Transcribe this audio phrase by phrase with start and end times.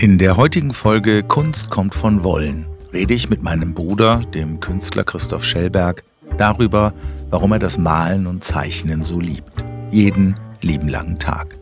[0.00, 5.02] In der heutigen Folge Kunst kommt von Wollen rede ich mit meinem Bruder, dem Künstler
[5.02, 6.04] Christoph Schellberg,
[6.36, 6.94] darüber,
[7.30, 9.64] warum er das Malen und Zeichnen so liebt.
[9.90, 11.58] Jeden lieben langen Tag.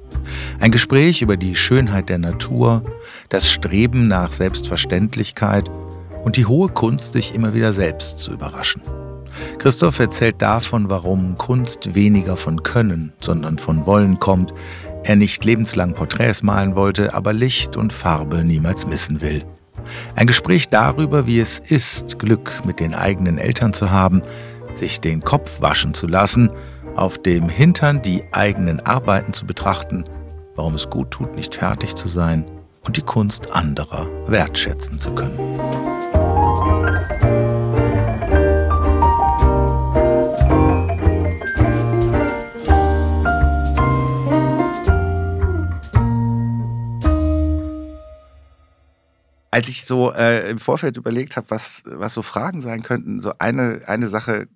[0.60, 2.82] Ein Gespräch über die Schönheit der Natur,
[3.30, 5.70] das Streben nach Selbstverständlichkeit
[6.22, 8.82] und die hohe Kunst, sich immer wieder selbst zu überraschen.
[9.58, 14.52] Christoph erzählt davon, warum Kunst weniger von Können, sondern von Wollen kommt,
[15.04, 19.44] er nicht lebenslang Porträts malen wollte, aber Licht und Farbe niemals missen will.
[20.14, 24.22] Ein Gespräch darüber, wie es ist, Glück mit den eigenen Eltern zu haben,
[24.74, 26.50] sich den Kopf waschen zu lassen,
[26.96, 30.04] auf dem Hintern die eigenen Arbeiten zu betrachten,
[30.54, 32.44] warum es gut tut, nicht fertig zu sein
[32.84, 35.85] und die Kunst anderer wertschätzen zu können.
[49.50, 53.32] Als ich so äh, im Vorfeld überlegt habe, was, was so Fragen sein könnten, so
[53.38, 54.48] eine, eine Sache,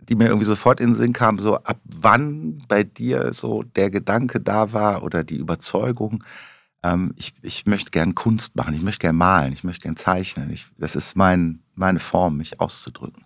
[0.00, 3.90] die mir irgendwie sofort in den Sinn kam, so ab wann bei dir so der
[3.90, 6.24] Gedanke da war oder die Überzeugung,
[6.82, 10.50] ähm, ich, ich möchte gern Kunst machen, ich möchte gern malen, ich möchte gern zeichnen.
[10.50, 13.24] Ich, das ist mein, meine Form, mich auszudrücken.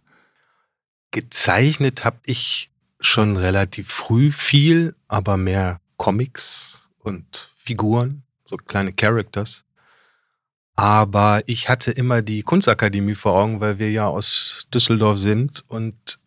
[1.11, 2.71] Gezeichnet habe ich
[3.01, 9.65] schon relativ früh viel, aber mehr Comics und Figuren, so kleine Characters.
[10.77, 16.19] Aber ich hatte immer die Kunstakademie vor Augen, weil wir ja aus Düsseldorf sind und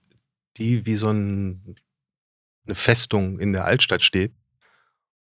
[0.58, 1.76] die wie so ein,
[2.66, 4.34] eine Festung in der Altstadt steht.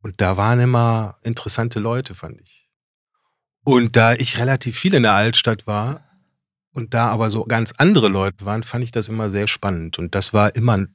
[0.03, 2.69] Und da waren immer interessante Leute, fand ich.
[3.65, 6.05] Und da ich relativ viel in der Altstadt war
[6.73, 9.99] und da aber so ganz andere Leute waren, fand ich das immer sehr spannend.
[9.99, 10.87] Und das war immer,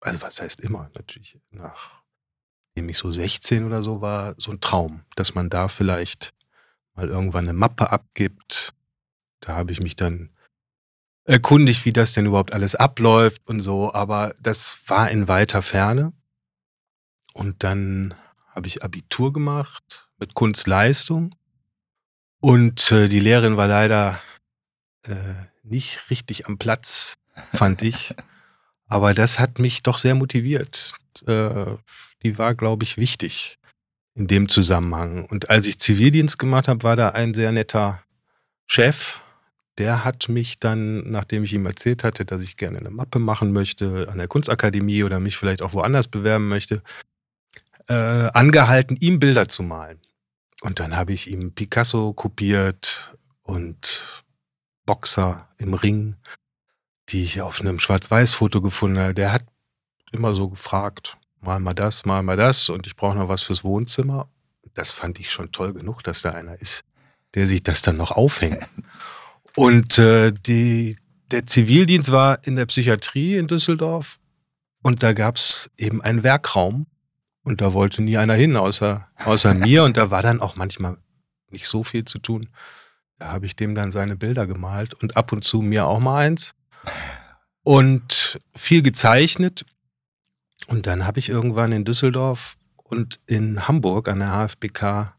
[0.00, 5.00] also was heißt immer, natürlich, nachdem ich so 16 oder so war, so ein Traum,
[5.16, 6.32] dass man da vielleicht
[6.98, 8.74] mal irgendwann eine Mappe abgibt.
[9.40, 10.30] Da habe ich mich dann
[11.24, 16.12] erkundigt, wie das denn überhaupt alles abläuft und so, aber das war in weiter Ferne.
[17.34, 18.14] Und dann
[18.52, 21.34] habe ich Abitur gemacht mit Kunstleistung
[22.40, 24.20] und äh, die Lehrerin war leider
[25.06, 25.14] äh,
[25.62, 27.14] nicht richtig am Platz,
[27.52, 28.14] fand ich.
[28.90, 30.94] Aber das hat mich doch sehr motiviert.
[31.26, 31.76] Äh,
[32.22, 33.57] die war, glaube ich, wichtig
[34.18, 35.24] in dem Zusammenhang.
[35.24, 38.02] Und als ich Zivildienst gemacht habe, war da ein sehr netter
[38.66, 39.20] Chef.
[39.78, 43.52] Der hat mich dann, nachdem ich ihm erzählt hatte, dass ich gerne eine Mappe machen
[43.52, 46.82] möchte an der Kunstakademie oder mich vielleicht auch woanders bewerben möchte,
[47.88, 50.00] äh, angehalten, ihm Bilder zu malen.
[50.62, 54.24] Und dann habe ich ihm Picasso kopiert und
[54.84, 56.16] Boxer im Ring,
[57.10, 59.14] die ich auf einem Schwarz-Weiß-Foto gefunden habe.
[59.14, 59.44] Der hat
[60.10, 61.16] immer so gefragt,
[61.48, 64.28] mal mal das, mal mal das und ich brauche noch was fürs Wohnzimmer.
[64.74, 66.84] Das fand ich schon toll genug, dass da einer ist,
[67.34, 68.58] der sich das dann noch aufhängt.
[69.56, 70.96] Und äh, die,
[71.32, 74.20] der Zivildienst war in der Psychiatrie in Düsseldorf
[74.82, 76.86] und da gab es eben einen Werkraum
[77.42, 80.98] und da wollte nie einer hin, außer, außer mir und da war dann auch manchmal
[81.50, 82.50] nicht so viel zu tun.
[83.18, 86.18] Da habe ich dem dann seine Bilder gemalt und ab und zu mir auch mal
[86.24, 86.54] eins.
[87.64, 89.66] Und viel gezeichnet
[90.68, 95.14] und dann habe ich irgendwann in Düsseldorf und in Hamburg an der HFBK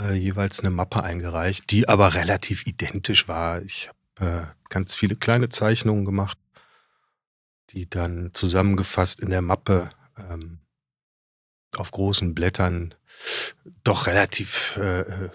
[0.00, 3.62] äh, jeweils eine Mappe eingereicht, die aber relativ identisch war.
[3.62, 6.38] Ich habe äh, ganz viele kleine Zeichnungen gemacht,
[7.70, 10.60] die dann zusammengefasst in der Mappe ähm,
[11.76, 12.94] auf großen Blättern
[13.82, 15.30] doch relativ äh,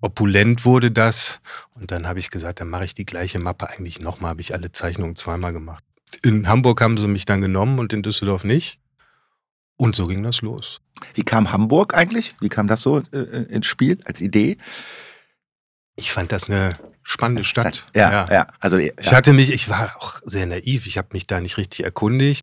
[0.00, 1.40] opulent wurde das.
[1.74, 4.52] Und dann habe ich gesagt, dann mache ich die gleiche Mappe eigentlich nochmal, habe ich
[4.52, 5.84] alle Zeichnungen zweimal gemacht.
[6.22, 8.78] In Hamburg haben sie mich dann genommen und in Düsseldorf nicht.
[9.76, 10.80] Und so ging das los.
[11.14, 12.34] Wie kam Hamburg eigentlich?
[12.40, 14.56] Wie kam das so äh, äh ins Spiel als Idee?
[15.96, 17.86] Ich fand das eine spannende Stadt.
[17.94, 18.28] Ja, ja.
[18.32, 18.46] ja.
[18.60, 18.92] Also, ja.
[19.00, 22.42] Ich hatte mich, ich war auch sehr naiv, ich habe mich da nicht richtig erkundigt.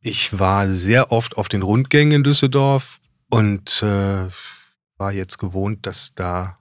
[0.00, 2.98] Ich war sehr oft auf den Rundgängen in Düsseldorf
[3.28, 4.28] und äh,
[4.96, 6.58] war jetzt gewohnt, dass da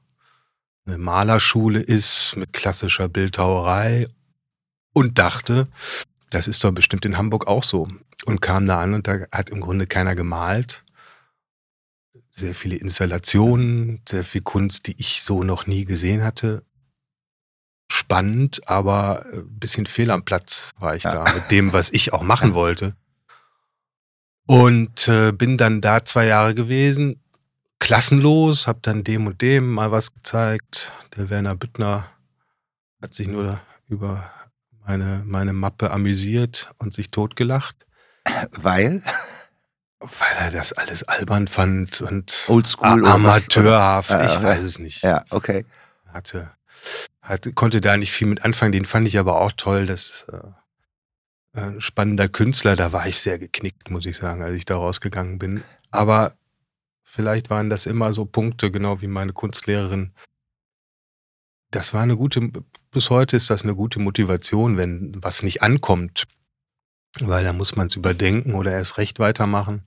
[0.85, 4.07] eine Malerschule ist mit klassischer Bildhauerei
[4.93, 5.67] und dachte,
[6.31, 7.87] das ist doch bestimmt in Hamburg auch so.
[8.25, 10.83] Und kam da an und da hat im Grunde keiner gemalt.
[12.31, 16.63] Sehr viele Installationen, sehr viel Kunst, die ich so noch nie gesehen hatte.
[17.91, 21.11] Spannend, aber ein äh, bisschen fehl am Platz war ich ja.
[21.11, 22.95] da mit dem, was ich auch machen wollte.
[24.47, 27.21] Und äh, bin dann da zwei Jahre gewesen,
[27.79, 30.93] klassenlos, habe dann dem und dem mal was gezeigt.
[31.17, 32.09] Der Werner Büttner
[33.01, 34.31] hat sich nur über
[34.91, 37.85] meine, meine Mappe amüsiert und sich totgelacht.
[38.51, 39.01] Weil?
[39.99, 44.11] Weil er das alles albern fand und Oldschool amateurhaft.
[44.11, 45.01] Oder ich weiß es nicht.
[45.03, 45.65] Ja, okay.
[46.07, 46.51] Hatte,
[47.21, 48.73] hatte, konnte da nicht viel mit anfangen.
[48.73, 49.85] Den fand ich aber auch toll.
[49.85, 52.75] Das äh, ein spannender Künstler.
[52.75, 55.63] Da war ich sehr geknickt, muss ich sagen, als ich da rausgegangen bin.
[55.89, 56.33] Aber
[57.03, 60.11] vielleicht waren das immer so Punkte, genau wie meine Kunstlehrerin.
[61.69, 62.51] Das war eine gute,
[62.91, 66.25] bis heute ist das eine gute Motivation, wenn was nicht ankommt.
[67.19, 69.83] Weil da muss man es überdenken oder erst recht weitermachen.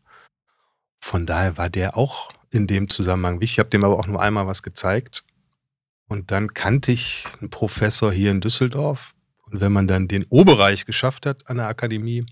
[1.00, 3.56] Von daher war der auch in dem Zusammenhang wichtig.
[3.56, 5.24] Ich habe dem aber auch nur einmal was gezeigt.
[6.08, 9.14] Und dann kannte ich einen Professor hier in Düsseldorf.
[9.46, 12.26] Und wenn man dann den O-Bereich geschafft hat an der Akademie,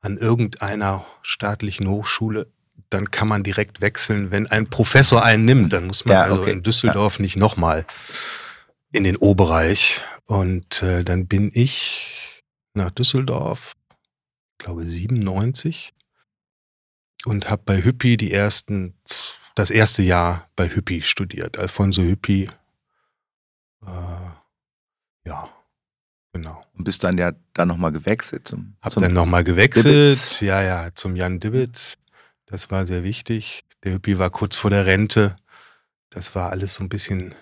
[0.00, 2.46] an irgendeiner staatlichen Hochschule,
[2.88, 5.72] dann kann man direkt wechseln, wenn ein Professor einen nimmt.
[5.72, 7.22] Dann muss man ja, also in Düsseldorf ja.
[7.22, 7.86] nicht nochmal
[8.92, 10.02] in den O-Bereich.
[10.26, 12.42] Und äh, dann bin ich
[12.74, 13.74] nach Düsseldorf,
[14.58, 15.92] glaube 97,
[17.24, 18.94] und habe bei Hüppi die ersten,
[19.54, 21.58] das erste Jahr bei Hüppi studiert.
[21.58, 22.48] Alfonso Hüppi.
[23.84, 24.30] Äh,
[25.26, 25.48] ja,
[26.32, 26.62] genau.
[26.74, 28.48] Und bist dann ja dann nochmal gewechselt.
[28.48, 30.40] Zum, hab zum dann nochmal gewechselt, Dibbitz.
[30.40, 31.98] ja, ja, zum Jan Dibbitz.
[32.46, 33.64] Das war sehr wichtig.
[33.84, 35.36] Der Hüppi war kurz vor der Rente.
[36.10, 37.34] Das war alles so ein bisschen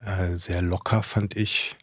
[0.00, 1.76] äh, sehr locker, fand ich.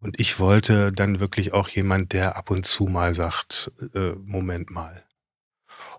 [0.00, 4.70] Und ich wollte dann wirklich auch jemand, der ab und zu mal sagt, äh, Moment
[4.70, 5.04] mal,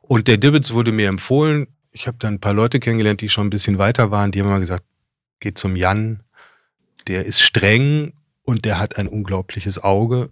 [0.03, 1.67] und der Dibbits wurde mir empfohlen.
[1.91, 4.31] Ich habe dann ein paar Leute kennengelernt, die schon ein bisschen weiter waren.
[4.31, 4.83] Die haben mal gesagt,
[5.39, 6.23] geht zum Jan.
[7.07, 8.13] Der ist streng
[8.43, 10.29] und der hat ein unglaubliches Auge.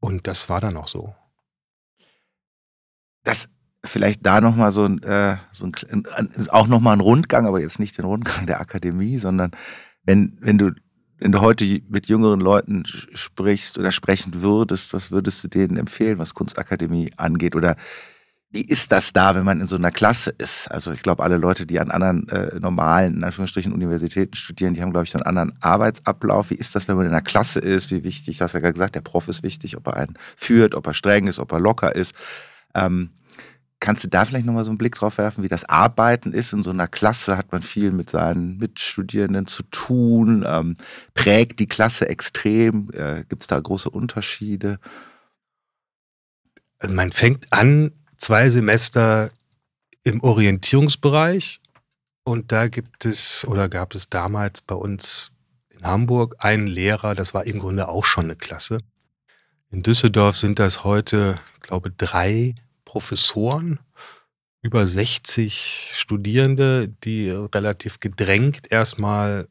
[0.00, 1.14] Und das war dann auch so.
[3.24, 3.48] Das
[3.84, 6.06] vielleicht da nochmal so äh, so ein
[6.48, 9.50] auch nochmal ein Rundgang, aber jetzt nicht den Rundgang der Akademie, sondern
[10.06, 10.72] wenn, wenn du
[11.18, 16.18] wenn du heute mit jüngeren Leuten sprichst oder sprechen würdest, was würdest du denen empfehlen,
[16.18, 17.56] was Kunstakademie angeht?
[17.56, 17.76] Oder
[18.50, 20.70] wie ist das da, wenn man in so einer Klasse ist?
[20.70, 24.82] Also ich glaube, alle Leute, die an anderen äh, normalen, in Anführungsstrichen, Universitäten studieren, die
[24.82, 26.50] haben, glaube ich, so einen anderen Arbeitsablauf.
[26.50, 27.90] Wie ist das, wenn man in einer Klasse ist?
[27.90, 30.74] Wie wichtig, du hast ja gerade gesagt, der Prof ist wichtig, ob er einen führt,
[30.74, 32.14] ob er streng ist, ob er locker ist.
[32.74, 33.10] Ähm,
[33.80, 36.52] kannst du da vielleicht nochmal so einen Blick drauf werfen, wie das Arbeiten ist?
[36.52, 40.44] In so einer Klasse hat man viel mit seinen Mitstudierenden zu tun.
[40.46, 40.74] Ähm,
[41.14, 42.90] prägt die Klasse extrem?
[42.92, 44.78] Äh, Gibt es da große Unterschiede?
[46.86, 49.30] Man fängt an, zwei Semester
[50.04, 51.60] im Orientierungsbereich
[52.24, 55.30] und da gibt es oder gab es damals bei uns
[55.70, 58.78] in Hamburg einen Lehrer, das war im Grunde auch schon eine Klasse.
[59.70, 62.54] In Düsseldorf sind das heute, glaube ich, drei
[62.86, 63.80] Professoren,
[64.62, 69.48] über 60 Studierende, die relativ gedrängt erstmal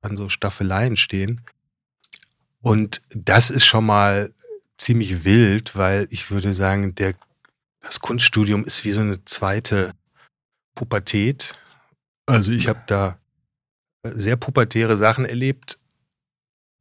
[0.00, 1.42] an so Staffeleien stehen.
[2.62, 4.32] Und das ist schon mal
[4.78, 7.14] ziemlich wild, weil ich würde sagen, der
[7.80, 9.92] das Kunststudium ist wie so eine zweite
[10.74, 11.52] Pubertät.
[12.24, 13.18] Also ich habe da
[14.02, 15.78] sehr pubertäre Sachen erlebt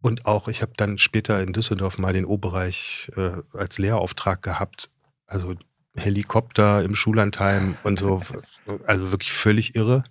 [0.01, 4.89] und auch ich habe dann später in Düsseldorf mal den O-Bereich äh, als Lehrauftrag gehabt.
[5.33, 5.55] Also
[5.95, 8.21] Helikopter im Schullandheim und so.
[8.87, 10.03] Also wirklich völlig irre.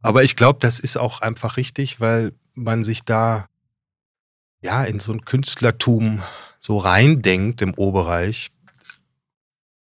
[0.00, 3.48] Aber ich glaube, das ist auch einfach richtig, weil man sich da
[4.62, 6.22] ja in so ein Künstlertum
[6.58, 8.50] so reindenkt im O-Bereich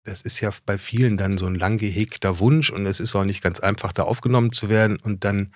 [0.03, 3.23] das ist ja bei vielen dann so ein lang gehegter Wunsch und es ist auch
[3.23, 4.97] nicht ganz einfach, da aufgenommen zu werden.
[4.97, 5.53] Und dann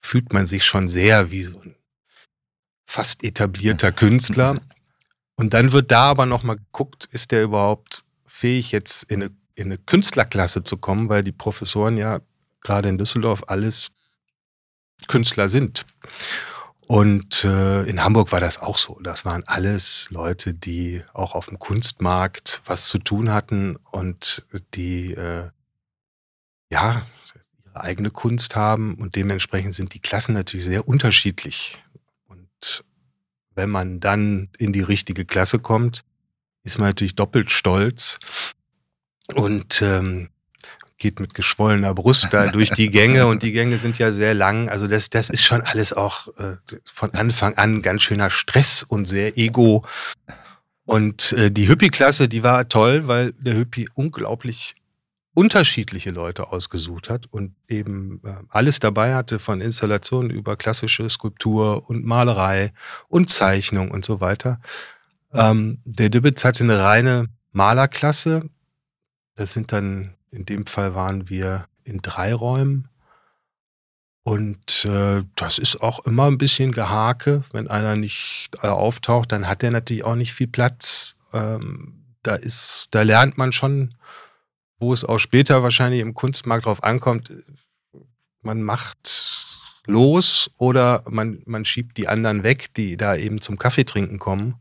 [0.00, 1.74] fühlt man sich schon sehr wie so ein
[2.86, 4.60] fast etablierter Künstler.
[5.36, 8.04] Und dann wird da aber nochmal geguckt, ist der überhaupt
[8.36, 12.20] fähig, jetzt in eine, in eine Künstlerklasse zu kommen, weil die Professoren ja
[12.60, 13.88] gerade in Düsseldorf alles
[15.08, 15.86] Künstler sind.
[16.86, 19.00] Und äh, in Hamburg war das auch so.
[19.02, 25.12] Das waren alles Leute, die auch auf dem Kunstmarkt was zu tun hatten und die
[25.14, 25.50] äh,
[26.70, 27.06] ja
[27.64, 31.82] ihre eigene Kunst haben und dementsprechend sind die Klassen natürlich sehr unterschiedlich.
[32.28, 32.84] Und
[33.54, 36.04] wenn man dann in die richtige Klasse kommt,
[36.66, 38.18] ist man natürlich doppelt stolz
[39.34, 40.28] und ähm,
[40.98, 44.68] geht mit geschwollener Brust da durch die Gänge und die Gänge sind ja sehr lang.
[44.68, 49.06] Also das, das ist schon alles auch äh, von Anfang an ganz schöner Stress und
[49.06, 49.84] sehr ego.
[50.84, 54.74] Und äh, die Hüppi-Klasse, die war toll, weil der Hüppi unglaublich
[55.34, 61.90] unterschiedliche Leute ausgesucht hat und eben äh, alles dabei hatte, von Installationen über klassische Skulptur
[61.90, 62.72] und Malerei
[63.08, 64.60] und Zeichnung und so weiter.
[65.36, 68.48] Ähm, der Dibbitz hatte eine reine Malerklasse.
[69.34, 72.88] Das sind dann in dem Fall waren wir in drei Räumen.
[74.22, 77.42] Und äh, das ist auch immer ein bisschen Gehake.
[77.52, 81.16] Wenn einer nicht äh, auftaucht, dann hat er natürlich auch nicht viel Platz.
[81.32, 83.94] Ähm, da, ist, da lernt man schon
[84.78, 87.32] wo es auch später wahrscheinlich im Kunstmarkt drauf ankommt,
[88.42, 89.48] man macht
[89.86, 94.56] los oder man, man schiebt die anderen weg, die da eben zum Kaffee trinken kommen.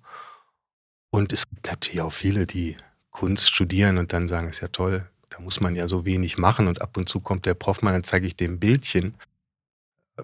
[1.16, 2.76] Und es gibt natürlich auch viele, die
[3.10, 6.68] Kunst studieren und dann sagen, ist ja toll, da muss man ja so wenig machen
[6.68, 9.16] und ab und zu kommt der Profmann, dann zeige ich dem Bildchen.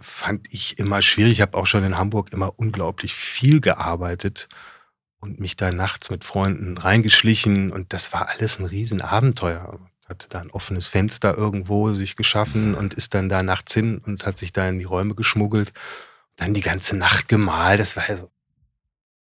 [0.01, 1.31] Fand ich immer schwierig.
[1.31, 4.49] Ich habe auch schon in Hamburg immer unglaublich viel gearbeitet
[5.21, 9.79] und mich da nachts mit Freunden reingeschlichen und das war alles ein Riesenabenteuer.
[10.09, 14.25] Hatte da ein offenes Fenster irgendwo sich geschaffen und ist dann da nachts hin und
[14.25, 15.71] hat sich da in die Räume geschmuggelt.
[16.35, 17.79] Dann die ganze Nacht gemalt.
[17.79, 18.29] Das war ja so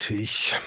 [0.01, 0.59] natürlich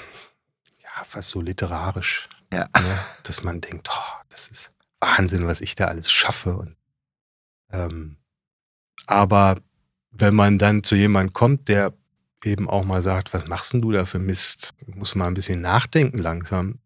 [0.95, 2.29] ja fast so literarisch.
[2.53, 2.69] Ja.
[2.75, 2.99] Ne?
[3.23, 6.55] Dass man denkt, oh, das ist Wahnsinn, was ich da alles schaffe.
[6.55, 6.75] Und,
[7.71, 8.17] ähm,
[9.07, 9.57] aber
[10.11, 11.93] wenn man dann zu jemandem kommt, der
[12.43, 14.73] eben auch mal sagt, was machst denn du da für Mist?
[14.85, 16.79] Muss mal ein bisschen nachdenken langsam.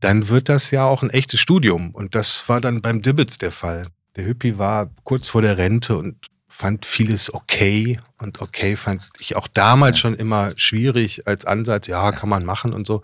[0.00, 1.94] Dann wird das ja auch ein echtes Studium.
[1.94, 3.86] Und das war dann beim Dibbits der Fall.
[4.16, 7.98] Der Hüppi war kurz vor der Rente und fand vieles okay.
[8.18, 11.88] Und okay fand ich auch damals schon immer schwierig als Ansatz.
[11.88, 13.02] Ja, kann man machen und so.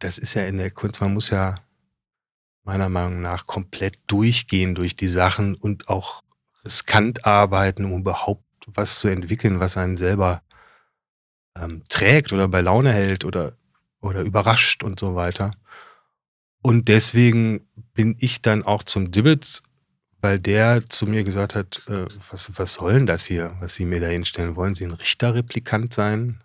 [0.00, 1.54] Das ist ja in der Kunst, man muss ja
[2.62, 6.22] meiner Meinung nach komplett durchgehen durch die Sachen und auch
[6.62, 10.42] riskant arbeiten, um überhaupt was zu entwickeln, was einen selber
[11.56, 13.54] ähm, trägt oder bei Laune hält oder,
[14.02, 15.52] oder überrascht und so weiter.
[16.60, 19.62] Und deswegen bin ich dann auch zum Dibbits,
[20.20, 23.84] weil der zu mir gesagt hat, äh, was, was soll denn das hier, was Sie
[23.84, 24.56] mir da hinstellen?
[24.56, 26.42] Wollen Sie ein Richterreplikant sein?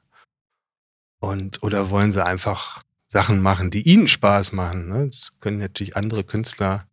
[1.19, 4.87] Und, oder wollen Sie einfach Sachen machen, die Ihnen Spaß machen?
[4.89, 5.05] Ne?
[5.05, 6.87] Das können natürlich andere Künstler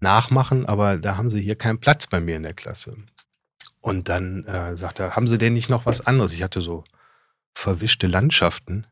[0.00, 2.96] nachmachen, aber da haben Sie hier keinen Platz bei mir in der Klasse.
[3.80, 6.32] Und dann äh, sagt er, haben Sie denn nicht noch was anderes?
[6.32, 6.84] Ich hatte so
[7.54, 8.86] verwischte Landschaften,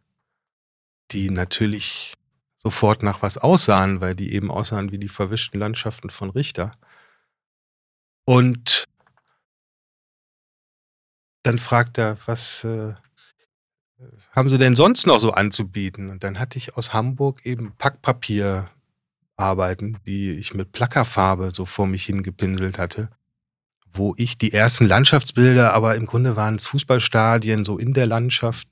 [1.10, 2.14] die natürlich
[2.56, 6.72] sofort nach was aussahen, weil die eben aussahen wie die verwischten Landschaften von Richter.
[8.28, 8.84] Und
[11.44, 12.92] dann fragt er, was äh,
[14.32, 16.10] haben Sie denn sonst noch so anzubieten?
[16.10, 22.04] Und dann hatte ich aus Hamburg eben Packpapierarbeiten, die ich mit Plackerfarbe so vor mich
[22.04, 23.08] hingepinselt hatte
[23.92, 28.68] wo ich die ersten Landschaftsbilder, aber im Grunde waren es Fußballstadien so in der Landschaft,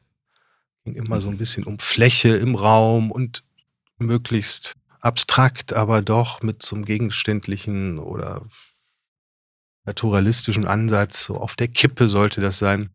[0.85, 3.43] ging immer so ein bisschen um Fläche im Raum und
[3.99, 8.43] möglichst abstrakt, aber doch mit einem gegenständlichen oder
[9.87, 12.91] naturalistischen Ansatz, so auf der Kippe sollte das sein.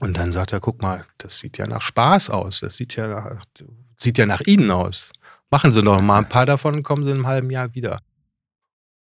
[0.00, 3.08] Und dann sagt er, guck mal, das sieht ja nach Spaß aus, das sieht ja
[3.08, 3.44] nach,
[3.96, 5.12] sieht ja nach Ihnen aus.
[5.50, 8.00] Machen Sie doch mal ein paar davon, kommen Sie in einem halben Jahr wieder.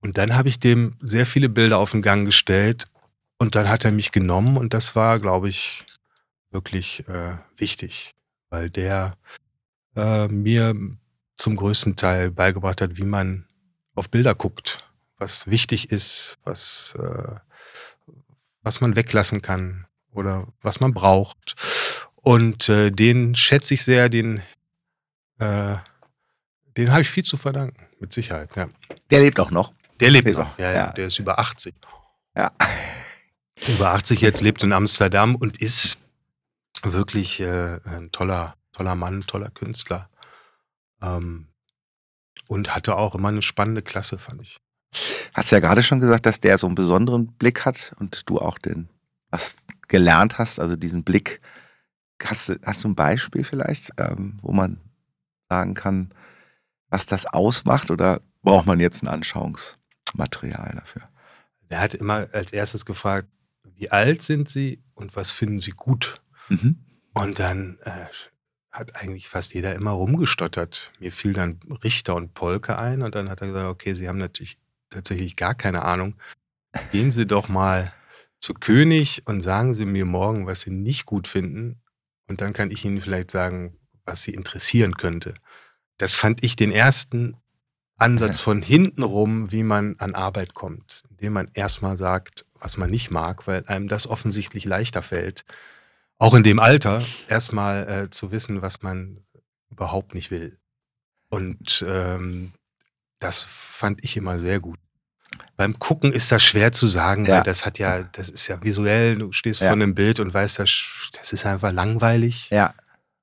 [0.00, 2.87] Und dann habe ich dem sehr viele Bilder auf den Gang gestellt
[3.38, 5.85] und dann hat er mich genommen und das war, glaube ich,
[6.50, 8.11] wirklich äh, wichtig,
[8.50, 9.16] weil der
[9.97, 10.75] äh, mir
[11.37, 13.47] zum größten Teil beigebracht hat, wie man
[13.94, 14.91] auf Bilder guckt,
[15.23, 17.37] was wichtig ist, was, äh,
[18.62, 21.55] was man weglassen kann oder was man braucht.
[22.17, 24.43] Und äh, den schätze ich sehr, den,
[25.38, 25.76] äh,
[26.76, 28.50] den habe ich viel zu verdanken, mit Sicherheit.
[28.57, 28.69] Ja.
[29.11, 29.73] Der lebt auch noch.
[30.00, 31.75] Der lebt noch, ja, ja, der ist über 80.
[32.37, 32.50] Ja.
[33.69, 35.99] Über 80 jetzt, lebt in Amsterdam und ist
[36.83, 40.11] wirklich äh, ein toller, toller Mann, toller Künstler.
[41.00, 41.47] Ähm,
[42.49, 44.62] und hatte auch immer eine spannende Klasse, fand ich.
[45.32, 48.58] Hast ja gerade schon gesagt, dass der so einen besonderen Blick hat und du auch
[48.58, 48.88] den
[49.30, 49.56] was
[49.88, 51.40] gelernt hast, also diesen Blick.
[52.22, 54.80] Hast, hast du ein Beispiel vielleicht, ähm, wo man
[55.49, 56.14] sagen kann,
[56.88, 59.76] was das ausmacht oder braucht man jetzt ein Anschauungs?
[60.14, 61.08] Material dafür.
[61.68, 63.28] Er hat immer als erstes gefragt,
[63.76, 66.20] wie alt sind Sie und was finden Sie gut?
[66.49, 66.76] Mhm.
[67.14, 68.06] Und dann äh,
[68.70, 70.92] hat eigentlich fast jeder immer rumgestottert.
[71.00, 74.18] Mir fiel dann Richter und Polke ein und dann hat er gesagt, okay, Sie haben
[74.18, 74.58] natürlich
[74.92, 76.14] tatsächlich gar keine Ahnung.
[76.90, 77.92] Gehen Sie doch mal
[78.40, 81.80] zu König und sagen Sie mir morgen, was Sie nicht gut finden.
[82.28, 85.34] Und dann kann ich Ihnen vielleicht sagen, was Sie interessieren könnte.
[85.99, 87.37] Das fand ich den ersten
[87.99, 92.90] Ansatz von hinten rum, wie man an Arbeit kommt, indem man erstmal sagt, was man
[92.90, 95.44] nicht mag, weil einem das offensichtlich leichter fällt,
[96.18, 99.25] auch in dem Alter erstmal äh, zu wissen, was man
[99.70, 100.58] überhaupt nicht will.
[101.28, 102.52] Und ähm,
[103.18, 104.78] das fand ich immer sehr gut.
[105.57, 107.37] Beim Gucken ist das schwer zu sagen, ja.
[107.37, 109.69] weil das hat ja, das ist ja visuell, du stehst ja.
[109.69, 112.51] vor einem Bild und weißt, das, das ist einfach langweilig.
[112.51, 112.75] Ja.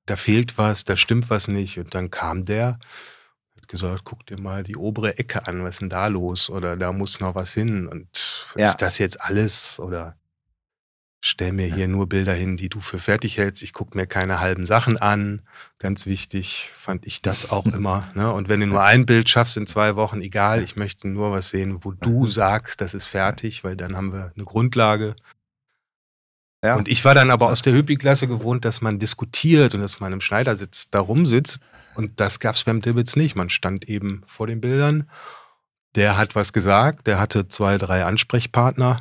[0.06, 1.78] Da fehlt was, da stimmt was nicht.
[1.78, 2.78] Und dann kam der
[3.70, 6.50] gesagt, guck dir mal die obere Ecke an, was ist denn da los?
[6.50, 7.86] Oder da muss noch was hin.
[7.86, 8.64] Und ja.
[8.64, 9.78] ist das jetzt alles?
[9.78, 10.16] Oder
[11.20, 13.62] stell mir hier nur Bilder hin, die du für fertig hältst.
[13.62, 15.42] Ich gucke mir keine halben Sachen an.
[15.78, 18.08] Ganz wichtig fand ich das auch immer.
[18.14, 18.32] Ne?
[18.32, 21.50] Und wenn du nur ein Bild schaffst in zwei Wochen, egal, ich möchte nur was
[21.50, 25.14] sehen, wo du sagst, das ist fertig, weil dann haben wir eine Grundlage.
[26.64, 26.76] Ja.
[26.76, 30.12] Und ich war dann aber aus der Hüppi-Klasse gewohnt, dass man diskutiert und dass man
[30.12, 31.60] im Schneidersitz da rumsitzt.
[31.94, 33.36] Und das gab es beim Dibbits nicht.
[33.36, 35.08] Man stand eben vor den Bildern.
[35.96, 38.98] Der hat was gesagt, der hatte zwei, drei Ansprechpartner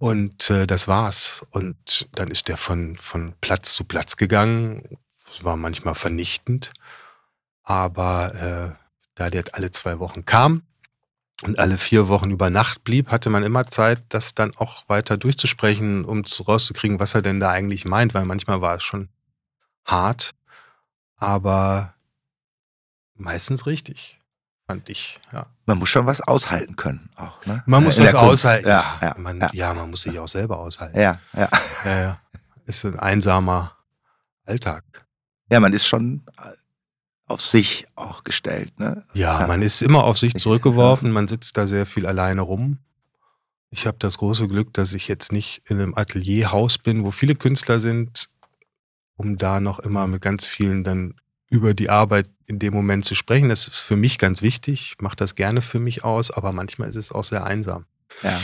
[0.00, 1.46] und äh, das war's.
[1.50, 4.98] Und dann ist der von, von Platz zu Platz gegangen.
[5.28, 6.72] Das war manchmal vernichtend.
[7.62, 10.62] Aber äh, da der alle zwei Wochen kam
[11.42, 15.18] und alle vier Wochen über Nacht blieb, hatte man immer Zeit, das dann auch weiter
[15.18, 19.10] durchzusprechen, um rauszukriegen, was er denn da eigentlich meint, weil manchmal war es schon
[19.84, 20.30] hart,
[21.16, 21.94] aber
[23.14, 24.18] meistens richtig
[24.70, 25.18] fand ich.
[25.32, 25.46] Ja.
[25.66, 27.44] Man muss schon was aushalten können, auch.
[27.46, 27.62] Ne?
[27.66, 28.68] Man muss In was aushalten.
[28.68, 29.50] Ja, ja, man, ja.
[29.52, 30.98] ja, man muss sich auch selber aushalten.
[30.98, 31.48] Ja, ja.
[31.84, 32.20] Ja, ja.
[32.66, 33.76] Ist ein einsamer
[34.46, 34.84] Alltag.
[35.50, 36.50] ja, man ist schon äh,
[37.26, 38.78] auf sich auch gestellt.
[38.78, 39.04] Ne?
[39.14, 39.46] Ja, Ja.
[39.46, 42.78] man ist immer auf sich Ich- zurückgeworfen, man sitzt da sehr viel alleine rum.
[43.70, 47.36] Ich habe das große Glück, dass ich jetzt nicht in einem Atelierhaus bin, wo viele
[47.36, 48.28] Künstler sind,
[49.16, 51.14] um da noch immer mit ganz vielen dann
[51.50, 53.48] über die Arbeit in dem Moment zu sprechen.
[53.48, 54.92] Das ist für mich ganz wichtig.
[54.92, 57.84] Ich mache das gerne für mich aus, aber manchmal ist es auch sehr einsam.
[58.22, 58.40] Ja.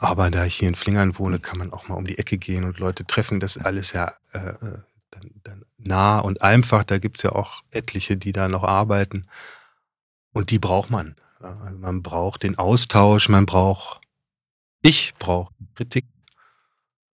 [0.00, 2.64] Aber da ich hier in Flingern wohne, kann man auch mal um die Ecke gehen
[2.64, 3.40] und Leute treffen.
[3.40, 4.78] Das ist alles ja äh, äh,
[5.10, 6.84] dann, dann nah und einfach.
[6.84, 9.26] Da gibt es ja auch etliche, die da noch arbeiten.
[10.32, 11.16] Und die braucht man.
[11.40, 14.00] Also man braucht den Austausch, man braucht,
[14.82, 16.06] ich brauche Kritik.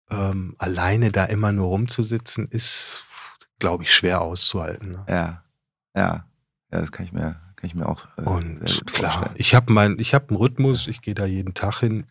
[0.10, 3.06] Ähm, alleine da immer nur rumzusitzen, ist,
[3.62, 4.92] glaube ich, schwer auszuhalten.
[4.92, 5.06] Ne?
[5.08, 5.44] Ja,
[5.96, 6.26] ja,
[6.72, 9.36] ja, das kann ich mir, kann ich mir auch äh, Und klar, vorstellen.
[9.38, 12.08] ich habe mein, ich habe einen Rhythmus, ich gehe da jeden Tag hin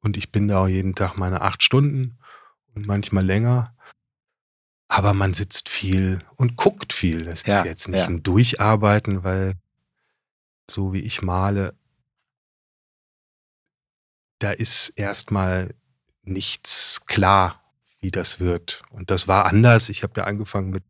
[0.00, 2.16] und ich bin da auch jeden Tag meine acht Stunden
[2.74, 3.74] und manchmal länger.
[4.88, 7.24] Aber man sitzt viel und guckt viel.
[7.24, 8.06] Das Ja, ist jetzt nicht ja.
[8.06, 9.54] ein Durcharbeiten, weil
[10.70, 11.74] so wie ich male,
[14.38, 15.74] da ist erstmal
[16.22, 17.60] nichts klar,
[18.04, 18.82] wie das wird.
[18.90, 19.88] Und das war anders.
[19.88, 20.84] Ich habe ja angefangen mit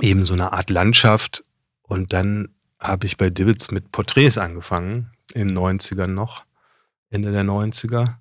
[0.00, 1.44] eben so einer Art Landschaft
[1.82, 6.44] und dann habe ich bei Dibbits mit Porträts angefangen, in den 90ern noch,
[7.10, 8.16] Ende der 90er,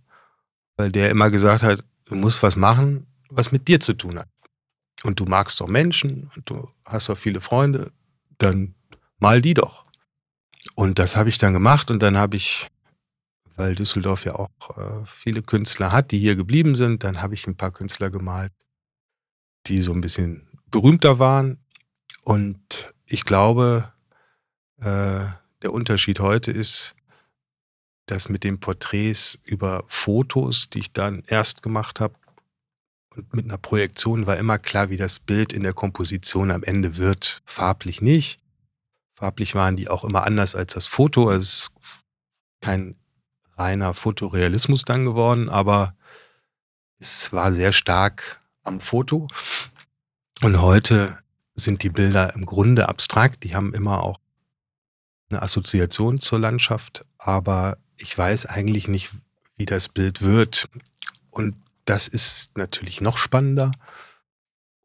[0.76, 4.28] weil der immer gesagt hat, du musst was machen, was mit dir zu tun hat.
[5.04, 7.94] Und du magst doch Menschen und du hast auch viele Freunde,
[8.40, 8.76] dann
[9.20, 9.86] mal die doch.
[10.76, 12.68] Und das habe ich dann gemacht und dann habe ich,
[13.60, 17.46] weil Düsseldorf ja auch äh, viele Künstler hat, die hier geblieben sind, dann habe ich
[17.46, 18.54] ein paar Künstler gemalt,
[19.68, 21.60] die so ein bisschen berühmter waren.
[22.24, 23.92] Und ich glaube,
[24.78, 25.26] äh,
[25.62, 26.96] der Unterschied heute ist,
[28.06, 32.16] dass mit den Porträts über Fotos, die ich dann erst gemacht habe,
[33.14, 36.96] und mit einer Projektion war immer klar, wie das Bild in der Komposition am Ende
[36.96, 37.42] wird.
[37.44, 38.40] Farblich nicht.
[39.16, 41.30] Farblich waren die auch immer anders als das Foto.
[41.30, 41.72] Es ist
[42.62, 42.96] kein
[43.60, 45.96] reiner Fotorealismus dann geworden, aber
[46.98, 49.28] es war sehr stark am Foto.
[50.42, 51.18] Und heute
[51.56, 53.44] sind die Bilder im Grunde abstrakt.
[53.44, 54.20] Die haben immer auch
[55.30, 59.12] eine Assoziation zur Landschaft, aber ich weiß eigentlich nicht,
[59.58, 60.70] wie das Bild wird.
[61.30, 63.72] Und das ist natürlich noch spannender.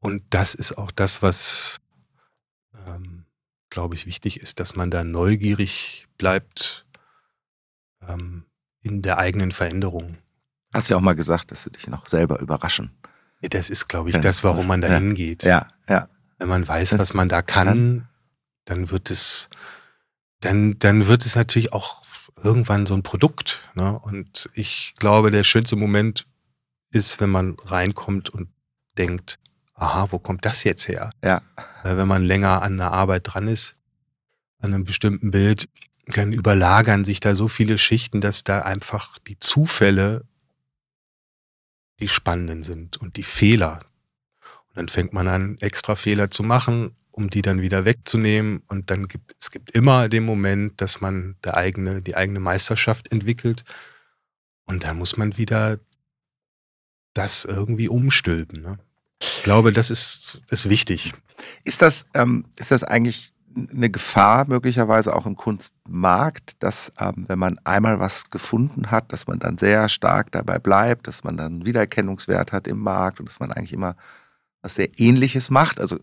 [0.01, 1.81] Und das ist auch das, was,
[2.87, 3.25] ähm,
[3.71, 6.87] glaube ich, wichtig ist, dass man da neugierig bleibt
[8.03, 8.45] ähm,
[8.85, 10.19] in der eigenen Veränderung.
[10.73, 12.91] Hast ja auch mal gesagt, dass du dich noch selber überraschen.
[13.41, 15.43] Das ist, glaube ich, das, warum man da hingeht.
[15.43, 16.09] Ja, ja.
[16.39, 18.09] Wenn man weiß, was man da kann,
[18.65, 19.49] dann wird es,
[20.41, 22.05] dann, dann wird es natürlich auch
[22.43, 23.69] irgendwann so ein Produkt.
[23.75, 23.99] Ne?
[23.99, 26.27] Und ich glaube, der schönste Moment
[26.91, 28.49] ist, wenn man reinkommt und
[28.97, 29.39] denkt,
[29.75, 31.11] aha, wo kommt das jetzt her?
[31.23, 31.43] Ja.
[31.83, 33.77] Wenn man länger an der Arbeit dran ist,
[34.59, 35.69] an einem bestimmten Bild,
[36.07, 40.25] dann überlagern sich da so viele Schichten, dass da einfach die Zufälle
[42.01, 43.79] die spannenden sind und die Fehler.
[44.69, 48.63] Und dann fängt man an, extra Fehler zu machen, um die dann wieder wegzunehmen.
[48.67, 53.13] Und dann gibt es gibt immer den Moment, dass man der eigene, die eigene Meisterschaft
[53.13, 53.65] entwickelt.
[54.67, 55.79] Und da muss man wieder
[57.13, 58.63] das irgendwie umstülpen.
[58.63, 58.79] Ne?
[59.21, 61.13] Ich glaube, das ist, ist wichtig.
[61.63, 67.39] Ist das, ähm, ist das eigentlich eine Gefahr möglicherweise auch im Kunstmarkt, dass ähm, wenn
[67.39, 71.65] man einmal was gefunden hat, dass man dann sehr stark dabei bleibt, dass man dann
[71.65, 73.97] Wiedererkennungswert hat im Markt und dass man eigentlich immer
[74.63, 75.79] was sehr Ähnliches macht?
[75.79, 75.99] Also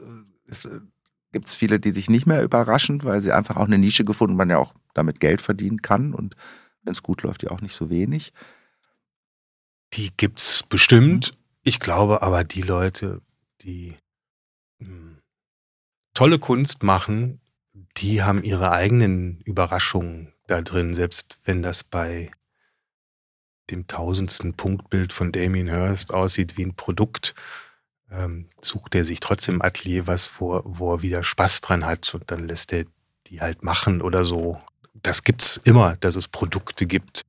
[1.31, 4.35] gibt es viele, die sich nicht mehr überraschen, weil sie einfach auch eine Nische gefunden,
[4.35, 6.35] man ja auch damit Geld verdienen kann und
[6.83, 8.33] wenn es gut läuft, ja auch nicht so wenig.
[9.93, 11.33] Die gibt's bestimmt.
[11.63, 13.21] Ich glaube aber, die Leute,
[13.61, 13.97] die
[14.79, 15.19] hm,
[16.13, 17.40] tolle Kunst machen,
[17.97, 22.31] die haben ihre eigenen Überraschungen da drin, selbst wenn das bei
[23.69, 27.33] dem tausendsten Punktbild von Damien Hirst aussieht wie ein Produkt,
[28.11, 32.13] ähm, sucht er sich trotzdem im Atelier was, wo, wo er wieder Spaß dran hat
[32.13, 32.85] und dann lässt er
[33.27, 34.61] die halt machen oder so.
[34.93, 37.21] Das gibt's immer, dass es Produkte gibt.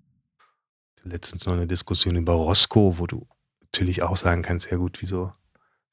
[1.04, 3.26] Letztens noch eine Diskussion über Roscoe, wo du
[3.62, 5.32] natürlich auch sagen kannst, ja gut, wieso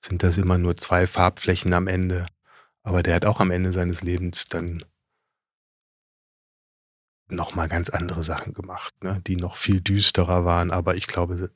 [0.02, 2.26] sind das immer nur zwei Farbflächen am Ende?
[2.84, 4.84] Aber der hat auch am Ende seines Lebens dann
[7.28, 9.22] nochmal ganz andere Sachen gemacht, ne?
[9.26, 10.72] die noch viel düsterer waren.
[10.72, 11.52] Aber ich glaube,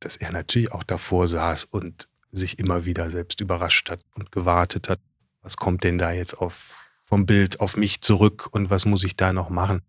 [0.00, 4.88] dass er natürlich auch davor saß und sich immer wieder selbst überrascht hat und gewartet
[4.88, 5.00] hat,
[5.42, 9.16] was kommt denn da jetzt auf, vom Bild auf mich zurück und was muss ich
[9.16, 9.82] da noch machen.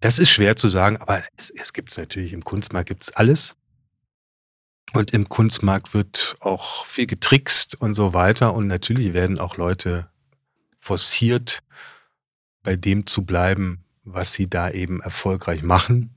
[0.00, 2.32] Das ist schwer zu sagen, aber es, es gibt es natürlich.
[2.32, 3.56] Im Kunstmarkt gibt es alles.
[4.92, 8.54] Und im Kunstmarkt wird auch viel getrickst und so weiter.
[8.54, 10.08] Und natürlich werden auch Leute
[10.86, 11.60] forciert,
[12.62, 16.14] bei dem zu bleiben, was sie da eben erfolgreich machen.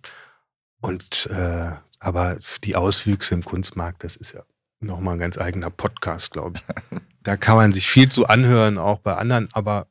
[0.79, 4.43] Und äh, aber die Auswüchse im Kunstmarkt, das ist ja
[4.79, 6.99] nochmal ein ganz eigener Podcast, glaube ich.
[7.21, 9.88] Da kann man sich viel zu anhören, auch bei anderen, aber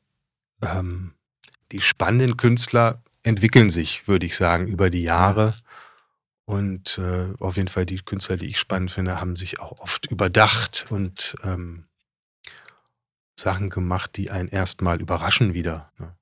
[0.63, 1.13] ähm,
[1.71, 5.53] die spannenden Künstler entwickeln sich, würde ich sagen, über die Jahre.
[6.45, 10.07] Und äh, auf jeden Fall die Künstler, die ich spannend finde, haben sich auch oft
[10.07, 11.85] überdacht und ähm,
[13.39, 15.91] Sachen gemacht, die einen erstmal überraschen wieder.
[15.97, 16.15] Ne?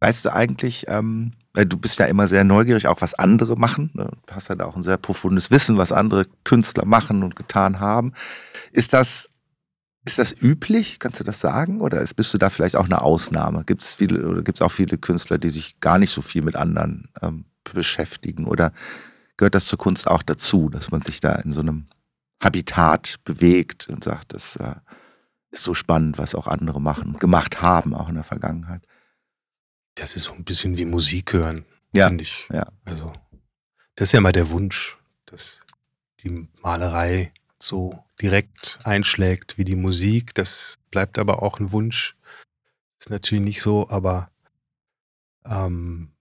[0.00, 3.90] Weißt du eigentlich, ähm, du bist ja immer sehr neugierig, auch was andere machen.
[3.94, 4.10] Ne?
[4.26, 7.80] Du hast ja da auch ein sehr profundes Wissen, was andere Künstler machen und getan
[7.80, 8.12] haben.
[8.70, 9.28] Ist das,
[10.04, 11.00] ist das üblich?
[11.00, 11.80] Kannst du das sagen?
[11.80, 13.64] Oder ist, bist du da vielleicht auch eine Ausnahme?
[13.64, 16.42] Gibt es viele oder gibt es auch viele Künstler, die sich gar nicht so viel
[16.42, 18.46] mit anderen ähm, beschäftigen?
[18.46, 18.72] Oder
[19.36, 21.86] gehört das zur Kunst auch dazu, dass man sich da in so einem
[22.40, 24.76] Habitat bewegt und sagt, das äh,
[25.50, 28.82] ist so spannend, was auch andere machen und gemacht haben, auch in der Vergangenheit?
[29.94, 32.08] Das ist so ein bisschen wie Musik hören, ja.
[32.08, 32.46] finde ich.
[32.52, 32.66] Ja.
[32.84, 33.12] Also,
[33.94, 35.64] das ist ja mal der Wunsch, dass
[36.20, 40.34] die Malerei so direkt einschlägt wie die Musik.
[40.34, 42.16] Das bleibt aber auch ein Wunsch.
[42.98, 44.30] Ist natürlich nicht so, aber
[45.44, 46.12] ähm,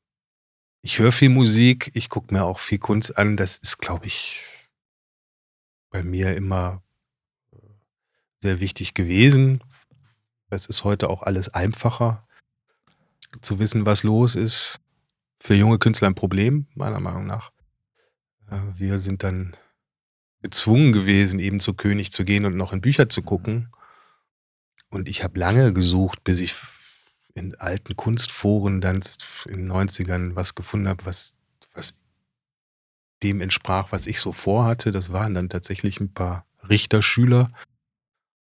[0.82, 3.36] ich höre viel Musik, ich gucke mir auch viel Kunst an.
[3.36, 4.44] Das ist, glaube ich,
[5.90, 6.82] bei mir immer
[8.42, 9.62] sehr wichtig gewesen.
[10.50, 12.28] Es ist heute auch alles einfacher
[13.42, 14.80] zu wissen, was los ist,
[15.40, 17.52] für junge Künstler ein Problem, meiner Meinung nach.
[18.50, 19.56] Äh, wir sind dann
[20.42, 23.70] gezwungen gewesen, eben zu König zu gehen und noch in Bücher zu gucken.
[24.90, 26.56] Und ich habe lange gesucht, bis ich
[27.34, 29.02] in alten Kunstforen dann
[29.46, 31.36] in den 90ern was gefunden habe, was,
[31.74, 31.94] was
[33.24, 34.92] dem entsprach, was ich so vorhatte.
[34.92, 37.52] Das waren dann tatsächlich ein paar Richterschüler.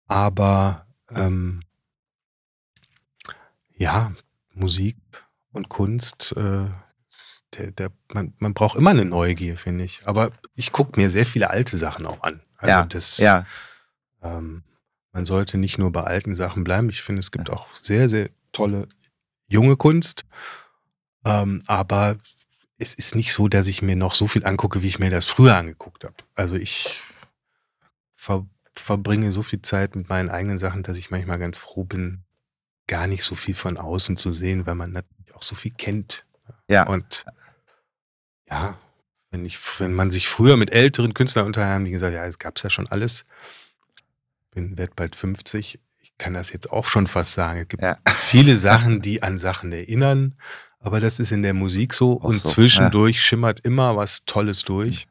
[0.07, 1.61] Aber ähm,
[3.75, 4.13] ja,
[4.53, 4.97] Musik
[5.51, 6.65] und Kunst, äh,
[7.53, 10.01] der, der, man, man braucht immer eine Neugier, finde ich.
[10.05, 12.41] Aber ich gucke mir sehr viele alte Sachen auch an.
[12.57, 13.45] Also ja, das, ja.
[14.21, 14.63] Ähm,
[15.11, 16.89] man sollte nicht nur bei alten Sachen bleiben.
[16.89, 17.55] Ich finde, es gibt ja.
[17.55, 18.87] auch sehr, sehr tolle
[19.47, 20.25] junge Kunst.
[21.25, 22.17] Ähm, aber
[22.77, 25.25] es ist nicht so, dass ich mir noch so viel angucke, wie ich mir das
[25.25, 26.15] früher angeguckt habe.
[26.35, 27.01] Also ich
[28.15, 28.45] ver
[28.79, 32.23] verbringe so viel Zeit mit meinen eigenen Sachen, dass ich manchmal ganz froh bin,
[32.87, 36.25] gar nicht so viel von außen zu sehen, weil man natürlich auch so viel kennt.
[36.69, 36.87] Ja.
[36.87, 37.25] Und
[38.49, 38.77] ja,
[39.31, 42.39] wenn, ich, wenn man sich früher mit älteren Künstlern unterhalten, haben die gesagt, ja, es
[42.39, 43.25] gab es ja schon alles.
[44.51, 45.79] Bin werd bald 50.
[46.01, 47.61] Ich kann das jetzt auch schon fast sagen.
[47.61, 47.97] Es gibt ja.
[48.07, 50.35] viele Sachen, die an Sachen erinnern,
[50.79, 52.21] aber das ist in der Musik so.
[52.21, 52.49] Auch und so.
[52.49, 53.21] zwischendurch ja.
[53.21, 55.07] schimmert immer was Tolles durch.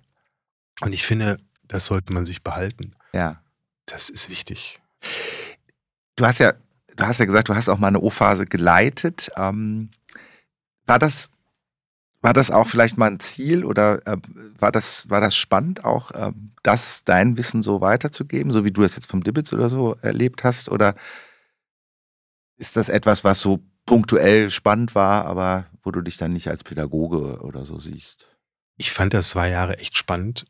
[0.80, 2.94] Und ich finde, das sollte man sich behalten.
[3.12, 3.42] Ja.
[3.86, 4.80] Das ist wichtig.
[6.16, 6.54] Du hast ja
[6.96, 9.30] du hast ja gesagt, du hast auch mal eine O-Phase geleitet.
[9.36, 9.90] Ähm,
[10.86, 11.30] war das
[12.26, 14.16] war das auch vielleicht mal ein Ziel oder äh,
[14.58, 16.32] war, das, war das spannend auch, äh,
[16.64, 20.42] das dein Wissen so weiterzugeben, so wie du das jetzt vom Dibbits oder so erlebt
[20.42, 20.68] hast?
[20.68, 20.96] Oder
[22.56, 26.64] ist das etwas, was so punktuell spannend war, aber wo du dich dann nicht als
[26.64, 28.26] Pädagoge oder so siehst?
[28.76, 30.46] Ich fand das zwei Jahre echt spannend,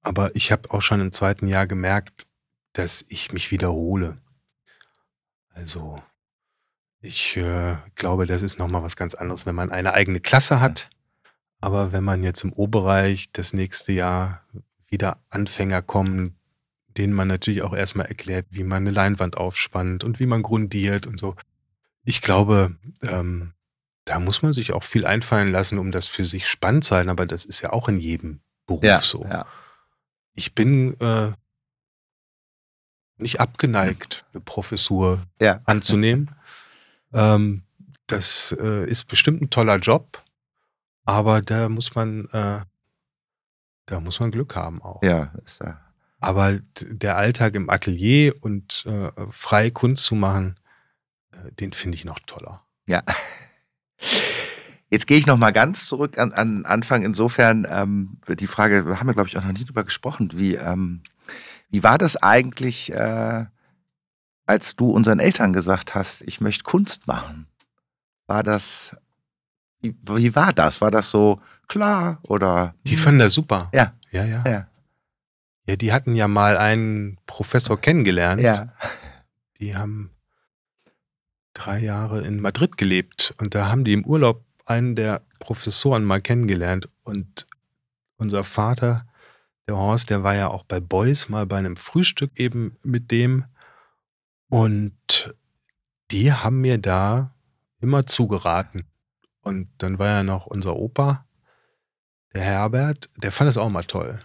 [0.00, 2.26] aber ich habe auch schon im zweiten Jahr gemerkt,
[2.72, 4.16] dass ich mich wiederhole.
[5.50, 6.02] Also,
[7.00, 10.88] ich äh, glaube, das ist nochmal was ganz anderes, wenn man eine eigene Klasse hat.
[11.60, 14.42] Aber wenn man jetzt im O-Bereich das nächste Jahr
[14.88, 16.36] wieder Anfänger kommen,
[16.96, 21.06] denen man natürlich auch erstmal erklärt, wie man eine Leinwand aufspannt und wie man grundiert
[21.06, 21.34] und so.
[22.04, 23.54] Ich glaube, ähm,
[24.04, 27.10] da muss man sich auch viel einfallen lassen, um das für sich spannend zu halten,
[27.10, 29.24] aber das ist ja auch in jedem Beruf Ja, so.
[29.24, 29.46] ja.
[30.34, 31.32] Ich bin äh,
[33.16, 35.60] nicht abgeneigt, eine Professur Ja.
[35.64, 36.30] anzunehmen.
[37.12, 37.62] ähm,
[38.06, 40.22] das äh, ist bestimmt ein toller Job,
[41.04, 42.60] aber da muss man, äh,
[43.86, 45.02] da muss man Glück haben auch.
[45.02, 45.72] Ja, ist, äh,
[46.20, 50.58] Aber der Alltag im Atelier und äh, frei Kunst zu machen,
[51.32, 52.62] äh, den finde ich noch toller.
[52.86, 53.02] Ja.
[54.90, 57.02] Jetzt gehe ich noch mal ganz zurück an, an Anfang.
[57.02, 60.30] Insofern ähm, die Frage, wir haben ja glaube ich auch noch nie drüber gesprochen.
[60.34, 61.02] Wie ähm,
[61.72, 63.46] wie war das eigentlich, äh,
[64.46, 67.48] als du unseren Eltern gesagt hast, ich möchte Kunst machen?
[68.26, 68.96] War das
[69.82, 70.80] wie, wie war das?
[70.80, 72.74] War das so klar oder?
[72.86, 73.68] Die fanden das super.
[73.74, 73.92] Ja.
[74.10, 74.44] Ja, ja.
[74.46, 74.66] Ja.
[75.66, 78.42] Ja, die hatten ja mal einen Professor kennengelernt.
[78.42, 78.72] Ja.
[79.58, 80.10] Die haben
[81.54, 86.20] drei Jahre in Madrid gelebt und da haben die im Urlaub einen der Professoren mal
[86.20, 87.46] kennengelernt und
[88.16, 89.06] unser Vater,
[89.72, 93.46] der Horst, der war ja auch bei Beuys mal bei einem Frühstück eben mit dem
[94.50, 95.34] und
[96.10, 97.34] die haben mir da
[97.80, 98.84] immer zugeraten.
[99.40, 101.26] Und dann war ja noch unser Opa,
[102.34, 104.18] der Herbert, der fand das auch mal toll.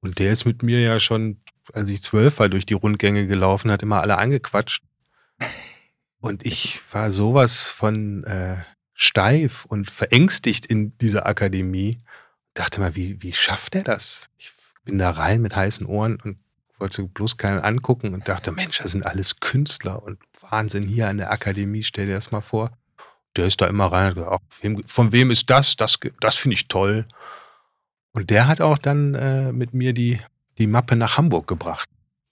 [0.00, 1.40] Und der ist mit mir ja schon,
[1.72, 4.84] als ich zwölf war, durch die Rundgänge gelaufen, hat immer alle angequatscht.
[6.20, 8.56] Und ich war sowas von äh,
[8.94, 11.98] steif und verängstigt in dieser Akademie.
[12.54, 14.30] Dachte mal, wie, wie schafft er das?
[14.38, 14.50] Ich
[14.86, 16.38] bin da rein mit heißen Ohren und
[16.78, 20.18] wollte bloß keinen angucken und dachte, Mensch, das sind alles Künstler und
[20.50, 22.70] Wahnsinn hier an der Akademie, stell dir das mal vor.
[23.36, 25.76] Der ist da immer rein und hat gesagt, von wem ist das?
[25.76, 27.04] Das, das finde ich toll.
[28.12, 30.20] Und der hat auch dann äh, mit mir die,
[30.58, 31.88] die Mappe nach Hamburg gebracht.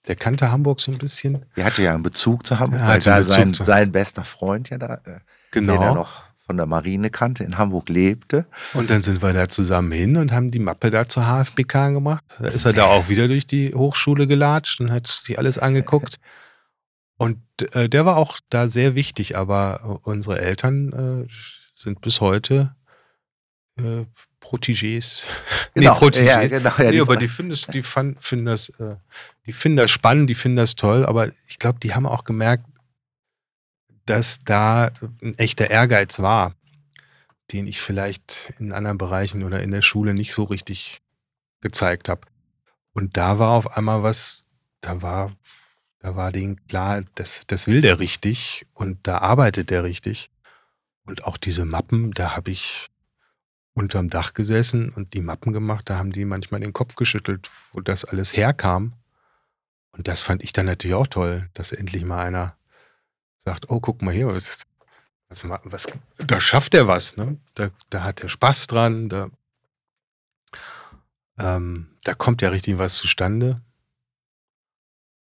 [0.07, 1.45] Der kannte Hamburg so ein bisschen.
[1.55, 4.69] Er hatte ja einen Bezug zu Hamburg, Er weil da sein, zu- sein bester Freund
[4.69, 5.19] ja da, äh,
[5.53, 5.93] den er Genau.
[5.95, 8.45] noch von der Marine kannte, in Hamburg lebte.
[8.73, 12.23] Und dann sind wir da zusammen hin und haben die Mappe da zur HFBK gemacht.
[12.39, 16.17] Da ist er da auch wieder durch die Hochschule gelatscht und hat sich alles angeguckt.
[17.17, 17.39] Und
[17.73, 21.31] äh, der war auch da sehr wichtig, aber unsere Eltern äh,
[21.73, 22.75] sind bis heute
[23.77, 24.05] äh,
[24.41, 25.23] Protégés.
[25.73, 26.25] Genau, Protégés.
[26.25, 26.69] ja, genau.
[26.77, 28.95] Ja, nee, die- aber die finden das, die fand, finden das, äh,
[29.47, 32.65] die finden das spannend, die finden das toll, aber ich glaube, die haben auch gemerkt,
[34.05, 34.91] dass da
[35.21, 36.55] ein echter Ehrgeiz war,
[37.51, 41.01] den ich vielleicht in anderen Bereichen oder in der Schule nicht so richtig
[41.61, 42.21] gezeigt habe.
[42.93, 44.43] Und da war auf einmal was,
[44.81, 45.31] da war,
[45.99, 50.29] da war denen klar, das, das will der richtig und da arbeitet der richtig.
[51.05, 52.87] Und auch diese Mappen, da habe ich
[53.73, 57.81] unterm Dach gesessen und die Mappen gemacht, da haben die manchmal den Kopf geschüttelt, wo
[57.81, 58.93] das alles herkam.
[59.91, 62.55] Und das fand ich dann natürlich auch toll, dass endlich mal einer
[63.45, 64.63] sagt, oh, guck mal hier, was,
[65.29, 67.37] was, ma- was da schafft er was, ne?
[67.53, 69.29] Da, da hat er Spaß dran, da,
[71.37, 73.61] ähm, da kommt ja richtig was zustande.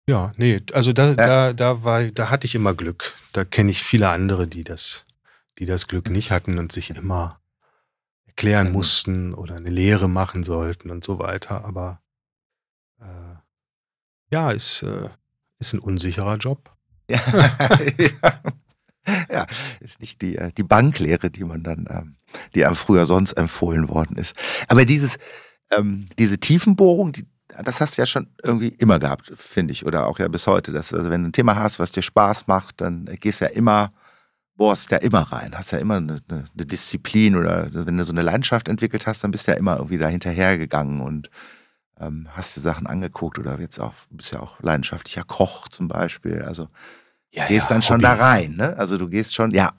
[0.08, 3.14] Ja, nee, also da, da, da war, da hatte ich immer Glück.
[3.34, 5.06] Da kenne ich viele andere, die das,
[5.58, 7.40] die das Glück nicht hatten und sich immer
[8.26, 8.72] erklären Mhm.
[8.72, 11.62] mussten oder eine Lehre machen sollten und so weiter.
[11.64, 12.00] Aber
[13.00, 13.34] äh,
[14.30, 15.10] ja, ist, äh,
[15.58, 16.74] ist ein unsicherer Job.
[17.08, 17.20] Ja,
[17.98, 18.40] ja.
[19.30, 19.46] ja,
[19.80, 22.16] ist nicht die, äh, die Banklehre, die man dann, ähm,
[22.54, 24.34] die einem früher sonst empfohlen worden ist.
[24.68, 25.18] Aber dieses,
[25.70, 27.26] ähm, diese Tiefenbohrung, die,
[27.64, 30.72] das hast du ja schon irgendwie immer gehabt, finde ich, oder auch ja bis heute.
[30.72, 33.50] Dass, also wenn du ein Thema hast, was dir Spaß macht, dann gehst du ja
[33.50, 33.92] immer,
[34.56, 38.12] bohrst ja immer rein, hast ja immer eine, eine, eine Disziplin oder wenn du so
[38.12, 41.30] eine Leidenschaft entwickelt hast, dann bist du ja immer irgendwie da hinterhergegangen und
[42.00, 45.88] ähm, hast dir Sachen angeguckt oder jetzt auch, du bist ja auch leidenschaftlicher Koch zum
[45.88, 46.42] Beispiel.
[46.42, 46.68] Also
[47.32, 48.02] Ja, gehst dann schon Hobby.
[48.02, 48.76] da rein, ne?
[48.76, 49.72] Also du gehst schon, ja,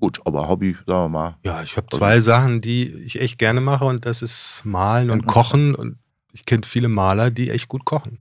[0.00, 1.36] gut, aber Hobby, sagen wir mal.
[1.44, 5.26] Ja, ich habe zwei Sachen, die ich echt gerne mache und das ist Malen und.
[5.26, 5.98] Kochen und
[6.32, 8.18] ich kenne viele Maler, die echt gut kochen.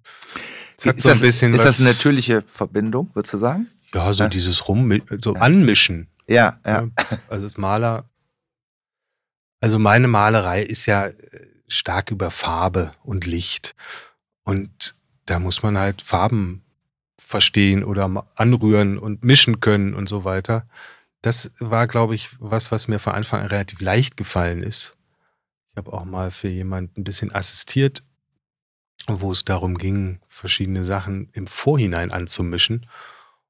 [0.78, 3.68] Das ist so das, ist das eine natürliche Verbindung, würdest du sagen?
[3.94, 4.30] ja, so Ja.
[4.30, 5.41] dieses Rum, so Ja.
[5.41, 6.08] anmischen.
[6.28, 6.82] Ja, ja.
[6.82, 6.88] Ja.
[7.30, 8.06] Also als Maler,
[9.62, 11.15] also meine Malerei ist ja äh,
[11.67, 13.75] stark über Farbe und Licht.
[14.43, 16.63] Und da muss man halt Farben
[17.17, 20.67] verstehen oder anrühren und mischen können und so weiter.
[21.21, 24.95] Das war, glaube ich, was, was mir von Anfang an relativ leicht gefallen ist.
[25.71, 28.04] Ich habe auch mal für jemanden ein bisschen assistiert,
[29.08, 32.86] wo es darum ging, verschiedene Sachen im Vorhinein anzumischen.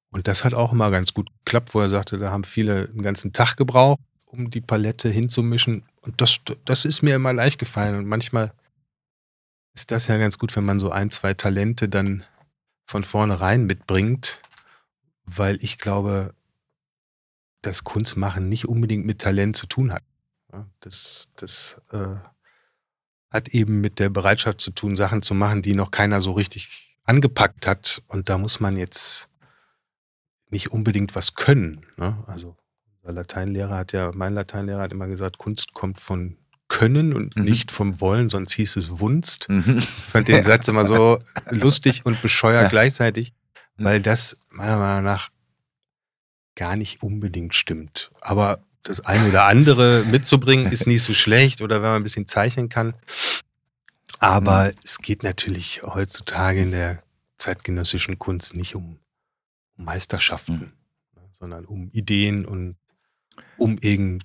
[0.09, 3.01] Und das hat auch immer ganz gut geklappt, wo er sagte, da haben viele einen
[3.01, 5.83] ganzen Tag gebraucht, um die Palette hinzumischen.
[6.05, 7.95] Und das, das ist mir immer leicht gefallen.
[7.95, 8.53] Und manchmal
[9.73, 12.23] ist das ja ganz gut, wenn man so ein, zwei Talente dann
[12.85, 14.41] von vornherein mitbringt,
[15.25, 16.33] weil ich glaube,
[17.61, 20.03] dass Kunstmachen nicht unbedingt mit Talent zu tun hat.
[20.79, 22.15] Das, das äh,
[23.31, 26.95] hat eben mit der Bereitschaft zu tun, Sachen zu machen, die noch keiner so richtig
[27.03, 28.03] angepackt hat.
[28.07, 29.29] Und da muss man jetzt
[30.49, 31.85] nicht unbedingt was können.
[31.97, 32.23] Ne?
[32.27, 32.55] Also
[33.05, 36.37] unser Lateinlehrer hat ja, mein Lateinlehrer hat immer gesagt, Kunst kommt von
[36.67, 37.43] Können und mhm.
[37.43, 39.47] nicht vom Wollen, sonst hieß es Wunst.
[39.47, 39.77] Mhm.
[39.77, 41.19] Ich fand den Satz immer so
[41.51, 42.69] lustig und bescheuert ja.
[42.69, 43.33] gleichzeitig,
[43.77, 45.29] weil das meiner Meinung nach
[46.55, 48.11] gar nicht unbedingt stimmt.
[48.21, 52.25] Aber das eine oder andere mitzubringen ist nicht so schlecht oder wenn man ein bisschen
[52.25, 52.95] zeichnen kann.
[54.19, 54.71] Aber mhm.
[54.83, 57.03] es geht natürlich heutzutage in der
[57.37, 58.99] zeitgenössischen Kunst nicht um
[59.75, 60.71] Meisterschaften, mhm.
[61.15, 62.77] Ne, sondern um Ideen und
[63.57, 64.23] um irgend,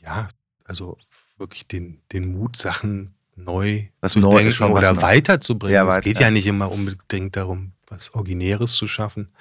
[0.00, 0.28] ja,
[0.64, 0.98] also
[1.36, 5.74] wirklich den, den Mut, Sachen neu was zu neu denken oder weiterzubringen.
[5.74, 9.32] Ja, es geht ja nicht immer unbedingt darum, was Originäres zu schaffen,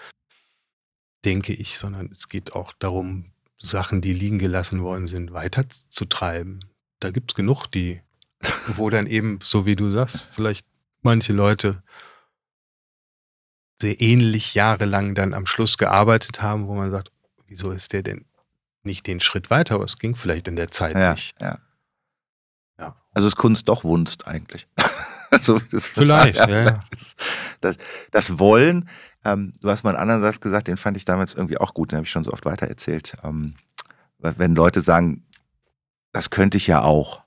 [1.26, 6.64] denke ich, sondern es geht auch darum, Sachen, die liegen gelassen worden sind, weiterzutreiben.
[7.00, 8.02] Da gibt es genug, die,
[8.68, 10.66] wo dann eben, so wie du sagst, vielleicht
[11.02, 11.82] manche Leute
[13.82, 17.12] sehr ähnlich jahrelang dann am Schluss gearbeitet haben, wo man sagt,
[17.48, 18.26] wieso ist der denn
[18.84, 19.76] nicht den Schritt weiter?
[19.76, 21.36] Aber es ging vielleicht in der Zeit ja, nicht.
[21.42, 21.60] Ja.
[22.80, 22.96] ja.
[23.14, 24.68] Also ist Kunst doch Wunst eigentlich.
[25.42, 26.80] so, das vielleicht, ja, ja.
[27.62, 27.78] Das,
[28.12, 28.88] das, Wollen,
[29.26, 31.92] ähm, du hast mal einen anderen Satz gesagt, den fand ich damals irgendwie auch gut,
[31.92, 33.18] den habe ich schon so oft weitererzählt.
[33.24, 33.56] Ähm,
[34.20, 35.26] wenn Leute sagen,
[36.14, 37.22] das könnte ich ja auch,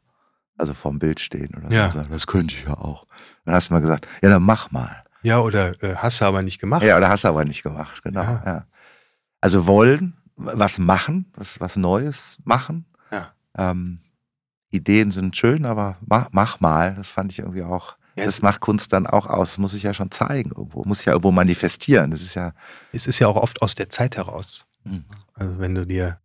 [0.57, 1.91] also vorm Bild stehen oder ja.
[1.91, 3.07] so, sagen, das könnte ich ja auch.
[3.45, 5.05] Dann hast du mal gesagt, ja, dann mach mal.
[5.23, 6.83] Ja, oder äh, hast du aber nicht gemacht.
[6.83, 8.23] Ja, oder hast du aber nicht gemacht, genau.
[8.23, 8.43] Ja.
[8.47, 8.67] ja.
[9.41, 12.87] Also wollen, was machen, was, was Neues machen.
[13.11, 13.33] Ja.
[13.57, 14.01] Ähm,
[14.71, 16.95] Ideen sind schön, aber mach, mach mal.
[16.95, 17.97] Das fand ich irgendwie auch.
[18.17, 19.51] Ja, das macht Kunst dann auch aus.
[19.51, 20.85] Das muss ich ja schon zeigen irgendwo.
[20.85, 22.11] Muss ich ja irgendwo manifestieren.
[22.11, 22.53] Das ist ja.
[22.93, 24.67] Es ist ja auch oft aus der Zeit heraus.
[24.85, 25.05] Mhm.
[25.35, 26.21] Also wenn du dir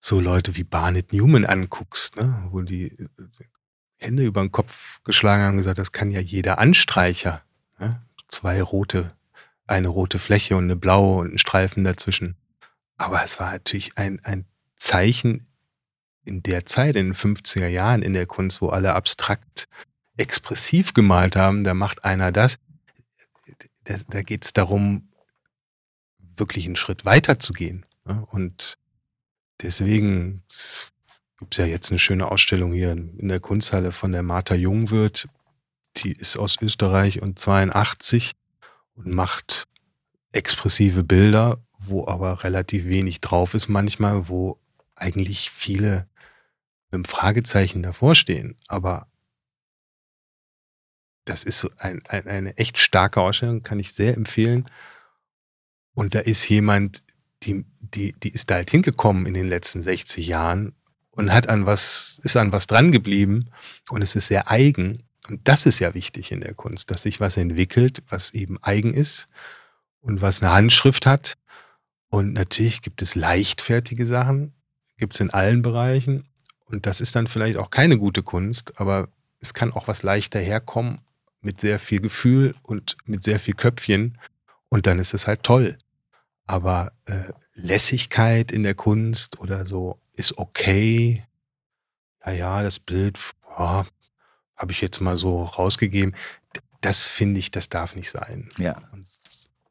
[0.00, 3.08] so Leute wie Barnett Newman anguckst, ne, wo die äh,
[3.96, 7.42] Hände über den Kopf geschlagen haben und gesagt, das kann ja jeder Anstreicher.
[7.78, 8.02] Ne?
[8.28, 9.12] Zwei rote,
[9.66, 12.36] eine rote Fläche und eine blaue und ein Streifen dazwischen.
[12.96, 14.44] Aber es war natürlich ein, ein
[14.76, 15.46] Zeichen
[16.24, 19.68] in der Zeit, in den 50er Jahren in der Kunst, wo alle abstrakt
[20.16, 22.58] expressiv gemalt haben, da macht einer das.
[23.84, 25.08] Da, da geht es darum,
[26.18, 27.84] wirklich einen Schritt weiter zu gehen.
[28.04, 28.24] Ne?
[28.30, 28.78] Und
[29.60, 30.42] deswegen
[31.38, 35.28] gibt es ja jetzt eine schöne Ausstellung hier in der Kunsthalle von der Martha Jungwirth.
[35.96, 38.32] Die ist aus Österreich und 82
[38.94, 39.64] und macht
[40.32, 44.58] expressive Bilder, wo aber relativ wenig drauf ist manchmal, wo
[44.94, 46.08] eigentlich viele
[46.86, 48.56] mit einem Fragezeichen davor stehen.
[48.68, 49.08] Aber
[51.24, 54.68] das ist ein, ein, eine echt starke Ausstellung, kann ich sehr empfehlen.
[55.94, 57.02] Und da ist jemand,
[57.42, 60.74] die, die, die ist da halt hingekommen in den letzten 60 Jahren
[61.10, 63.50] und hat an was, ist an was dran geblieben
[63.90, 65.03] und es ist sehr eigen.
[65.28, 68.92] Und das ist ja wichtig in der Kunst, dass sich was entwickelt, was eben eigen
[68.92, 69.26] ist
[70.00, 71.34] und was eine Handschrift hat.
[72.08, 74.52] Und natürlich gibt es leichtfertige Sachen,
[74.98, 76.28] gibt es in allen Bereichen.
[76.66, 79.08] Und das ist dann vielleicht auch keine gute Kunst, aber
[79.40, 81.00] es kann auch was leichter herkommen
[81.40, 84.18] mit sehr viel Gefühl und mit sehr viel Köpfchen.
[84.68, 85.78] Und dann ist es halt toll.
[86.46, 91.24] Aber äh, Lässigkeit in der Kunst oder so ist okay.
[92.24, 93.18] Ja, ja, das Bild
[93.58, 93.86] ja,
[94.64, 96.16] habe ich jetzt mal so rausgegeben.
[96.80, 98.48] Das finde ich, das darf nicht sein.
[98.56, 98.80] Ja.
[98.92, 99.06] Und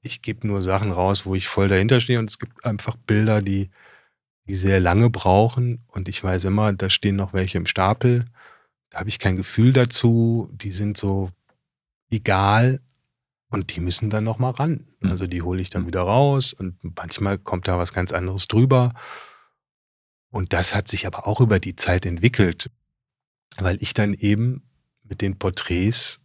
[0.04, 3.42] ich gebe nur Sachen raus, wo ich voll dahinter stehe und es gibt einfach Bilder,
[3.42, 3.72] die,
[4.48, 8.26] die sehr lange brauchen und ich weiß immer, da stehen noch welche im Stapel.
[8.92, 10.48] Da habe ich kein Gefühl dazu.
[10.54, 11.32] Die sind so
[12.12, 12.80] egal
[13.50, 14.86] und die müssen dann noch mal ran.
[15.00, 15.10] Mhm.
[15.10, 18.94] Also die hole ich dann wieder raus und manchmal kommt da was ganz anderes drüber.
[20.30, 22.70] Und das hat sich aber auch über die Zeit entwickelt,
[23.58, 24.62] weil ich dann eben
[25.14, 26.20] mit den Porträts,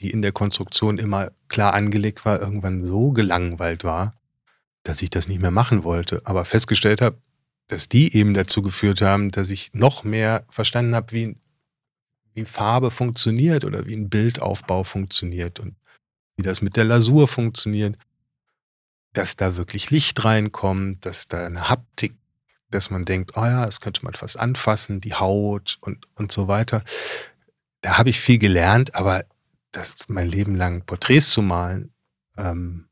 [0.00, 4.12] die in der Konstruktion immer klar angelegt war, irgendwann so gelangweilt war,
[4.82, 6.20] dass ich das nicht mehr machen wollte.
[6.24, 7.16] Aber festgestellt habe,
[7.68, 11.36] dass die eben dazu geführt haben, dass ich noch mehr verstanden habe, wie,
[12.34, 15.76] wie Farbe funktioniert oder wie ein Bildaufbau funktioniert und
[16.36, 17.94] wie das mit der Lasur funktioniert,
[19.12, 22.16] dass da wirklich Licht reinkommt, dass da eine Haptik
[22.70, 26.48] dass man denkt, oh ja, das könnte man fast anfassen, die Haut und, und so
[26.48, 26.82] weiter.
[27.80, 29.24] Da habe ich viel gelernt, aber
[29.72, 31.92] das mein Leben lang Porträts zu malen,
[32.36, 32.88] ähm,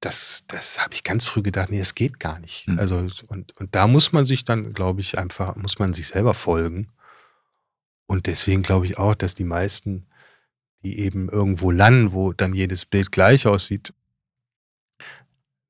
[0.00, 2.68] das, das habe ich ganz früh gedacht, nee, das geht gar nicht.
[2.68, 2.78] Mhm.
[2.78, 6.34] Also, und, und da muss man sich dann, glaube ich, einfach, muss man sich selber
[6.34, 6.88] folgen.
[8.06, 10.06] Und deswegen glaube ich auch, dass die meisten,
[10.82, 13.94] die eben irgendwo landen, wo dann jedes Bild gleich aussieht,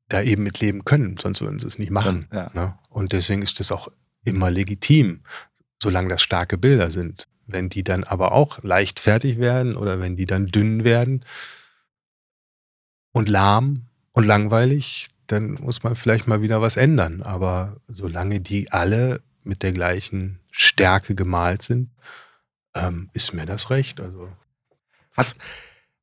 [0.08, 2.28] da eben mit leben können, sonst würden sie es nicht machen.
[2.32, 2.50] Ja.
[2.54, 2.78] Ne?
[2.90, 3.88] Und deswegen ist das auch
[4.24, 5.22] immer legitim.
[5.80, 7.28] solange das starke Bilder sind.
[7.46, 11.24] Wenn die dann aber auch leicht fertig werden oder wenn die dann dünn werden
[13.12, 17.22] und lahm und langweilig, dann muss man vielleicht mal wieder was ändern.
[17.22, 21.90] Aber solange die alle mit der gleichen Stärke gemalt sind,
[22.74, 24.00] ähm, ist mir das recht.
[24.00, 24.28] Also
[25.12, 25.36] hast,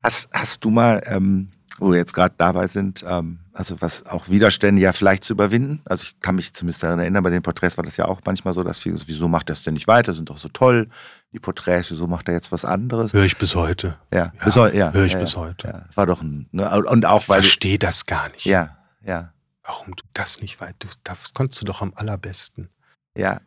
[0.04, 1.50] hast, hast du mal ähm,
[1.82, 5.82] wo wir jetzt gerade dabei sind, ähm, also was auch Widerstände ja vielleicht zu überwinden.
[5.86, 8.54] Also ich kann mich zumindest daran erinnern, bei den Porträts war das ja auch manchmal
[8.54, 10.90] so, dass viele, wieso macht das denn nicht weiter, sind doch so toll,
[11.34, 13.14] die Porträts, wieso macht er jetzt was anderes?
[13.14, 13.98] Höre ich bis heute.
[14.14, 14.92] Ja, ja, bis ja.
[14.92, 15.86] Höre ich ja, bis heute.
[15.96, 17.42] War doch ein, ne, und auch ich weil.
[17.42, 18.46] verstehe das gar nicht.
[18.46, 19.34] Ja, ja.
[19.64, 22.70] Warum du das nicht weit, das konntest du doch am allerbesten.
[23.16, 23.40] Ja.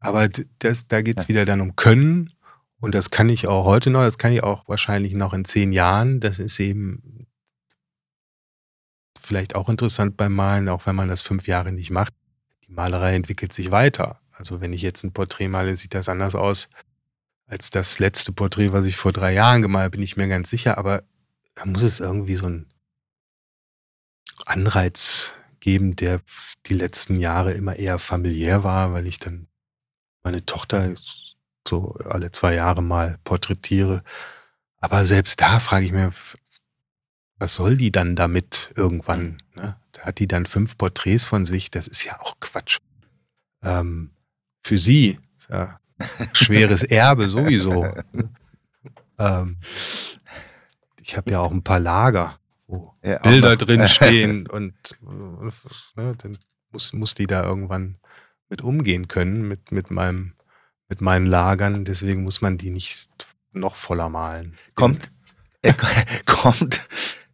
[0.00, 0.28] Aber
[0.58, 2.32] das, da geht es wieder dann um Können
[2.80, 5.72] und das kann ich auch heute noch, das kann ich auch wahrscheinlich noch in zehn
[5.72, 6.20] Jahren.
[6.20, 7.28] Das ist eben
[9.18, 12.12] vielleicht auch interessant beim Malen, auch wenn man das fünf Jahre nicht macht.
[12.66, 14.20] Die Malerei entwickelt sich weiter.
[14.36, 16.68] Also wenn ich jetzt ein Porträt male, sieht das anders aus
[17.52, 20.48] als das letzte Porträt, was ich vor drei Jahren gemalt habe, bin ich mir ganz
[20.48, 20.78] sicher.
[20.78, 21.02] Aber
[21.54, 22.66] da muss es irgendwie so einen
[24.46, 26.22] Anreiz geben, der
[26.64, 29.48] die letzten Jahre immer eher familiär war, weil ich dann
[30.22, 30.94] meine Tochter
[31.68, 34.02] so alle zwei Jahre mal porträtiere.
[34.78, 36.10] Aber selbst da frage ich mir,
[37.36, 39.42] was soll die dann damit irgendwann?
[39.54, 39.76] Ne?
[39.92, 42.78] Da hat die dann fünf Porträts von sich, das ist ja auch Quatsch.
[43.62, 44.12] Ähm,
[44.62, 45.78] für sie, ja,
[46.32, 47.86] schweres Erbe sowieso.
[49.18, 49.58] Ähm,
[51.00, 54.74] ich habe ja auch ein paar Lager, wo ja, Bilder drin stehen und
[55.94, 56.38] ne, dann
[56.72, 57.98] muss, muss die da irgendwann
[58.48, 60.32] mit umgehen können, mit, mit, meinem,
[60.88, 61.84] mit meinen Lagern.
[61.84, 63.08] Deswegen muss man die nicht
[63.52, 64.56] noch voller malen.
[64.74, 65.10] Kommt,
[65.60, 65.74] äh,
[66.26, 66.84] kommt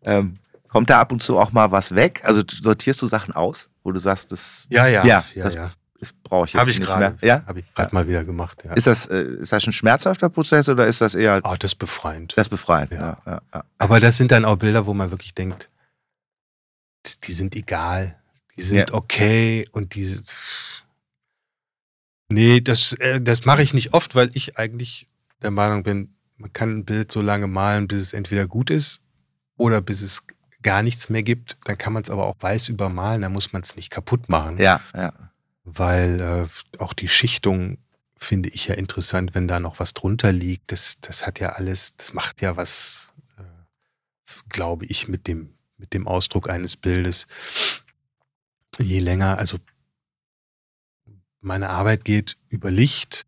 [0.02, 0.38] ähm,
[0.68, 2.20] kommt da ab und zu auch mal was weg?
[2.24, 5.72] Also sortierst du Sachen aus, wo du sagst, das, ja, ja, ja, ja das, ja.
[6.00, 7.28] Das brauche ich jetzt Hab ich nicht grade, mehr.
[7.28, 7.94] Ja, habe ich gerade ja.
[7.94, 8.62] mal wieder gemacht.
[8.64, 8.72] Ja.
[8.74, 11.40] Ist das äh, ist das ein schmerzhafter Prozess oder ist das eher?
[11.42, 12.34] Oh, das befreiend.
[12.36, 12.92] Das befreiend.
[12.92, 13.18] Ja.
[13.26, 15.70] ja, ja Aber das sind dann auch Bilder, wo man wirklich denkt,
[17.24, 18.16] die sind egal,
[18.56, 20.04] die sind okay und die
[22.30, 25.06] Nee, das, äh, das mache ich nicht oft, weil ich eigentlich
[25.42, 29.00] der Meinung bin, man kann ein Bild so lange malen, bis es entweder gut ist
[29.56, 30.22] oder bis es
[30.62, 33.62] gar nichts mehr gibt, dann kann man es aber auch weiß übermalen, dann muss man
[33.62, 34.58] es nicht kaputt machen.
[34.58, 35.12] Ja, ja.
[35.70, 37.78] Weil äh, auch die Schichtung
[38.16, 40.72] finde ich ja interessant, wenn da noch was drunter liegt.
[40.72, 43.42] Das, das hat ja alles, das macht ja was, äh,
[44.48, 47.26] glaube ich, mit dem, mit dem Ausdruck eines Bildes.
[48.78, 49.58] Je länger, also
[51.40, 53.26] meine Arbeit geht über Licht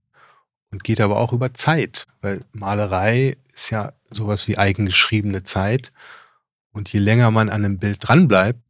[0.71, 5.93] und geht aber auch über Zeit, weil Malerei ist ja sowas wie eigengeschriebene Zeit.
[6.73, 8.61] Und je länger man an einem Bild dranbleibt,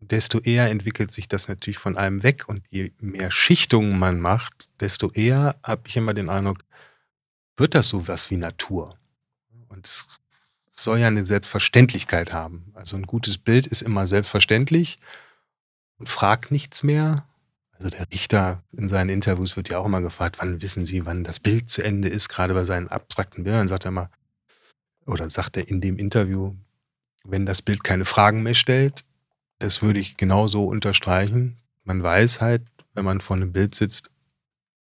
[0.00, 2.48] desto eher entwickelt sich das natürlich von einem weg.
[2.48, 6.58] Und je mehr Schichtungen man macht, desto eher habe ich immer den Eindruck,
[7.56, 8.98] wird das sowas wie Natur.
[9.68, 10.08] Und es
[10.72, 12.72] soll ja eine Selbstverständlichkeit haben.
[12.74, 14.98] Also ein gutes Bild ist immer selbstverständlich
[15.98, 17.26] und fragt nichts mehr.
[17.72, 21.24] Also der Richter in seinen Interviews wird ja auch immer gefragt, wann wissen Sie, wann
[21.24, 24.10] das Bild zu Ende ist, gerade bei seinen abstrakten Bildern, sagt er immer,
[25.06, 26.54] oder sagt er in dem Interview,
[27.24, 29.04] wenn das Bild keine Fragen mehr stellt,
[29.58, 31.56] das würde ich genauso unterstreichen.
[31.84, 32.62] Man weiß halt,
[32.94, 34.10] wenn man vor einem Bild sitzt,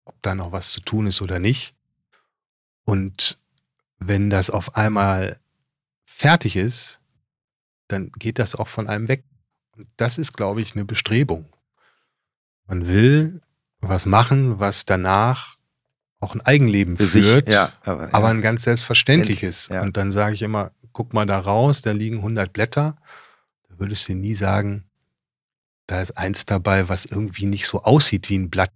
[0.05, 1.75] ob da noch was zu tun ist oder nicht.
[2.85, 3.39] Und
[3.99, 5.39] wenn das auf einmal
[6.05, 7.01] fertig ist,
[7.89, 9.25] dann geht das auch von einem weg.
[9.77, 11.47] Und das ist, glaube ich, eine Bestrebung.
[12.66, 13.41] Man will
[13.81, 15.57] was machen, was danach
[16.21, 19.69] auch ein Eigenleben Für führt, sich, ja, aber, aber, ein ganz selbstverständliches.
[19.69, 19.83] Ja.
[19.83, 22.97] Und dann sage ich immer, guck mal da raus, da liegen 100 Blätter.
[23.79, 24.85] Würdest du nie sagen,
[25.87, 28.72] da ist eins dabei, was irgendwie nicht so aussieht wie ein Blatt.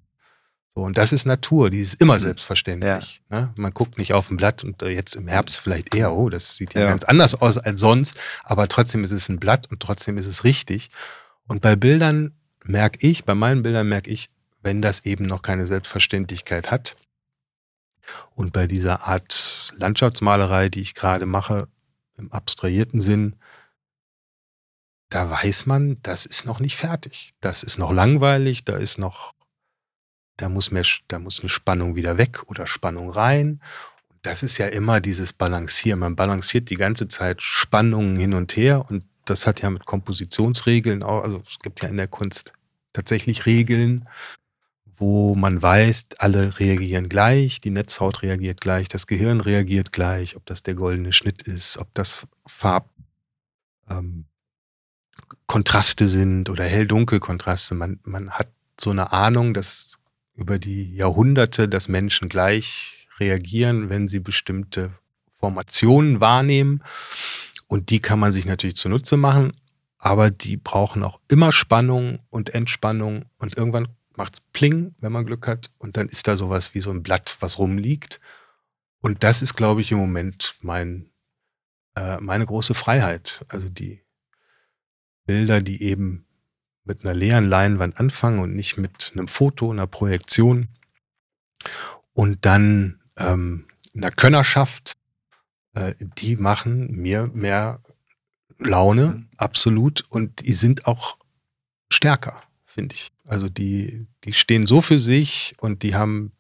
[0.75, 2.21] So, und das ist Natur, die ist immer mhm.
[2.21, 3.23] selbstverständlich.
[3.31, 3.41] Ja.
[3.41, 3.53] Ne?
[3.57, 6.57] Man guckt nicht auf ein Blatt und äh, jetzt im Herbst vielleicht eher, oh, das
[6.57, 9.81] sieht ja, ja, ganz anders aus als sonst, aber trotzdem ist es ein Blatt und
[9.81, 10.91] trotzdem ist es richtig.
[11.47, 12.33] Und bei Bildern
[12.65, 14.31] merke ich, bei meinen Bildern merke ich,
[14.63, 16.97] wenn das eben noch keine Selbstverständlichkeit hat,
[18.35, 21.69] und bei dieser Art Landschaftsmalerei, die ich gerade mache,
[22.17, 23.37] im abstrahierten Sinn,
[25.13, 27.35] da weiß man, das ist noch nicht fertig.
[27.43, 29.35] Das ist noch langweilig, da ist noch,
[30.39, 33.61] da muss mehr, da muss eine Spannung wieder weg oder Spannung rein.
[34.09, 36.01] Und das ist ja immer dieses Balancieren.
[36.01, 41.03] Man balanciert die ganze Zeit Spannungen hin und her und das hat ja mit Kompositionsregeln
[41.03, 42.53] auch, also es gibt ja in der Kunst
[42.95, 44.09] tatsächlich Regeln,
[44.97, 50.47] wo man weiß, alle reagieren gleich, die Netzhaut reagiert gleich, das Gehirn reagiert gleich, ob
[50.47, 52.93] das der goldene Schnitt ist, ob das Farbkontraste
[53.91, 54.25] ähm,
[56.07, 57.75] sind oder hell-dunkel-Kontraste.
[57.75, 58.49] Man, man hat
[58.81, 59.99] so eine Ahnung, dass
[60.35, 64.91] über die Jahrhunderte, dass Menschen gleich reagieren, wenn sie bestimmte
[65.39, 66.83] Formationen wahrnehmen.
[67.69, 69.53] Und die kann man sich natürlich zunutze machen,
[69.99, 75.25] aber die brauchen auch immer Spannung und Entspannung und irgendwann macht es Pling, wenn man
[75.27, 78.21] Glück hat und dann ist da sowas wie so ein Blatt, was rumliegt.
[79.01, 81.11] Und das ist, glaube ich, im Moment mein,
[81.97, 83.45] äh, meine große Freiheit.
[83.49, 84.02] Also die
[85.27, 86.25] Bilder, die eben
[86.85, 90.69] mit einer leeren Leinwand anfangen und nicht mit einem Foto, einer Projektion
[92.13, 94.93] und dann ähm, einer Könnerschaft,
[95.75, 97.81] äh, die machen mir mehr
[98.59, 99.29] Laune, mhm.
[99.37, 100.03] absolut.
[100.09, 101.19] Und die sind auch
[101.93, 103.09] stärker, finde ich.
[103.27, 106.33] Also die, die stehen so für sich und die haben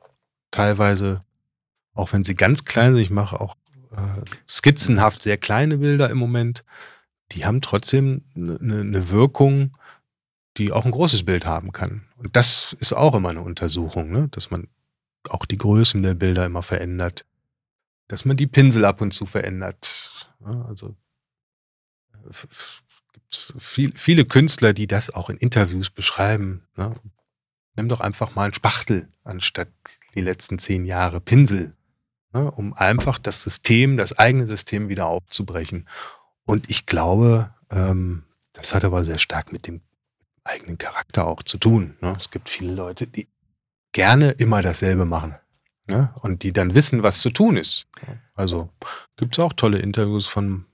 [0.50, 1.22] teilweise,
[1.94, 3.56] auch wenn sie ganz klein sind, ich mache auch
[3.92, 6.64] äh, skizzenhaft sehr kleine Bilder im Moment,
[7.32, 9.76] die haben trotzdem eine ne, ne Wirkung,
[10.56, 12.02] die auch ein großes Bild haben kann.
[12.16, 14.28] Und das ist auch immer eine Untersuchung, ne?
[14.30, 14.68] dass man
[15.28, 17.24] auch die Größen der Bilder immer verändert,
[18.08, 20.28] dass man die Pinsel ab und zu verändert.
[20.68, 20.94] Also
[23.12, 26.66] gibt es viel, viele Künstler, die das auch in Interviews beschreiben.
[26.76, 26.94] Ne?
[27.76, 29.68] Nimm doch einfach mal einen Spachtel anstatt
[30.14, 31.74] die letzten zehn Jahre Pinsel,
[32.32, 32.50] ne?
[32.50, 35.88] um einfach das System, das eigene System wieder aufzubrechen.
[36.44, 39.80] Und ich glaube, ähm, das hat aber sehr stark mit dem
[40.44, 41.96] eigenen Charakter auch zu tun.
[42.00, 42.14] Ne?
[42.18, 43.28] Es gibt viele Leute, die
[43.92, 45.36] gerne immer dasselbe machen.
[45.88, 46.12] Ne?
[46.20, 47.86] Und die dann wissen, was zu tun ist.
[48.34, 48.70] Also
[49.16, 50.66] gibt es auch tolle Interviews von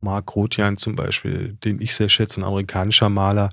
[0.00, 3.50] Mark Rothjan zum Beispiel, den ich sehr schätze, ein amerikanischer Maler,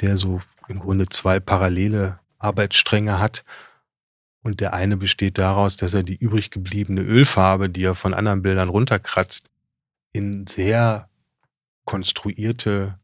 [0.00, 3.44] der so im Grunde zwei parallele Arbeitsstränge hat.
[4.42, 8.42] Und der eine besteht daraus, dass er die übrig gebliebene Ölfarbe, die er von anderen
[8.42, 9.50] Bildern runterkratzt,
[10.14, 11.10] in sehr
[11.84, 12.98] konstruierte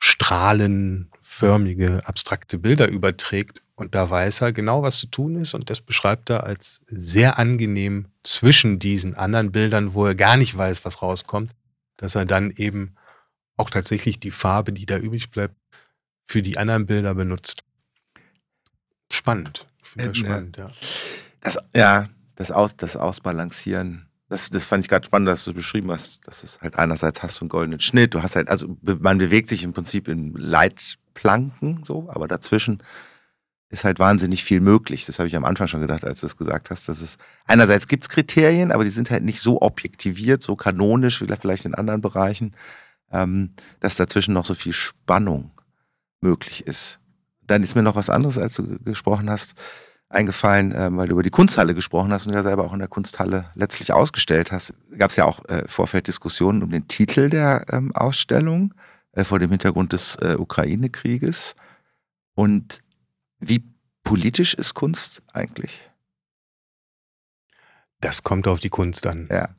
[0.00, 3.62] strahlenförmige, abstrakte Bilder überträgt.
[3.74, 5.54] Und da weiß er genau, was zu tun ist.
[5.54, 10.58] Und das beschreibt er als sehr angenehm zwischen diesen anderen Bildern, wo er gar nicht
[10.58, 11.52] weiß, was rauskommt,
[11.96, 12.96] dass er dann eben
[13.56, 15.56] auch tatsächlich die Farbe, die da übrig bleibt,
[16.24, 17.64] für die anderen Bilder benutzt.
[19.10, 19.66] Spannend.
[19.82, 20.70] Ich finde das äh, spannend, ja.
[21.40, 25.90] Das, ja, das, Aus, das Ausbalancieren das, das fand ich gerade spannend, dass du beschrieben
[25.90, 29.18] hast, dass es halt einerseits hast du einen goldenen Schnitt, du hast halt, also man
[29.18, 32.82] bewegt sich im Prinzip in Leitplanken so, aber dazwischen
[33.70, 35.04] ist halt wahnsinnig viel möglich.
[35.04, 36.88] Das habe ich am Anfang schon gedacht, als du es gesagt hast.
[36.88, 41.20] Dass es einerseits gibt es Kriterien, aber die sind halt nicht so objektiviert, so kanonisch
[41.20, 42.54] wie vielleicht in anderen Bereichen,
[43.12, 45.50] ähm, dass dazwischen noch so viel Spannung
[46.22, 46.98] möglich ist.
[47.42, 49.54] Dann ist mir noch was anderes, als du gesprochen hast
[50.08, 52.88] eingefallen, äh, weil du über die Kunsthalle gesprochen hast und ja selber auch in der
[52.88, 54.74] Kunsthalle letztlich ausgestellt hast.
[54.96, 58.74] Gab es ja auch äh, Vorfelddiskussionen um den Titel der ähm, Ausstellung
[59.12, 61.54] äh, vor dem Hintergrund des äh, Ukraine-Krieges.
[62.34, 62.80] Und
[63.38, 63.64] wie
[64.02, 65.90] politisch ist Kunst eigentlich?
[68.00, 69.28] Das kommt auf die Kunst an.
[69.30, 69.54] Ja.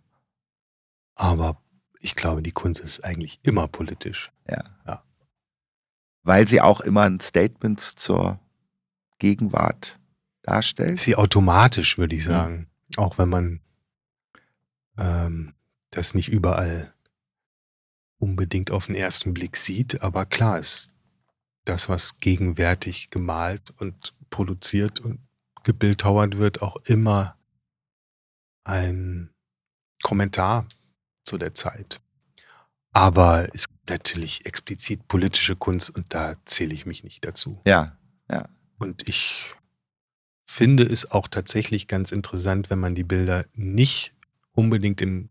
[1.15, 1.61] Aber
[1.99, 4.31] ich glaube, die Kunst ist eigentlich immer politisch.
[4.49, 4.63] Ja.
[4.87, 5.03] ja.
[6.23, 8.39] Weil sie auch immer ein Statement zur
[9.19, 9.98] Gegenwart
[10.49, 10.99] darstellt?
[10.99, 12.67] Sie automatisch, würde ich sagen.
[12.95, 13.03] Ja.
[13.03, 13.61] Auch wenn man
[14.97, 15.53] ähm,
[15.91, 16.93] das nicht überall
[18.17, 20.01] unbedingt auf den ersten Blick sieht.
[20.03, 20.91] Aber klar ist
[21.65, 25.19] das, was gegenwärtig gemalt und produziert und
[25.63, 27.37] gebildhauert wird, auch immer
[28.63, 29.29] ein
[30.03, 30.67] Kommentar
[31.23, 32.01] zu der Zeit.
[32.91, 37.61] Aber es gibt natürlich explizit politische Kunst und da zähle ich mich nicht dazu.
[37.65, 37.97] Ja,
[38.29, 38.49] ja.
[38.77, 39.55] Und ich
[40.49, 44.15] finde es auch tatsächlich ganz interessant, wenn man die Bilder nicht
[44.51, 45.29] unbedingt im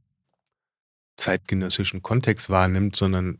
[1.16, 3.38] zeitgenössischen Kontext wahrnimmt, sondern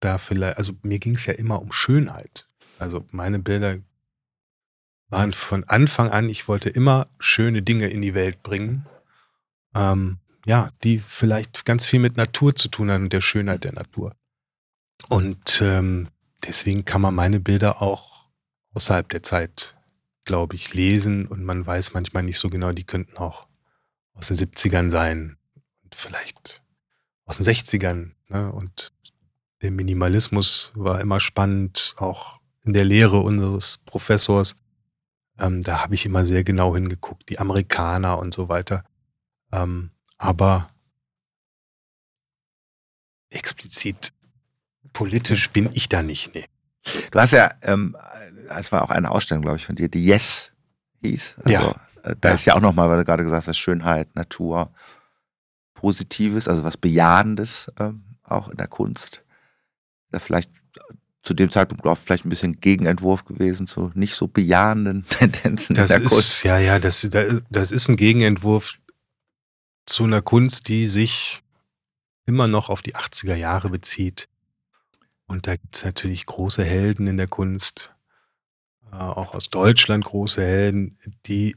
[0.00, 2.46] da vielleicht, also mir ging es ja immer um Schönheit.
[2.78, 3.78] Also meine Bilder
[5.08, 8.86] waren von Anfang an, ich wollte immer schöne Dinge in die Welt bringen,
[9.74, 13.72] ähm, ja, die vielleicht ganz viel mit Natur zu tun haben und der Schönheit der
[13.72, 14.14] Natur.
[15.08, 16.08] Und ähm,
[16.46, 18.28] deswegen kann man meine Bilder auch
[18.74, 19.74] außerhalb der Zeit
[20.24, 23.48] glaube ich, lesen und man weiß manchmal nicht so genau, die könnten auch
[24.14, 25.36] aus den 70ern sein
[25.82, 26.62] und vielleicht
[27.24, 28.12] aus den 60ern.
[28.28, 28.52] Ne?
[28.52, 28.92] Und
[29.62, 34.56] der Minimalismus war immer spannend, auch in der Lehre unseres Professors.
[35.38, 38.84] Ähm, da habe ich immer sehr genau hingeguckt, die Amerikaner und so weiter.
[39.52, 40.68] Ähm, aber
[43.30, 44.12] explizit
[44.92, 46.34] politisch bin ich da nicht.
[46.34, 46.46] Nee.
[47.10, 47.96] Du hast ja ähm,
[48.48, 50.52] es war auch eine Ausstellung, glaube ich, von dir, die Yes
[51.02, 51.36] hieß.
[51.38, 51.74] Also, ja.
[52.02, 52.34] Äh, da ja.
[52.34, 54.72] ist ja auch nochmal, weil du gerade gesagt hast, Schönheit, Natur,
[55.74, 59.22] Positives, also was Bejahendes ähm, auch in der Kunst.
[60.10, 60.50] Da vielleicht
[61.22, 65.90] zu dem Zeitpunkt auch vielleicht ein bisschen Gegenentwurf gewesen zu nicht so bejahenden Tendenzen das
[65.90, 66.44] in der ist, Kunst.
[66.44, 67.08] Ja, ja, das,
[67.50, 68.78] das ist ein Gegenentwurf
[69.86, 71.42] zu einer Kunst, die sich
[72.26, 74.28] immer noch auf die 80er Jahre bezieht.
[75.26, 77.94] Und da gibt es natürlich große Helden in der Kunst,
[78.92, 81.56] äh, auch aus Deutschland große Helden, die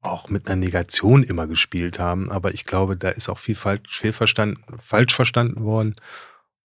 [0.00, 2.30] auch mit einer Negation immer gespielt haben.
[2.30, 5.96] Aber ich glaube, da ist auch viel falsch, viel verstanden, falsch verstanden worden.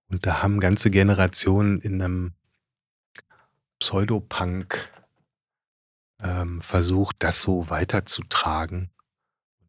[0.07, 2.33] Und da haben ganze Generationen in einem
[3.79, 4.89] Pseudopunk
[6.21, 8.91] ähm, versucht, das so weiterzutragen.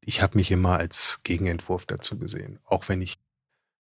[0.01, 3.19] Ich habe mich immer als Gegenentwurf dazu gesehen, auch wenn ich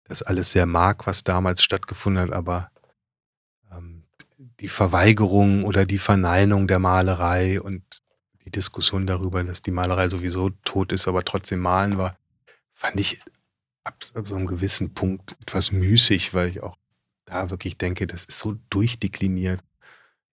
[0.04, 2.70] das alles sehr mag, was damals stattgefunden hat, aber
[4.60, 8.02] die Verweigerung oder die Verneinung der Malerei und
[8.44, 12.16] die Diskussion darüber, dass die Malerei sowieso tot ist, aber trotzdem malen war,
[12.72, 13.20] fand ich
[13.84, 16.76] ab, ab so einem gewissen Punkt etwas müßig, weil ich auch
[17.26, 19.62] da wirklich denke, das ist so durchdekliniert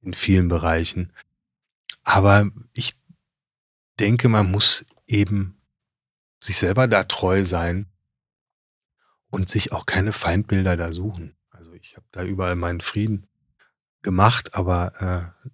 [0.01, 1.11] in vielen Bereichen.
[2.03, 2.95] Aber ich
[3.99, 5.57] denke, man muss eben
[6.39, 7.87] sich selber da treu sein
[9.29, 11.35] und sich auch keine Feindbilder da suchen.
[11.49, 13.27] Also ich habe da überall meinen Frieden
[14.07, 15.49] gemacht, aber äh,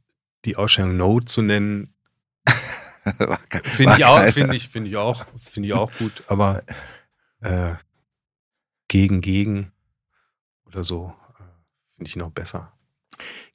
[0.46, 1.96] die Ausstellung No zu nennen,
[3.64, 6.62] finde ich, auch, find ich, find ich, auch, find ich auch gut, aber
[7.42, 7.74] äh,
[8.88, 9.72] gegen gegen
[10.68, 11.44] oder so äh,
[11.96, 12.72] finde ich noch besser.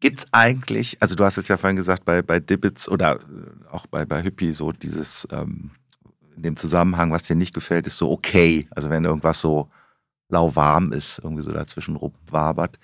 [0.00, 3.68] Gibt es eigentlich, also du hast es ja vorhin gesagt, bei, bei Dibbits oder äh,
[3.70, 5.70] auch bei, bei Hippie, so dieses, ähm,
[6.34, 8.66] in dem Zusammenhang, was dir nicht gefällt, ist so okay.
[8.72, 9.70] Also wenn irgendwas so
[10.28, 12.80] lauwarm ist, irgendwie so dazwischen rumwabert.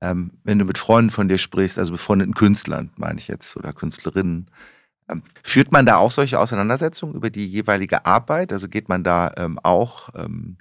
[0.00, 3.72] Ähm, wenn du mit Freunden von dir sprichst, also befreundeten Künstlern, meine ich jetzt, oder
[3.72, 4.46] Künstlerinnen,
[5.08, 8.52] ähm, führt man da auch solche Auseinandersetzungen über die jeweilige Arbeit?
[8.52, 10.58] Also geht man da ähm, auch, ähm,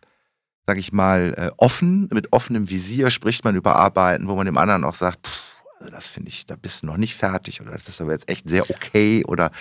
[0.65, 4.57] sage ich mal, äh, offen, mit offenem Visier, spricht man über Arbeiten, wo man dem
[4.57, 5.41] anderen auch sagt, pff,
[5.79, 8.29] also das finde ich, da bist du noch nicht fertig oder das ist aber jetzt
[8.29, 9.51] echt sehr okay oder,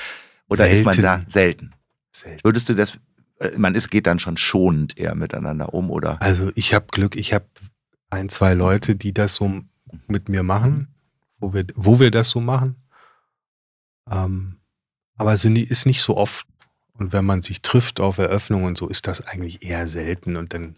[0.48, 1.72] oder ist man da selten?
[2.12, 2.40] selten?
[2.44, 2.98] Würdest du das,
[3.40, 6.20] äh, man ist, geht dann schon schonend eher miteinander um oder?
[6.22, 7.46] Also ich habe Glück, ich habe
[8.14, 9.62] ein, zwei Leute, die das so
[10.06, 10.88] mit mir machen,
[11.38, 12.76] wo wir, wo wir das so machen.
[14.10, 14.60] Ähm,
[15.16, 16.46] aber es ist nicht so oft.
[16.94, 20.36] Und wenn man sich trifft auf Eröffnungen und so, ist das eigentlich eher selten.
[20.36, 20.76] Und dann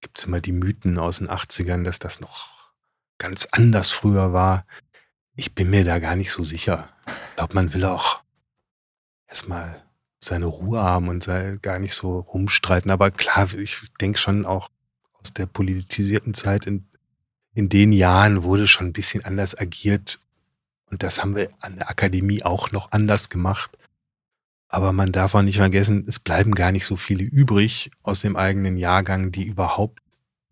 [0.00, 2.72] gibt es immer die Mythen aus den 80ern, dass das noch
[3.18, 4.66] ganz anders früher war.
[5.36, 6.88] Ich bin mir da gar nicht so sicher.
[7.06, 8.22] Ich glaube, man will auch
[9.28, 9.82] erstmal
[10.22, 12.90] seine Ruhe haben und sei gar nicht so rumstreiten.
[12.90, 14.70] Aber klar, ich denke schon auch
[15.20, 16.86] aus der politisierten Zeit in,
[17.54, 20.18] in den Jahren wurde schon ein bisschen anders agiert
[20.90, 23.78] und das haben wir an der Akademie auch noch anders gemacht.
[24.68, 28.36] Aber man darf auch nicht vergessen, es bleiben gar nicht so viele übrig aus dem
[28.36, 30.00] eigenen Jahrgang, die überhaupt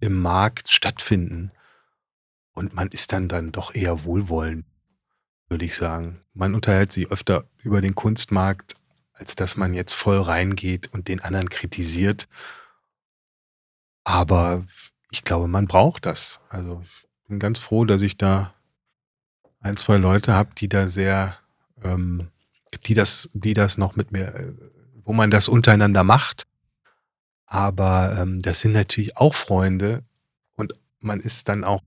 [0.00, 1.50] im Markt stattfinden.
[2.52, 4.64] Und man ist dann dann doch eher wohlwollend,
[5.48, 6.20] würde ich sagen.
[6.34, 8.74] Man unterhält sich öfter über den Kunstmarkt,
[9.12, 12.28] als dass man jetzt voll reingeht und den anderen kritisiert.
[14.08, 14.64] Aber
[15.10, 16.40] ich glaube, man braucht das.
[16.48, 18.54] Also ich bin ganz froh, dass ich da
[19.60, 21.36] ein, zwei Leute habe, die da sehr,
[21.84, 22.28] ähm,
[22.86, 24.54] die das, die das noch mit mir, äh,
[25.04, 26.44] wo man das untereinander macht.
[27.44, 30.04] Aber ähm, das sind natürlich auch Freunde
[30.56, 31.82] und man ist dann auch,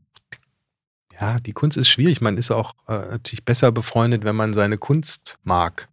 [1.20, 2.22] ja, die Kunst ist schwierig.
[2.22, 5.90] Man ist auch äh, natürlich besser befreundet, wenn man seine Kunst mag.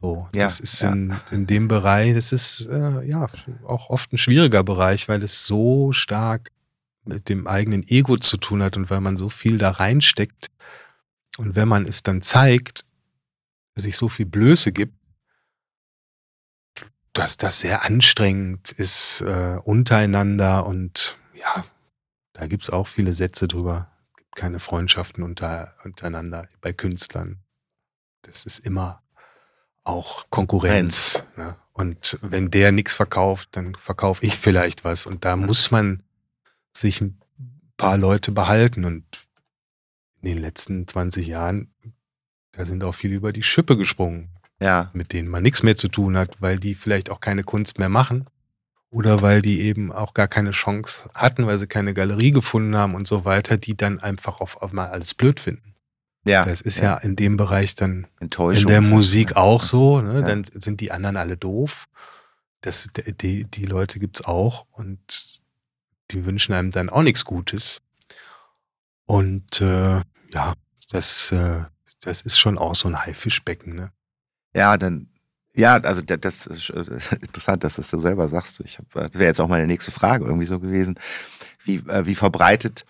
[0.00, 0.92] So, ja, das ist ja.
[0.92, 3.26] in, in dem Bereich, das ist äh, ja
[3.64, 6.50] auch oft ein schwieriger Bereich, weil es so stark
[7.04, 10.50] mit dem eigenen Ego zu tun hat und weil man so viel da reinsteckt,
[11.38, 12.84] und wenn man es dann zeigt,
[13.74, 14.94] sich so viel Blöße gibt,
[17.12, 21.64] dass das sehr anstrengend ist äh, untereinander und ja,
[22.32, 23.90] da gibt es auch viele Sätze drüber.
[24.10, 27.42] Es gibt keine Freundschaften unter, untereinander bei Künstlern.
[28.22, 29.02] Das ist immer
[29.86, 31.24] auch Konkurrenz.
[31.36, 31.56] Ne?
[31.72, 35.06] Und wenn der nichts verkauft, dann verkaufe ich vielleicht was.
[35.06, 36.02] Und da muss man
[36.72, 37.20] sich ein
[37.76, 38.84] paar Leute behalten.
[38.84, 39.04] Und
[40.22, 41.70] in den letzten 20 Jahren,
[42.52, 44.30] da sind auch viele über die Schippe gesprungen.
[44.60, 44.90] Ja.
[44.94, 47.90] Mit denen man nichts mehr zu tun hat, weil die vielleicht auch keine Kunst mehr
[47.90, 48.26] machen
[48.90, 52.94] oder weil die eben auch gar keine Chance hatten, weil sie keine Galerie gefunden haben
[52.94, 55.75] und so weiter, die dann einfach auf einmal alles blöd finden.
[56.26, 56.44] Ja.
[56.44, 60.00] Das ist ja, ja in dem Bereich dann in der Musik auch so.
[60.00, 60.22] Ne?
[60.22, 61.86] Dann sind die anderen alle doof.
[62.62, 62.88] Das,
[63.20, 65.40] die, die Leute gibt es auch und
[66.10, 67.80] die wünschen einem dann auch nichts Gutes.
[69.04, 70.00] Und äh,
[70.30, 70.54] ja,
[70.90, 71.62] das, äh,
[72.00, 73.76] das ist schon auch so ein Haifischbecken.
[73.76, 73.92] Ne?
[74.52, 75.08] Ja, dann,
[75.54, 76.70] ja, also das ist
[77.20, 78.60] interessant, dass du das so selber sagst.
[78.64, 80.98] Ich das wäre jetzt auch meine nächste Frage irgendwie so gewesen.
[81.62, 82.84] Wie, äh, wie verbreitet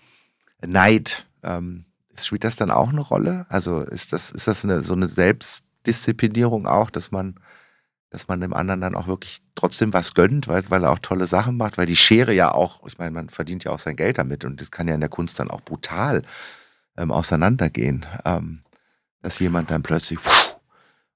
[0.65, 1.85] Neid ähm,
[2.25, 3.45] spielt das dann auch eine Rolle?
[3.49, 7.35] Also ist das, ist das eine, so eine Selbstdisziplinierung auch, dass man,
[8.09, 11.27] dass man dem anderen dann auch wirklich trotzdem was gönnt, weil, weil er auch tolle
[11.27, 14.17] Sachen macht, weil die Schere ja auch, ich meine, man verdient ja auch sein Geld
[14.17, 16.23] damit und das kann ja in der Kunst dann auch brutal
[16.97, 18.59] ähm, auseinandergehen, ähm,
[19.21, 20.55] dass jemand dann plötzlich, pff,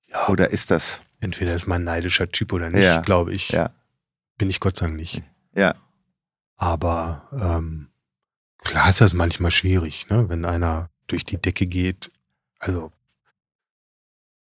[0.08, 1.02] ja, oder ist das?
[1.20, 3.02] Entweder ist man ein neidischer Typ oder nicht, Ja.
[3.02, 3.50] glaube ich.
[3.50, 3.70] Ja,
[4.38, 5.24] Bin ich Gott sei Dank nicht.
[5.56, 5.74] ja,
[6.58, 7.88] Aber ähm,
[8.60, 10.30] klar ist das manchmal schwierig, ne?
[10.30, 12.12] wenn einer durch die Decke geht.
[12.60, 12.92] Also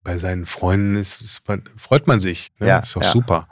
[0.02, 2.52] bei seinen Freunden ist, ist man, freut man sich.
[2.58, 2.68] Ne?
[2.68, 3.10] Ja, ist doch ja.
[3.10, 3.48] super.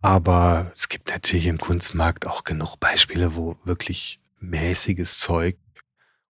[0.00, 5.56] Aber es gibt natürlich im Kunstmarkt auch genug Beispiele, wo wirklich mäßiges Zeug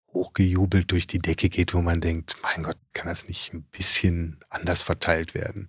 [0.08, 4.40] hochgejubelt durch die Decke geht, wo man denkt, mein Gott, kann das nicht ein bisschen
[4.48, 5.68] anders verteilt werden?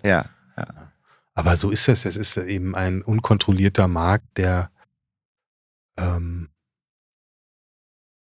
[0.55, 0.93] ja,
[1.33, 2.05] Aber so ist es.
[2.05, 4.71] Es ist eben ein unkontrollierter Markt, der,
[5.97, 6.49] ähm,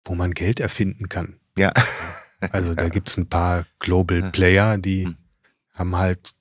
[0.04, 1.39] wo man Geld erfinden kann.
[1.58, 1.72] Ja.
[2.52, 4.32] Also da gibt es ein paar Global.
[4.32, 5.18] Player, die Hm.
[5.74, 6.34] haben halt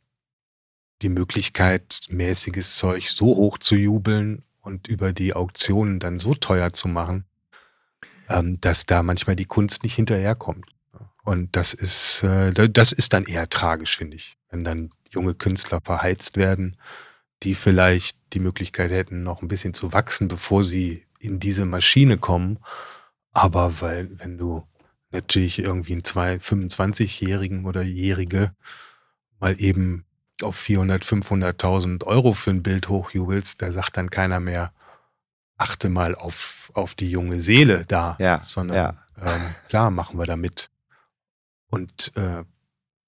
[1.02, 6.72] die Möglichkeit, mäßiges Zeug so hoch zu jubeln und über die Auktionen dann so teuer
[6.72, 7.24] zu machen,
[8.28, 10.66] ähm, dass da manchmal die Kunst nicht hinterherkommt.
[11.22, 15.34] Und das ist, äh, da- das ist dann eher tragisch, finde ich, wenn dann junge
[15.34, 16.76] Künstler verheizt werden,
[17.42, 22.18] die vielleicht die Möglichkeit hätten, noch ein bisschen zu wachsen, bevor sie in diese Maschine
[22.18, 22.58] kommen.
[23.32, 24.66] Aber weil, wenn du
[25.10, 28.54] natürlich irgendwie einen zwei- 25-Jährigen oder Jährige
[29.40, 30.04] mal eben
[30.42, 34.72] auf 400, 500.000 Euro für ein Bild hochjubelst, da sagt dann keiner mehr,
[35.56, 38.96] achte mal auf, auf die junge Seele da, Ja, sondern ja.
[39.20, 40.70] Ähm, klar machen wir da mit.
[41.70, 42.44] Und äh,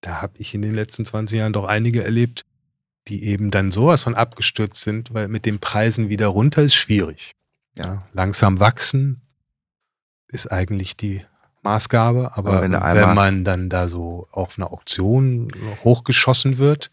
[0.00, 2.44] da habe ich in den letzten 20 Jahren doch einige erlebt,
[3.08, 7.36] die eben dann sowas von abgestürzt sind, weil mit den Preisen wieder runter ist schwierig.
[7.78, 9.22] Ja, langsam wachsen
[10.26, 11.24] ist eigentlich die
[11.62, 15.50] Maßgabe, aber, Aber wenn wenn, man dann da so auf einer Auktion
[15.84, 16.90] hochgeschossen wird,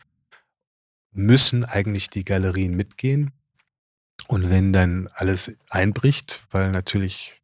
[1.11, 3.31] müssen eigentlich die Galerien mitgehen.
[4.27, 7.41] Und wenn dann alles einbricht, weil natürlich,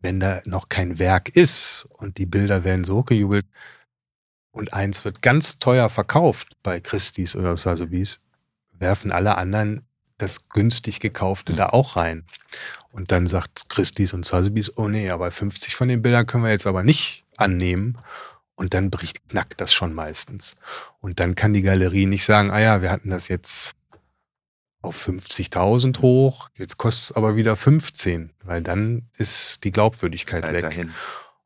[0.00, 3.46] wenn da noch kein Werk ist und die Bilder werden so hochgejubelt
[4.50, 8.20] und eins wird ganz teuer verkauft bei Christie's oder Sotheby's,
[8.72, 9.86] werfen alle anderen
[10.18, 12.24] das günstig gekaufte da auch rein.
[12.94, 16.52] Und dann sagt Christie's und Sotheby's, oh nee, aber 50 von den Bildern können wir
[16.52, 17.98] jetzt aber nicht annehmen.
[18.54, 20.54] Und dann bricht knackt das schon meistens.
[21.00, 23.74] Und dann kann die Galerie nicht sagen, ah ja, wir hatten das jetzt
[24.80, 30.54] auf 50.000 hoch, jetzt kostet es aber wieder 15, weil dann ist die Glaubwürdigkeit Halt
[30.54, 30.62] weg.
[30.62, 30.92] dahin.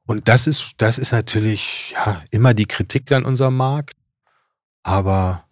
[0.05, 3.97] Und das ist, das ist natürlich ja, immer die Kritik an unserem Markt,
[4.83, 5.45] aber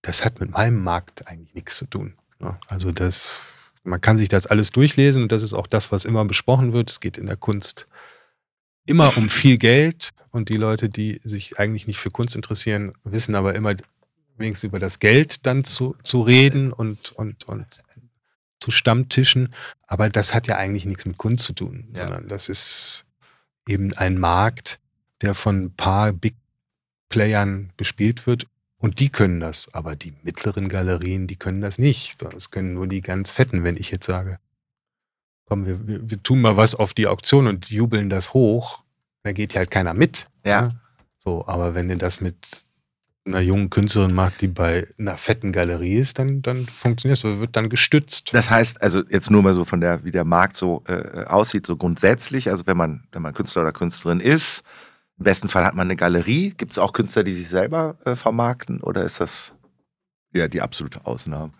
[0.00, 2.14] das hat mit meinem Markt eigentlich nichts zu tun.
[2.38, 2.58] ne?
[2.68, 3.52] Also das,
[3.84, 6.90] man kann sich das alles durchlesen und das ist auch das, was immer besprochen wird.
[6.90, 7.86] Es geht in der Kunst
[8.86, 13.34] immer um viel Geld und die Leute, die sich eigentlich nicht für Kunst interessieren, wissen
[13.34, 13.74] aber immer
[14.36, 17.66] wenigstens über das Geld dann zu, zu reden und, und, und
[18.60, 19.54] zu Stammtischen.
[19.86, 22.04] Aber das hat ja eigentlich nichts mit Kunst zu tun, Ja.
[22.04, 23.04] sondern das ist
[23.68, 24.80] eben ein Markt,
[25.20, 26.34] der von ein paar Big
[27.08, 28.46] Playern bespielt wird.
[28.82, 32.20] Und die können das, aber die mittleren Galerien, die können das nicht.
[32.20, 34.40] Das können nur die ganz fetten, wenn ich jetzt sage,
[35.46, 38.82] komm, wir, wir, wir tun mal was auf die Auktion und jubeln das hoch,
[39.22, 40.28] da geht halt keiner mit.
[40.44, 40.62] Ja.
[40.62, 40.80] ne?
[41.20, 42.66] So, aber wenn ihr das mit
[43.24, 47.54] einer jungen Künstlerin macht, die bei einer fetten Galerie ist, dann, dann funktioniert es, wird
[47.54, 48.34] dann gestützt.
[48.34, 51.68] Das heißt, also jetzt nur mal so von der, wie der Markt so äh, aussieht,
[51.68, 54.64] so grundsätzlich, also wenn man, wenn man Künstler oder Künstlerin ist,
[55.22, 56.50] im besten Fall hat man eine Galerie.
[56.50, 59.52] Gibt es auch Künstler, die sich selber äh, vermarkten oder ist das
[60.34, 61.52] ja die absolute Ausnahme?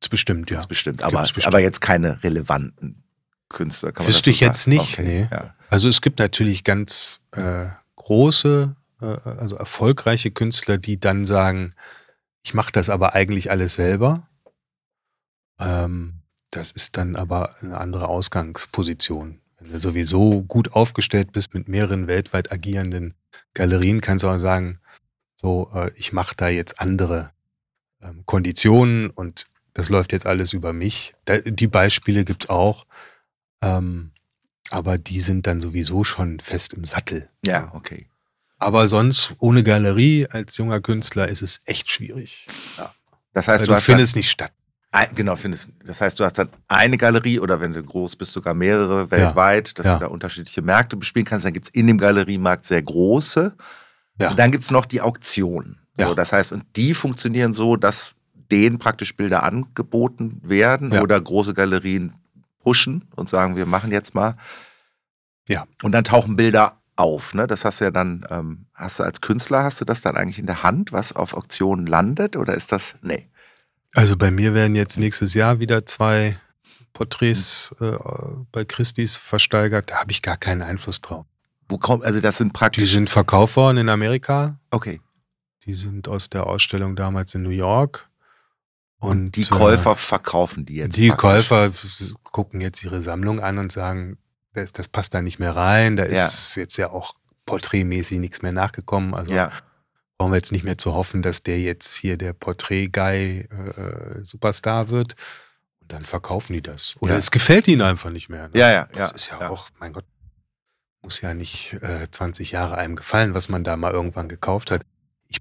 [0.00, 0.56] Das bestimmt, ja.
[0.56, 1.46] Gibt's bestimmt, aber, bestimmt.
[1.46, 3.02] aber jetzt keine relevanten
[3.50, 3.92] Künstler.
[3.92, 5.28] Kann man Wüsste ich jetzt nicht, Okay, nee.
[5.30, 5.54] Ja.
[5.68, 7.66] Also es gibt natürlich ganz äh,
[7.96, 11.74] große, äh, also erfolgreiche Künstler, die dann sagen,
[12.42, 14.26] ich mache das aber eigentlich alles selber.
[15.58, 16.14] Ähm,
[16.50, 19.38] das ist dann aber eine andere Ausgangsposition.
[19.60, 23.14] Wenn du sowieso gut aufgestellt bist mit mehreren weltweit agierenden
[23.54, 24.80] Galerien, kannst du auch sagen,
[25.36, 27.30] so, äh, ich mache da jetzt andere
[28.02, 31.14] ähm, Konditionen und das läuft jetzt alles über mich.
[31.24, 32.86] Da, die Beispiele gibt's auch.
[33.62, 34.12] Ähm,
[34.70, 37.28] aber die sind dann sowieso schon fest im Sattel.
[37.44, 38.06] ja, okay.
[38.62, 42.46] Aber sonst, ohne Galerie als junger Künstler ist es echt schwierig.
[43.32, 44.52] Das heißt, Weil du du findest nicht statt.
[44.92, 48.32] Ein, genau, findest, das heißt, du hast dann eine Galerie oder wenn du groß bist,
[48.32, 49.94] sogar mehrere weltweit, dass Ja.
[49.94, 51.44] du da unterschiedliche Märkte bespielen kannst.
[51.44, 53.54] Dann gibt es in dem Galeriemarkt sehr große.
[54.20, 54.30] Ja.
[54.30, 55.78] Und dann gibt es noch die Auktionen.
[55.96, 56.14] So, Ja.
[56.14, 58.14] das heißt, und die funktionieren so, dass
[58.50, 61.02] denen praktisch Bilder angeboten werden Ja.
[61.02, 62.12] oder große Galerien
[62.58, 64.34] pushen und sagen, wir machen jetzt mal.
[65.48, 65.66] Ja.
[65.82, 67.46] Und dann tauchen Bilder auf, ne?
[67.46, 70.38] Das hast du ja dann, ähm, hast du als Künstler, hast du das dann eigentlich
[70.38, 72.36] in der Hand, was auf Auktionen landet?
[72.36, 73.26] Oder ist das, nee?
[73.94, 76.38] Also bei mir werden jetzt nächstes Jahr wieder zwei
[76.92, 77.96] Porträts äh,
[78.52, 79.90] bei Christie's versteigert.
[79.90, 81.26] Da habe ich gar keinen Einfluss drauf.
[81.68, 82.84] Wo kommt, also das sind praktisch.
[82.84, 84.58] Die sind verkauft worden in Amerika.
[84.70, 85.00] Okay.
[85.64, 88.08] Die sind aus der Ausstellung damals in New York.
[88.98, 90.96] Und die Käufer äh, verkaufen die jetzt.
[90.96, 91.48] Die praktisch.
[91.48, 91.70] Käufer
[92.24, 94.18] gucken jetzt ihre Sammlung an und sagen,
[94.52, 95.96] das, das passt da nicht mehr rein.
[95.96, 96.62] Da ist ja.
[96.62, 97.14] jetzt ja auch
[97.46, 99.14] porträtmäßig nichts mehr nachgekommen.
[99.14, 99.50] Also ja.
[100.20, 104.90] Brauchen wir jetzt nicht mehr zu hoffen, dass der jetzt hier der Porträt-Guy äh, Superstar
[104.90, 105.16] wird.
[105.80, 106.94] Und dann verkaufen die das.
[107.00, 107.18] Oder ja.
[107.18, 108.48] es gefällt ihnen einfach nicht mehr.
[108.48, 108.58] Ne?
[108.58, 108.88] Ja, ja.
[108.92, 110.04] Das ist ja, auch, mein Gott,
[111.00, 114.82] muss ja nicht äh, 20 Jahre einem gefallen, was man da mal irgendwann gekauft hat.
[115.26, 115.38] Ich,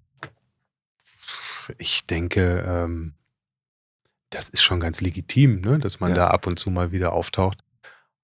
[1.77, 3.15] ich denke, ähm,
[4.29, 5.79] das ist schon ganz legitim, ne?
[5.79, 6.15] dass man ja.
[6.15, 7.59] da ab und zu mal wieder auftaucht.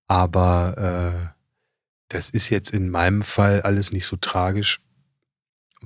[0.08, 1.36] Aber äh,
[2.08, 4.80] das ist jetzt in meinem Fall alles nicht so tragisch,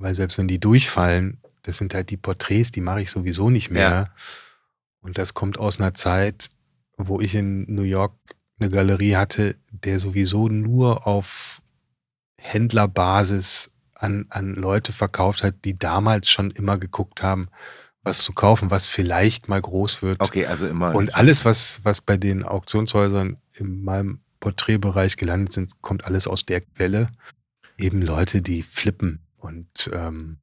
[0.00, 3.70] weil selbst wenn die durchfallen, das sind halt die Porträts, die mache ich sowieso nicht
[3.70, 3.90] mehr.
[3.90, 4.14] Ja.
[5.00, 6.48] Und das kommt aus einer Zeit,
[6.96, 8.14] wo ich in New York
[8.58, 11.62] eine Galerie hatte, der sowieso nur auf
[12.36, 17.48] Händlerbasis an, an Leute verkauft hat, die damals schon immer geguckt haben,
[18.02, 20.20] was zu kaufen, was vielleicht mal groß wird.
[20.20, 20.94] Okay, also immer.
[20.94, 26.46] Und alles, was, was bei den Auktionshäusern in meinem Porträtbereich gelandet sind, kommt alles aus
[26.46, 27.10] der Quelle.
[27.76, 29.20] Eben Leute, die flippen.
[29.40, 30.38] Und ähm,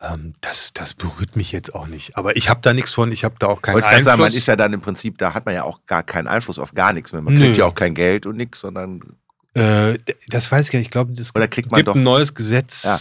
[0.00, 2.16] ähm, das, das berührt mich jetzt auch nicht.
[2.16, 4.04] Aber ich habe da nichts von, ich habe da auch keinen Wollte Einfluss.
[4.04, 6.58] Sagen, man ist ja dann im Prinzip, da hat man ja auch gar keinen Einfluss
[6.58, 7.20] auf gar nichts mehr.
[7.20, 9.00] Man kriegt ja auch kein Geld und nichts, sondern.
[9.54, 10.86] Äh, das weiß ich gar nicht.
[10.86, 12.84] Ich glaube, es gibt doch, ein neues Gesetz.
[12.84, 12.98] Ja.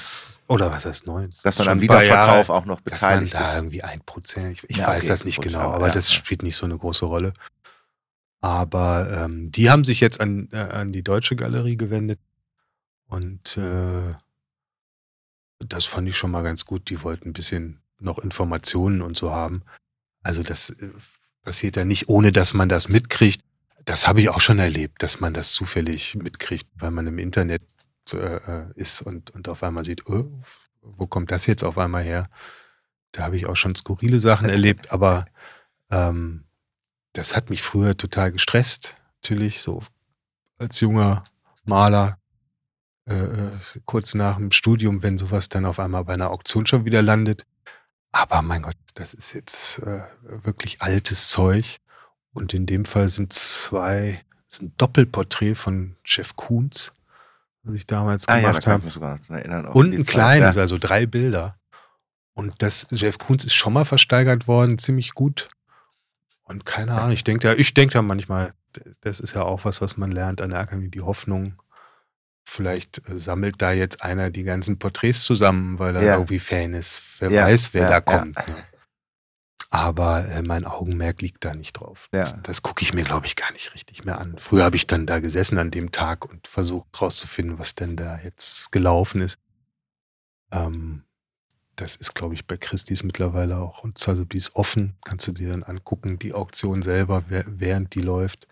[0.53, 1.27] Oder was heißt neu?
[1.27, 4.53] Das dass man am Wiederverkauf Jahre, auch noch beteiligt dass man da irgendwie ein Prozent.
[4.53, 6.77] Ich, ich ja, weiß okay, das nicht genau, aber ja, das spielt nicht so eine
[6.77, 7.33] große Rolle.
[8.41, 12.19] Aber ähm, die haben sich jetzt an, äh, an die deutsche Galerie gewendet
[13.07, 14.15] und äh,
[15.59, 16.89] das fand ich schon mal ganz gut.
[16.89, 19.63] Die wollten ein bisschen noch Informationen und so haben.
[20.23, 20.89] Also das äh,
[21.43, 23.41] passiert ja nicht, ohne dass man das mitkriegt.
[23.85, 27.63] Das habe ich auch schon erlebt, dass man das zufällig mitkriegt, weil man im Internet
[28.13, 30.31] äh, äh, ist und, und auf einmal sieht, oh,
[30.81, 32.29] wo kommt das jetzt auf einmal her?
[33.11, 35.25] Da habe ich auch schon skurrile Sachen erlebt, aber
[35.89, 36.45] ähm,
[37.13, 38.95] das hat mich früher total gestresst.
[39.21, 39.81] Natürlich, so
[40.57, 41.23] als junger
[41.63, 42.18] Maler
[43.09, 47.01] äh, kurz nach dem Studium, wenn sowas dann auf einmal bei einer Auktion schon wieder
[47.01, 47.45] landet.
[48.11, 51.79] Aber mein Gott, das ist jetzt äh, wirklich altes Zeug.
[52.33, 56.93] Und in dem Fall sind zwei, das ist ein Doppelporträt von Jeff Koons,
[57.63, 59.71] was ich damals ah, gemacht ja, habe.
[59.71, 60.61] Und ein kleines, ja.
[60.61, 61.55] also drei Bilder.
[62.33, 65.49] Und das Jeff Koons ist schon mal versteigert worden, ziemlich gut.
[66.43, 68.53] Und keine Ahnung, ich denke da, ich denke da manchmal,
[69.01, 71.55] das ist ja auch was, was man lernt an der Akademie, die Hoffnung,
[72.45, 76.13] Vielleicht äh, sammelt da jetzt einer die ganzen Porträts zusammen, weil er ja.
[76.15, 77.01] irgendwie Fan ist.
[77.19, 78.35] Wer ja, weiß, wer ja, da kommt.
[78.35, 78.55] Ne?
[79.71, 82.07] Aber äh, mein Augenmerk liegt da nicht drauf.
[82.11, 84.35] Das, das gucke ich mir, glaube ich, gar nicht richtig mehr an.
[84.39, 88.19] Früher habe ich dann da gesessen an dem Tag und versucht rauszufinden, was denn da
[88.19, 89.37] jetzt gelaufen ist.
[90.51, 91.03] Ähm,
[91.75, 93.83] das ist, glaube ich, bei Christie's mittlerweile auch.
[93.83, 98.01] Und also die ist offen, kannst du dir dann angucken, die Auktion selber, während die
[98.01, 98.47] läuft.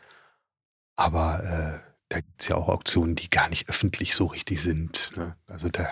[0.96, 5.12] Aber äh, da gibt es ja auch Auktionen, die gar nicht öffentlich so richtig sind.
[5.16, 5.36] Ne?
[5.48, 5.90] Also da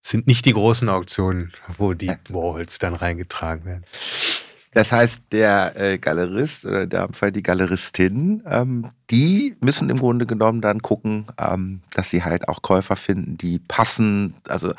[0.00, 3.84] sind nicht die großen Auktionen, wo die Warhols dann reingetragen werden.
[4.74, 9.98] Das heißt, der äh, Galerist oder in dem Fall die Galeristin, ähm, die müssen im
[9.98, 14.34] Grunde genommen dann gucken, ähm, dass sie halt auch Käufer finden, die passen.
[14.48, 14.72] Also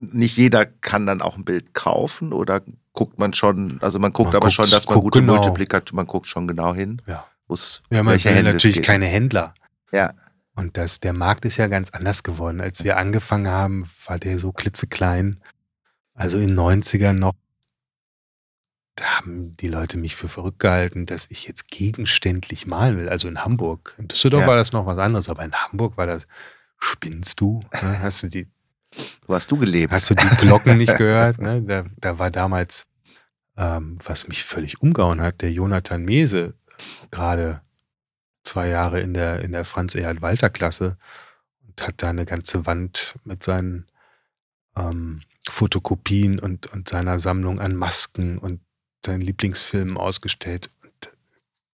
[0.00, 2.60] nicht jeder kann dann auch ein Bild kaufen oder
[2.92, 5.36] guckt man schon, also man guckt man aber schon, dass man gute genau.
[5.36, 7.00] Multiplikator, man guckt schon genau hin.
[7.06, 7.24] Ja.
[7.48, 9.54] Wo's, ja, man will natürlich keine Händler.
[9.92, 10.14] Ja.
[10.56, 12.60] Und das, der Markt ist ja ganz anders geworden.
[12.60, 15.40] Als wir angefangen haben, war der so klitzeklein.
[16.14, 17.34] Also in den 90ern noch,
[18.96, 23.08] da haben die Leute mich für verrückt gehalten, dass ich jetzt gegenständlich malen will.
[23.10, 23.94] Also in Hamburg.
[23.98, 24.48] In Düsseldorf ja.
[24.48, 26.26] war das noch was anderes, aber in Hamburg war das,
[26.78, 27.60] spinnst du?
[27.82, 28.00] Ne?
[28.00, 28.48] Hast du die.
[29.26, 29.92] Wo hast du gelebt?
[29.92, 31.38] Hast du die Glocken nicht gehört?
[31.38, 31.60] Ne?
[31.62, 32.86] Da, da war damals,
[33.58, 36.54] ähm, was mich völlig umgehauen hat, der Jonathan Mese
[37.10, 37.60] gerade
[38.44, 40.96] zwei Jahre in der, in der Franz-Erhard-Walter-Klasse
[41.66, 43.86] und hat da eine ganze Wand mit seinen
[44.76, 48.60] ähm, Fotokopien und, und seiner Sammlung an Masken und
[49.04, 50.70] seinen Lieblingsfilmen ausgestellt.
[50.82, 51.12] Und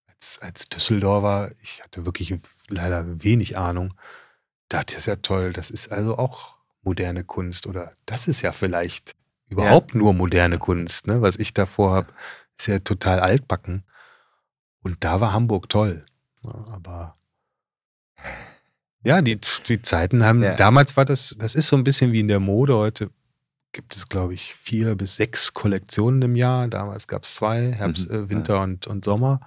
[0.06, 2.34] als, als Düsseldorfer, ich hatte wirklich
[2.68, 3.94] leider wenig Ahnung,
[4.68, 8.52] dachte ich, ist ja toll, das ist also auch moderne Kunst oder das ist ja
[8.52, 9.14] vielleicht
[9.48, 9.98] überhaupt ja.
[9.98, 11.06] nur moderne Kunst.
[11.06, 11.22] Ne?
[11.22, 12.12] Was ich davor habe,
[12.58, 13.84] ist ja total altbacken.
[14.82, 16.04] Und da war Hamburg toll.
[16.44, 17.14] Ja, aber
[19.04, 20.54] Ja, die, die Zeiten haben, Ja.
[20.54, 22.76] damals war das, das ist so ein bisschen wie in der Mode.
[22.76, 23.10] Heute
[23.72, 26.68] gibt es, glaube ich, vier bis sechs Kollektionen im Jahr.
[26.68, 28.14] Damals gab es zwei, Herbst, Mhm.
[28.14, 29.40] äh, Winter und, und Sommer.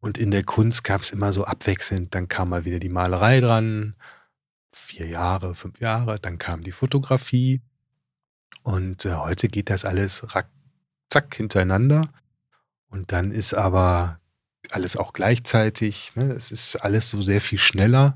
[0.00, 2.14] Und in der Kunst gab es immer so abwechselnd.
[2.14, 3.94] Dann kam mal wieder die Malerei dran,
[4.72, 6.18] vier Jahre, fünf Jahre.
[6.18, 7.62] Dann kam die Fotografie.
[8.62, 10.48] Und äh, heute geht das alles rack,
[11.08, 12.10] zack hintereinander.
[12.90, 14.19] Und dann ist aber
[14.70, 16.12] alles auch gleichzeitig.
[16.14, 16.32] Ne?
[16.32, 18.14] Es ist alles so sehr viel schneller.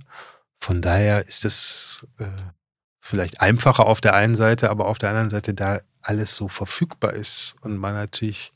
[0.60, 2.26] Von daher ist es äh,
[3.00, 7.14] vielleicht einfacher auf der einen Seite, aber auf der anderen Seite, da alles so verfügbar
[7.14, 8.52] ist und man natürlich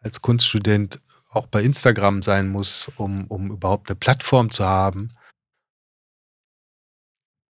[0.00, 5.14] als Kunststudent auch bei Instagram sein muss, um, um überhaupt eine Plattform zu haben.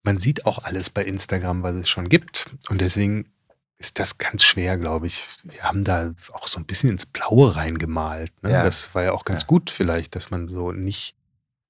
[0.03, 2.51] Man sieht auch alles bei Instagram, was es schon gibt.
[2.69, 3.33] Und deswegen
[3.81, 5.27] ist das ganz schwer, glaube ich.
[5.43, 8.31] Wir haben da auch so ein bisschen ins Blaue reingemalt.
[8.43, 8.53] Ne?
[8.53, 8.63] Ja.
[8.63, 9.47] Das war ja auch ganz Ja.
[9.47, 11.17] gut vielleicht, dass man so nicht,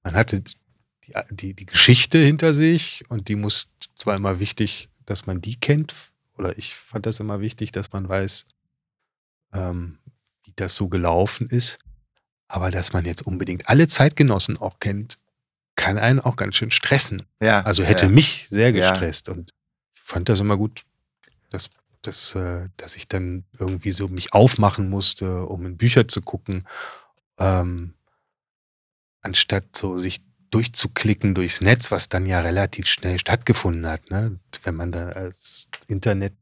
[0.03, 0.55] man hatte die,
[1.31, 5.95] die, die Geschichte hinter sich und die muss zwar immer wichtig, dass man die kennt,
[6.37, 8.45] oder ich fand das immer wichtig, dass man weiß,
[9.53, 9.97] ähm,
[10.43, 11.79] wie das so gelaufen ist.
[12.49, 15.15] Aber dass man jetzt unbedingt alle Zeitgenossen auch kennt,
[15.77, 17.23] kann einen auch ganz schön stressen.
[17.41, 17.61] Ja.
[17.61, 18.11] Also hätte ja.
[18.11, 19.51] mich sehr gestresst und
[19.95, 20.81] ich fand das immer gut,
[21.49, 21.69] dass,
[22.01, 26.67] dass, äh, dass ich dann irgendwie so mich aufmachen musste, um in Bücher zu gucken,
[27.37, 27.93] ähm,
[29.21, 30.21] anstatt so sich
[30.51, 34.11] durchzuklicken durchs Netz, was dann ja relativ schnell stattgefunden hat.
[34.11, 34.39] Ne?
[34.63, 36.33] Wenn man da als Internet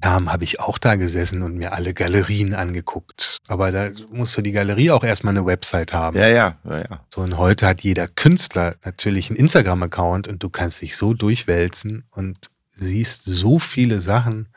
[0.00, 3.38] kam, habe ich auch da gesessen und mir alle Galerien angeguckt.
[3.48, 6.16] Aber da musste die Galerie auch erstmal eine Website haben.
[6.18, 7.06] Ja, ja, ja, ja.
[7.08, 12.04] So, und heute hat jeder Künstler natürlich einen Instagram-Account und du kannst dich so durchwälzen
[12.10, 14.48] und siehst so viele Sachen,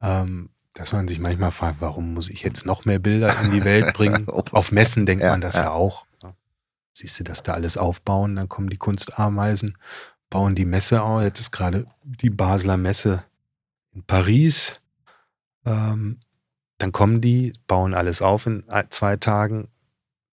[0.00, 3.64] ähm, dass man sich manchmal fragt, warum muss ich jetzt noch mehr Bilder in die
[3.64, 4.28] Welt bringen?
[4.28, 5.70] Auf Messen denkt Ja, man das ja, ja.
[5.70, 6.06] auch.
[6.94, 9.78] Siehst du, dass da alles aufbauen, dann kommen die Kunstameisen,
[10.28, 11.22] bauen die Messe auf.
[11.22, 13.24] Jetzt ist gerade die Basler Messe
[13.94, 14.80] in Paris.
[15.64, 16.20] Ähm,
[16.76, 19.68] dann kommen die, bauen alles auf in zwei Tagen.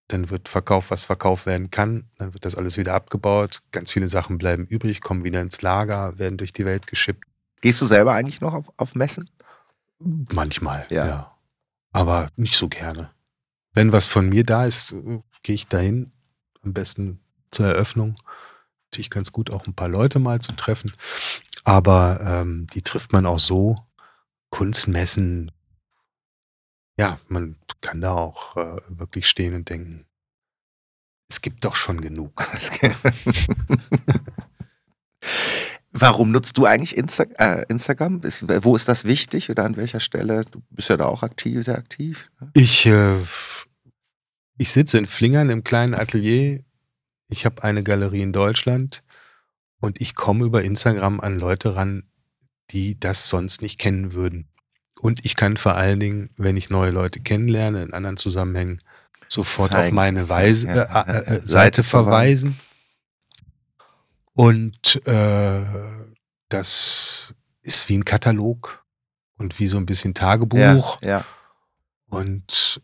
[0.09, 2.09] Dann wird verkauft, was verkauft werden kann.
[2.17, 3.61] Dann wird das alles wieder abgebaut.
[3.71, 7.25] Ganz viele Sachen bleiben übrig, kommen wieder ins Lager, werden durch die Welt geschippt.
[7.61, 9.29] Gehst du selber eigentlich noch auf, auf Messen?
[9.99, 11.05] Manchmal, Ja.
[11.07, 11.35] ja.
[11.91, 13.11] Aber nicht so gerne.
[13.73, 14.93] Wenn was von mir da ist,
[15.43, 16.11] gehe ich dahin.
[16.63, 17.19] Am besten
[17.51, 18.15] zur Eröffnung.
[18.87, 20.91] Natürlich ganz gut, auch ein paar Leute mal zu treffen.
[21.63, 23.75] Aber ähm, die trifft man auch so.
[24.49, 25.51] Kunstmessen,
[26.99, 30.05] ja, man kann da auch äh, wirklich stehen und denken,
[31.29, 32.45] es gibt doch schon genug.
[35.91, 38.21] Warum nutzt du eigentlich Insta äh, Instagram?
[38.23, 40.43] Ist, wo ist das wichtig oder an welcher Stelle?
[40.51, 42.29] Du bist ja da auch aktiv, sehr aktiv.
[42.41, 42.51] ne?
[42.53, 43.15] Ich, äh,
[44.57, 46.65] ich sitze in Flingern im kleinen Atelier.
[47.29, 49.05] Ich habe eine Galerie in Deutschland
[49.79, 52.03] und ich komme über Instagram an Leute ran,
[52.71, 54.48] die das sonst nicht kennen würden.
[55.01, 58.79] Und ich kann vor allen Dingen, wenn ich neue Leute kennenlerne, in anderen Zusammenhängen,
[59.27, 62.59] sofort auf Zeigen, meine zeigen, Weise, äh, äh, äh, Seite verweisen.
[64.33, 65.61] Und äh,
[66.49, 68.83] das ist wie ein Katalog
[69.37, 71.01] und wie so ein bisschen Tagebuch.
[71.01, 71.25] Ja, ja.
[72.09, 72.81] Und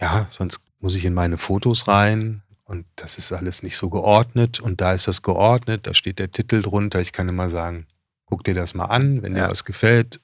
[0.00, 4.60] ja, sonst muss ich in meine Fotos rein und das ist alles nicht so geordnet.
[4.60, 7.00] Und da ist das geordnet, da steht der Titel drunter.
[7.00, 7.86] Ich kann immer sagen,
[8.26, 9.46] guck dir das mal an, wenn Ja.
[9.46, 10.20] dir was gefällt.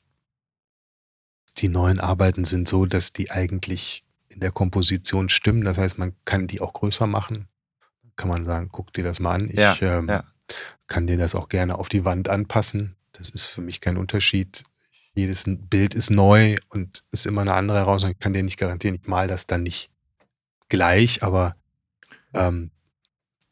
[1.58, 5.64] Die neuen Arbeiten sind so, dass die eigentlich in der Komposition stimmen.
[5.64, 7.48] Das heißt, man kann die auch größer machen.
[8.16, 9.48] Kann man sagen, guck dir das mal an.
[9.48, 10.24] Ich Ja, ähm, ja.
[10.86, 12.96] kann dir das auch gerne auf die Wand anpassen.
[13.12, 14.62] Das ist für mich kein Unterschied.
[15.14, 18.16] Jedes Bild ist neu und ist immer eine andere Herausforderung.
[18.18, 19.90] Ich kann dir nicht garantieren, ich mal das dann nicht
[20.68, 21.56] gleich, aber
[22.32, 22.70] ähm,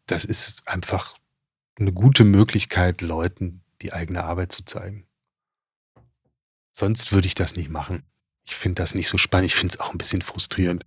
[0.07, 1.17] das ist einfach
[1.79, 5.08] eine gute Möglichkeit, Leuten die eigene Arbeit zu zeigen.
[6.79, 8.05] Sonst würde ich das nicht machen.
[8.45, 9.47] Ich finde das nicht so spannend.
[9.47, 10.87] Ich finde es auch ein bisschen frustrierend.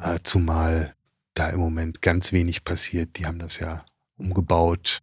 [0.00, 0.94] Äh, zumal
[1.34, 3.18] da im Moment ganz wenig passiert.
[3.18, 3.84] Die haben das ja
[4.18, 5.00] umgebaut.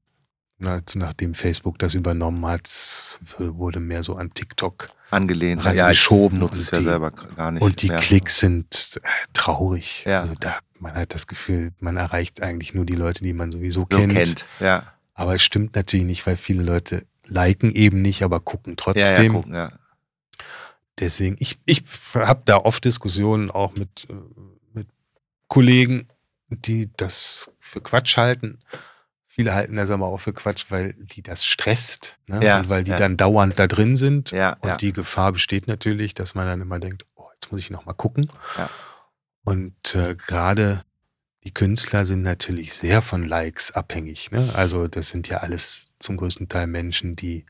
[0.59, 2.69] Na, nachdem Facebook das übernommen hat,
[3.37, 5.61] wurde mehr so an TikTok Angelehnt.
[5.65, 7.61] Ja, nutze es und ja die- selber gar nicht.
[7.61, 7.99] und die mehr.
[7.99, 10.03] Klicks sind äh, traurig.
[10.05, 10.21] Ja.
[10.21, 13.81] Also da, man hat das Gefühl, man erreicht eigentlich nur die Leute, die man sowieso
[13.81, 14.13] so kennt.
[14.13, 14.45] kennt.
[14.61, 14.93] Ja.
[15.13, 19.07] Aber es stimmt natürlich nicht, weil viele Leute liken eben nicht, aber gucken Ja, ja,
[19.09, 19.33] trotzdem.
[19.33, 19.71] gucken, ja.
[20.99, 21.83] Deswegen, ich, ich
[22.13, 24.13] habe da oft Diskussionen auch mit, äh,
[24.73, 24.87] mit
[25.47, 26.07] Kollegen,
[26.49, 28.59] die das für Quatsch halten.
[29.25, 32.17] Viele halten das aber auch für Quatsch, weil die das stresst.
[32.25, 32.43] Ne?
[32.43, 32.97] Ja, und weil die ja.
[32.97, 34.31] dann dauernd da drin sind.
[34.31, 37.69] Ja, Und die Gefahr besteht natürlich, dass man dann immer denkt, oh, jetzt muss ich
[37.69, 38.31] noch mal gucken.
[39.43, 40.83] Und äh, gerade
[41.43, 44.31] die Künstler sind natürlich sehr von Likes abhängig.
[44.31, 44.49] Ne?
[44.55, 47.45] Also das sind ja alles zum größten Teil Menschen, die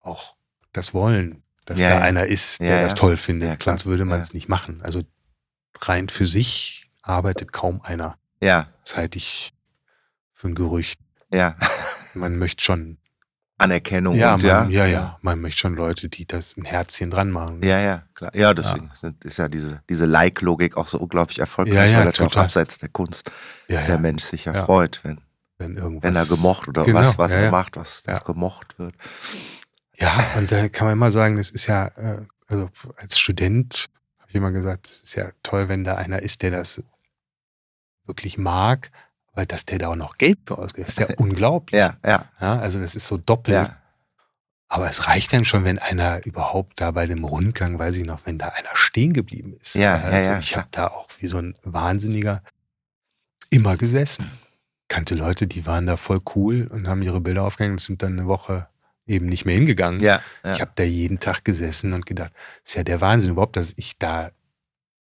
[0.00, 0.36] auch
[0.72, 2.00] das wollen, dass Ja, da ja.
[2.02, 3.62] einer ist, der Ja, das toll findet.
[3.62, 4.80] Sonst würde man es nicht machen.
[4.82, 5.02] Also
[5.80, 8.16] rein für sich arbeitet kaum einer.
[8.42, 9.52] Ja, Das halte ich
[10.32, 10.98] für ein Gerücht.
[11.30, 11.56] ja.
[12.14, 12.98] Man möchte schon,
[13.56, 14.84] Anerkennung ja, und man, ja.
[14.84, 17.62] ja, ja, man möchte schon Leute, die das ein Herzchen dran machen.
[17.62, 18.34] Ja, ja, klar.
[18.34, 18.90] Ja, deswegen
[19.24, 22.44] ist ja diese, diese Like-Logik auch so unglaublich erfolgreich, weil das ja auch total.
[22.46, 23.30] abseits der Kunst
[23.68, 25.20] der Mensch sich ja, freut, wenn,
[25.56, 26.02] wenn irgendwas.
[26.02, 27.50] wenn er gemocht oder Genau, was, was ja, er ja.
[27.50, 28.24] macht, was das Ja.
[28.24, 28.94] gemocht wird.
[30.02, 33.88] Ja, und da kann man immer sagen, das ist ja, äh, also als Student
[34.18, 36.82] habe ich immer gesagt, es ist ja toll, wenn da einer ist, der das
[38.04, 38.90] wirklich mag,
[39.32, 41.78] aber dass der da auch noch Geld für ausgibt, das ist ja unglaublich.
[41.78, 43.54] Ja, ja, Ja, also das ist so doppelt.
[43.54, 43.76] ja.
[44.68, 48.24] Aber es reicht dann schon, wenn einer überhaupt da bei dem Rundgang, weiß ich noch,
[48.24, 49.74] wenn da einer stehen geblieben ist.
[49.74, 50.62] Ja, ja, also ja, ich klar.
[50.62, 52.42] habe da auch wie so ein Wahnsinniger
[53.50, 54.30] immer gesessen.
[54.88, 58.18] Kannte Leute, die waren da voll cool und haben ihre Bilder aufgehängt und sind dann
[58.18, 58.66] eine Woche
[59.06, 60.00] eben nicht mehr hingegangen.
[60.00, 60.52] Ja, ja.
[60.52, 62.32] Ich habe da jeden Tag gesessen und gedacht,
[62.64, 64.30] ist ja der Wahnsinn überhaupt, dass ich da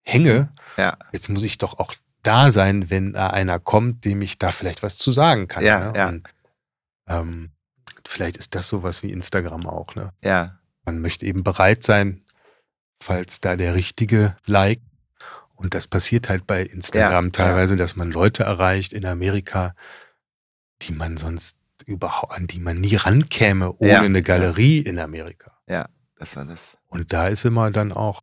[0.04, 0.50] hänge.
[0.78, 4.52] ja, Jetzt muss ich doch auch da sein, wenn da einer kommt, dem ich da
[4.52, 5.64] vielleicht was zu sagen kann.
[5.64, 5.98] Ja, ne?
[5.98, 6.08] ja.
[6.10, 6.28] Und,
[7.08, 7.52] ähm,
[8.08, 9.96] vielleicht ist das sowas wie Instagram auch.
[9.96, 10.12] Ne?
[10.24, 12.24] ja, Man möchte eben bereit sein,
[13.02, 14.82] falls da der richtige Like.
[15.56, 19.76] Und das passiert halt bei Instagram Ja, teilweise, dass man Leute erreicht in Amerika,
[20.82, 24.24] die man sonst überhaupt, an die man nie rankäme ohne Ja, eine ja.
[24.24, 25.52] Galerie in Amerika.
[25.68, 25.88] das
[26.32, 26.78] ist alles.
[26.88, 28.22] Und da ist immer dann auch,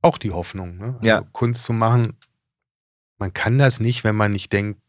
[0.00, 0.94] auch die Hoffnung, ne?
[0.96, 1.20] also Ja.
[1.32, 2.16] Kunst zu machen.
[3.18, 4.80] Man kann das nicht, wenn man nicht denkt,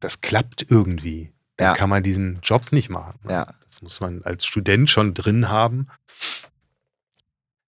[0.00, 1.32] das klappt irgendwie.
[1.56, 1.74] Dann Ja.
[1.74, 3.18] kann man diesen Job nicht machen.
[3.24, 3.32] ne?
[3.32, 3.54] Ja.
[3.64, 5.88] Das muss man als Student schon drin haben,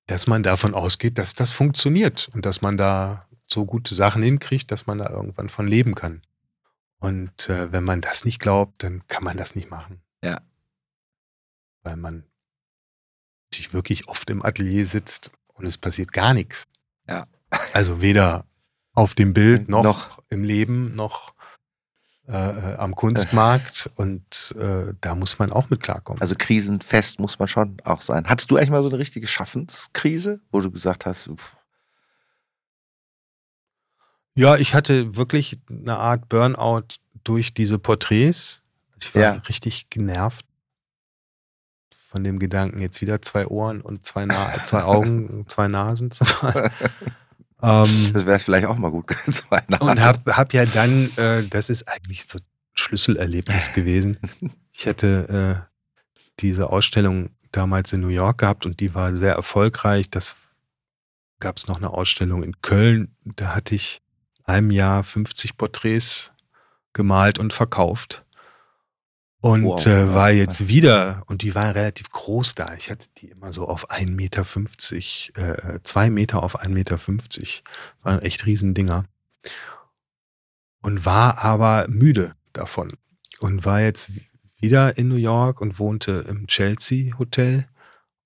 [0.07, 4.71] dass man davon ausgeht, dass das funktioniert und dass man da so gute Sachen hinkriegt,
[4.71, 6.23] dass man da irgendwann von leben kann.
[7.01, 10.01] Und äh, wenn man das nicht glaubt, dann kann man das nicht machen.
[10.23, 10.41] Ja.
[11.83, 12.25] Weil man
[13.55, 16.65] sich wirklich oft im Atelier sitzt und es passiert gar nichts.
[17.09, 17.27] Ja.
[17.73, 18.45] Also weder
[18.95, 20.23] auf dem Bild noch, Noch.
[20.29, 21.35] im Leben noch
[22.29, 23.91] äh, äh, am Kunstmarkt.
[23.97, 26.21] Und äh, da muss man auch mit klarkommen.
[26.21, 28.29] Also krisenfest muss man schon auch sein.
[28.29, 31.57] Hattest du eigentlich mal so eine richtige Schaffenskrise, wo du gesagt hast, pff,
[34.35, 36.85] Ja, ich hatte wirklich eine Art Burnout
[37.25, 38.63] durch diese Porträts.
[39.01, 39.33] Ich war Ja.
[39.49, 40.45] richtig genervt
[42.09, 46.25] von dem Gedanken, jetzt wieder zwei Ohren und zwei, Na zwei Augen, zwei Nasen zu
[46.43, 46.71] malen.
[47.63, 49.45] ähm, das wäre vielleicht auch mal gut gewesen.
[49.81, 54.19] und hab, hab ja dann, äh, das ist eigentlich so ein Schlüsselerlebnis gewesen.
[54.73, 55.77] Ich hatte äh,
[56.41, 60.09] diese Ausstellung damals in New York gehabt und die war sehr erfolgreich.
[60.11, 60.37] Das
[61.41, 63.15] gab es noch eine Ausstellung in Köln.
[63.37, 64.01] Da hatte ich
[64.51, 66.33] einem Jahr 50 Porträts
[66.93, 68.25] gemalt und verkauft.
[69.43, 69.87] Und Wow.
[69.87, 72.75] äh, war jetzt wieder, und die waren relativ groß da.
[72.75, 76.99] Ich hatte die immer so auf 1,50 Meter, äh, zwei Meter auf 1,50 Meter.
[78.03, 79.07] Waren echt Riesendinger.
[80.83, 82.93] Und war aber müde davon.
[83.41, 84.11] Und war jetzt
[84.59, 87.67] wieder in New York und wohnte im Chelsea Hotel.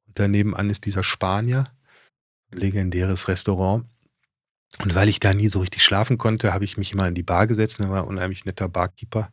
[0.07, 1.71] Und daneben an ist dieser Spanier,
[2.51, 3.85] legendäres Restaurant.
[4.83, 7.23] Und weil ich da nie so richtig schlafen konnte, habe ich mich immer in die
[7.23, 7.81] Bar gesetzt.
[7.81, 9.31] Da war ein unheimlich netter Barkeeper.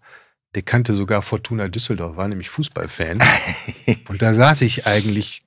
[0.53, 3.19] Der kannte sogar Fortuna Düsseldorf, war nämlich Fußballfan.
[4.07, 5.41] Und da saß ich eigentlich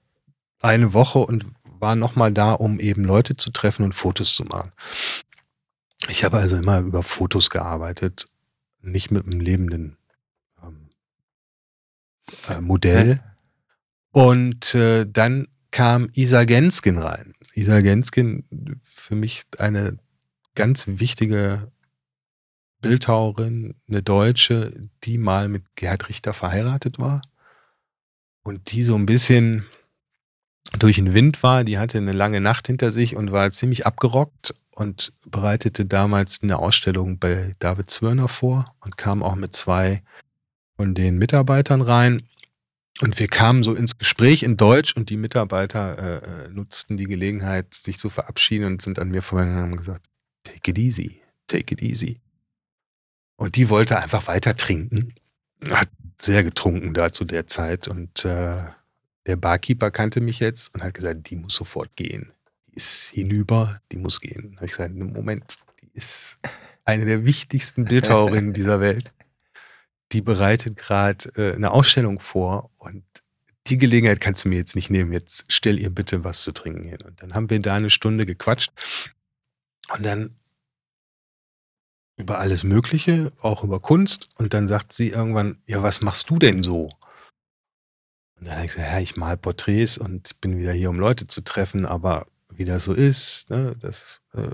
[0.61, 4.73] eine Woche und war nochmal da, um eben Leute zu treffen und Fotos zu machen.
[6.09, 8.27] Ich habe also immer über Fotos gearbeitet,
[8.81, 9.99] nicht mit einem lebenden
[10.62, 10.89] ähm,
[12.49, 13.23] äh, Modell.
[14.12, 17.35] Und äh, dann kam Isa Genskin rein.
[17.55, 18.45] Isa Genskin,
[18.85, 19.99] für mich eine
[20.55, 21.73] ganz wichtige
[22.81, 27.23] Bildhauerin, eine Deutsche, die mal mit Gerhard Richter verheiratet war
[28.45, 29.67] und die so ein bisschen
[30.79, 31.65] durch den Wind war.
[31.65, 36.61] Die hatte eine lange Nacht hinter sich und war ziemlich abgerockt und bereitete damals eine
[36.61, 40.05] Ausstellung bei David Zwirner vor und kam auch mit zwei
[40.77, 42.29] von den Mitarbeitern rein.
[43.05, 47.05] Und wir kamen so ins Gespräch in Deutsch und die Mitarbeiter äh, äh, nutzten die
[47.05, 50.09] Gelegenheit, sich zu verabschieden und sind an mir vorbeigegangen und haben gesagt,
[50.43, 52.22] take it easy, take it easy.
[53.36, 55.14] Und die wollte einfach weiter trinken.
[55.68, 57.89] Hat sehr getrunken da zu der Zeit.
[57.89, 58.64] Und äh,
[59.26, 62.32] der Barkeeper kannte mich jetzt und hat gesagt, die muss sofort gehen.
[62.68, 64.52] Die ist hinüber, die muss gehen.
[64.52, 66.36] Da habe ich gesagt, Moment, die ist
[66.86, 69.12] eine der wichtigsten Bildhauerinnen dieser Welt.
[70.15, 73.05] Die bereitet gerade äh, eine Ausstellung vor und
[73.66, 75.12] die Gelegenheit kannst du mir jetzt nicht nehmen.
[75.12, 76.99] Jetzt stell ihr bitte was zu trinken hin.
[77.05, 78.70] Und dann haben wir da eine Stunde gequatscht.
[79.93, 80.36] Und dann
[82.16, 84.28] über alles Mögliche, auch über Kunst.
[84.39, 86.91] Und dann sagt sie irgendwann, ja, was machst du denn so?
[88.39, 91.27] Und dann habe ich gesagt, ja, ich mal Porträts und bin wieder hier, um Leute
[91.27, 94.49] zu treffen, aber wie das so ist, ne, das, äh,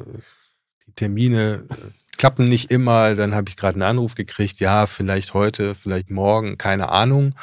[0.95, 1.75] Termine äh,
[2.17, 3.15] klappen nicht immer.
[3.15, 7.35] Dann habe ich gerade einen Anruf gekriegt, ja, vielleicht heute, vielleicht morgen, keine Ahnung.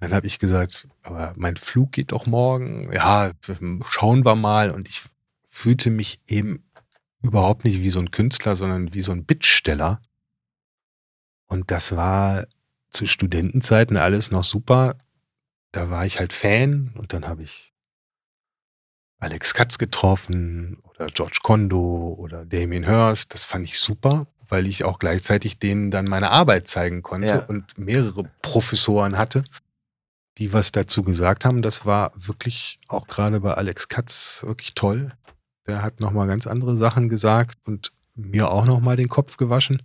[0.00, 2.92] Dann habe ich gesagt, aber mein Flug geht doch morgen.
[2.92, 3.32] Ja,
[3.88, 4.70] schauen wir mal.
[4.70, 5.02] Und ich
[5.48, 6.64] fühlte mich eben
[7.22, 10.00] überhaupt nicht wie so ein Künstler, sondern wie so ein Bittsteller.
[11.46, 12.46] Und das war
[12.90, 14.96] zu Studentenzeiten alles noch super.
[15.72, 17.73] Da war ich halt Fan und dann habe ich
[19.24, 23.32] Alex Katz getroffen oder George Kondo oder Damien Hirst.
[23.32, 27.38] Das fand ich super, weil ich auch gleichzeitig denen dann meine Arbeit zeigen konnte ja.
[27.46, 29.42] und mehrere Professoren hatte,
[30.36, 31.62] die was dazu gesagt haben.
[31.62, 35.12] Das war wirklich auch gerade bei Alex Katz wirklich toll.
[35.66, 39.82] Der hat nochmal ganz andere Sachen gesagt und mir auch nochmal den Kopf gewaschen.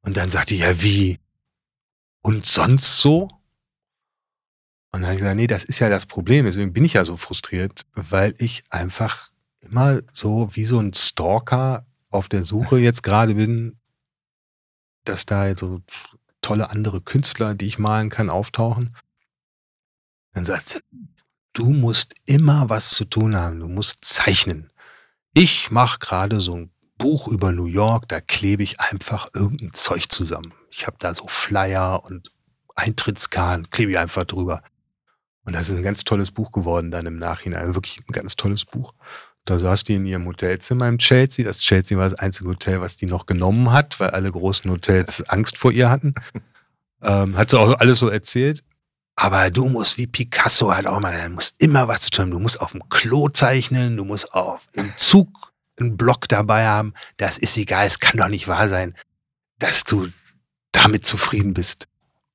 [0.00, 1.18] Und dann sagte ich, ja, wie?
[2.22, 3.28] Und sonst so?
[4.98, 6.44] Und dann habe ich gesagt, nee, das ist ja das Problem.
[6.44, 9.30] Deswegen bin ich ja so frustriert, weil ich einfach
[9.60, 13.78] immer so wie so ein Stalker auf der Suche jetzt gerade bin,
[15.04, 15.82] dass da jetzt so
[16.40, 18.96] tolle andere Künstler, die ich malen kann, auftauchen.
[20.32, 20.78] Dann sagt sie,
[21.52, 24.72] du musst immer was zu tun haben, du musst zeichnen.
[25.32, 30.10] Ich mache gerade so ein Buch über New York, da klebe ich einfach irgendein Zeug
[30.10, 30.54] zusammen.
[30.72, 32.32] Ich habe da so Flyer und
[32.74, 34.64] Eintrittskarten, klebe ich einfach drüber.
[35.48, 37.74] Und das ist ein ganz tolles Buch geworden dann im Nachhinein.
[37.74, 38.92] Wirklich ein ganz tolles Buch.
[39.46, 41.42] Da saß die in ihrem Hotelzimmer im Chelsea.
[41.42, 45.22] Das Chelsea war das einzige Hotel, was die noch genommen hat, weil alle großen Hotels
[45.30, 46.12] Angst vor ihr hatten.
[47.00, 48.62] Ähm, hat sie auch alles so erzählt.
[49.16, 52.30] Aber du musst wie Picasso halt auch mal, du musst immer was zu tun.
[52.30, 56.92] Du musst auf dem Klo zeichnen, du musst auf im Zug einen Block dabei haben.
[57.16, 58.94] Das ist egal, es kann doch nicht wahr sein,
[59.58, 60.08] dass du
[60.72, 61.88] damit zufrieden bist.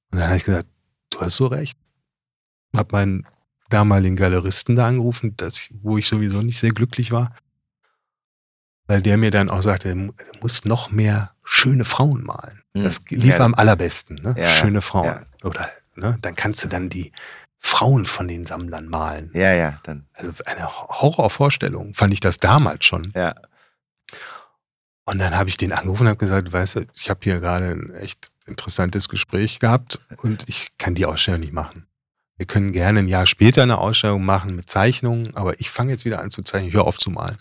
[0.10, 0.65] Und dann habe ich gesagt,
[1.11, 1.77] du hast so recht
[2.75, 3.25] habe meinen
[3.69, 7.35] damaligen Galeristen da angerufen, dass, wo ich sowieso nicht sehr glücklich war.
[8.85, 12.61] Weil der mir dann auch sagte, du musst noch mehr schöne Frauen malen.
[12.75, 12.83] Hm.
[12.83, 13.45] Das lief ja.
[13.45, 14.35] am allerbesten, ne?
[14.37, 15.05] Ja, schöne Frauen.
[15.05, 15.25] Ja.
[15.43, 16.17] Oder ne?
[16.21, 17.11] dann kannst du dann die
[17.57, 19.31] Frauen von den Sammlern malen.
[19.33, 20.05] Ja, ja, dann.
[20.13, 23.13] Also eine Horrorvorstellung, fand ich das damals schon.
[23.15, 23.35] Ja.
[25.05, 27.69] Und dann habe ich den angerufen und habe gesagt, weißt du, ich habe hier gerade
[27.69, 31.87] ein echt interessantes Gespräch gehabt und ich kann die Ausstellung nicht machen.
[32.38, 36.05] Wir können gerne ein Jahr später eine Ausstellung machen mit Zeichnungen, aber ich fange jetzt
[36.05, 37.38] wieder an zu zeichnen, ich höre auf zu malen.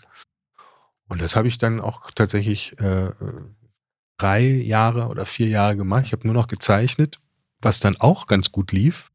[1.07, 3.09] Und das habe ich dann auch tatsächlich äh,
[4.17, 6.05] drei Jahre oder vier Jahre gemacht.
[6.05, 7.19] Ich habe nur noch gezeichnet,
[7.61, 9.11] was dann auch ganz gut lief.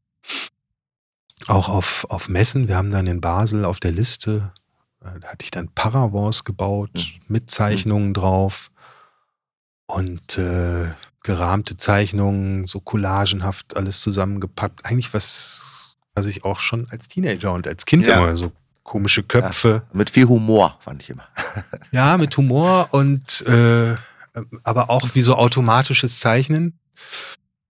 [1.47, 2.67] Auch auf, auf Messen.
[2.67, 4.51] Wir haben dann in Basel auf der Liste,
[5.01, 7.21] äh, da hatte ich dann Paravents gebaut mhm.
[7.27, 8.71] mit Zeichnungen drauf
[9.87, 10.89] und äh,
[11.23, 14.85] gerahmte Zeichnungen, so collagenhaft alles zusammengepackt.
[14.85, 18.17] Eigentlich was, was ich auch schon als Teenager und als Kind ja.
[18.17, 18.51] immer so
[18.83, 19.83] komische Köpfe.
[19.85, 21.27] Ja, mit viel Humor, fand ich immer.
[21.91, 23.95] ja, mit Humor und äh,
[24.63, 26.79] aber auch wie so automatisches Zeichnen.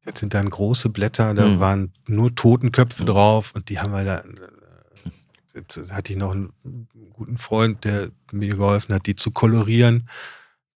[0.05, 1.59] Jetzt sind dann große Blätter, da mhm.
[1.59, 3.07] waren nur Totenköpfe mhm.
[3.07, 4.23] drauf und die haben wir da.
[5.53, 10.07] Jetzt hatte ich noch einen guten Freund, der mir geholfen hat, die zu kolorieren.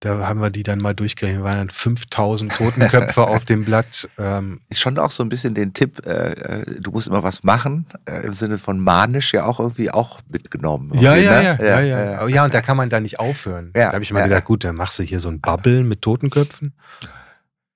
[0.04, 4.10] Da haben wir die dann mal durchgerechnet, waren dann 5000 Totenköpfe auf dem Blatt.
[4.18, 4.60] Ähm.
[4.70, 8.26] Schon auch so ein bisschen den Tipp, äh, äh, du musst immer was machen, äh,
[8.26, 10.92] im Sinne von manisch ja auch irgendwie auch mitgenommen.
[11.00, 11.44] Ja, ja, ne?
[11.44, 12.44] ja, ja, ja, ja, ja.
[12.44, 13.72] und da kann man da nicht aufhören.
[13.78, 15.86] Ja, da habe ich immer ja, gedacht, gut, dann machst du hier so ein Bubble
[15.86, 16.74] mit Totenköpfen.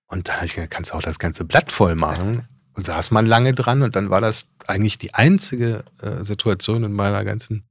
[0.07, 2.45] Und dann habe ich gedacht, kannst du auch das ganze Blatt voll machen.
[2.73, 6.91] Und saß man lange dran und dann war das eigentlich die einzige äh, Situation in
[6.91, 7.63] meiner ganzen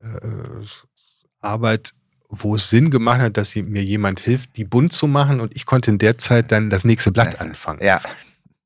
[0.00, 0.06] äh,
[1.40, 1.92] Arbeit,
[2.28, 5.66] wo es Sinn gemacht hat, dass mir jemand hilft, die bunt zu machen und ich
[5.66, 7.82] konnte in der Zeit dann das nächste Blatt anfangen.
[7.82, 8.00] Ja.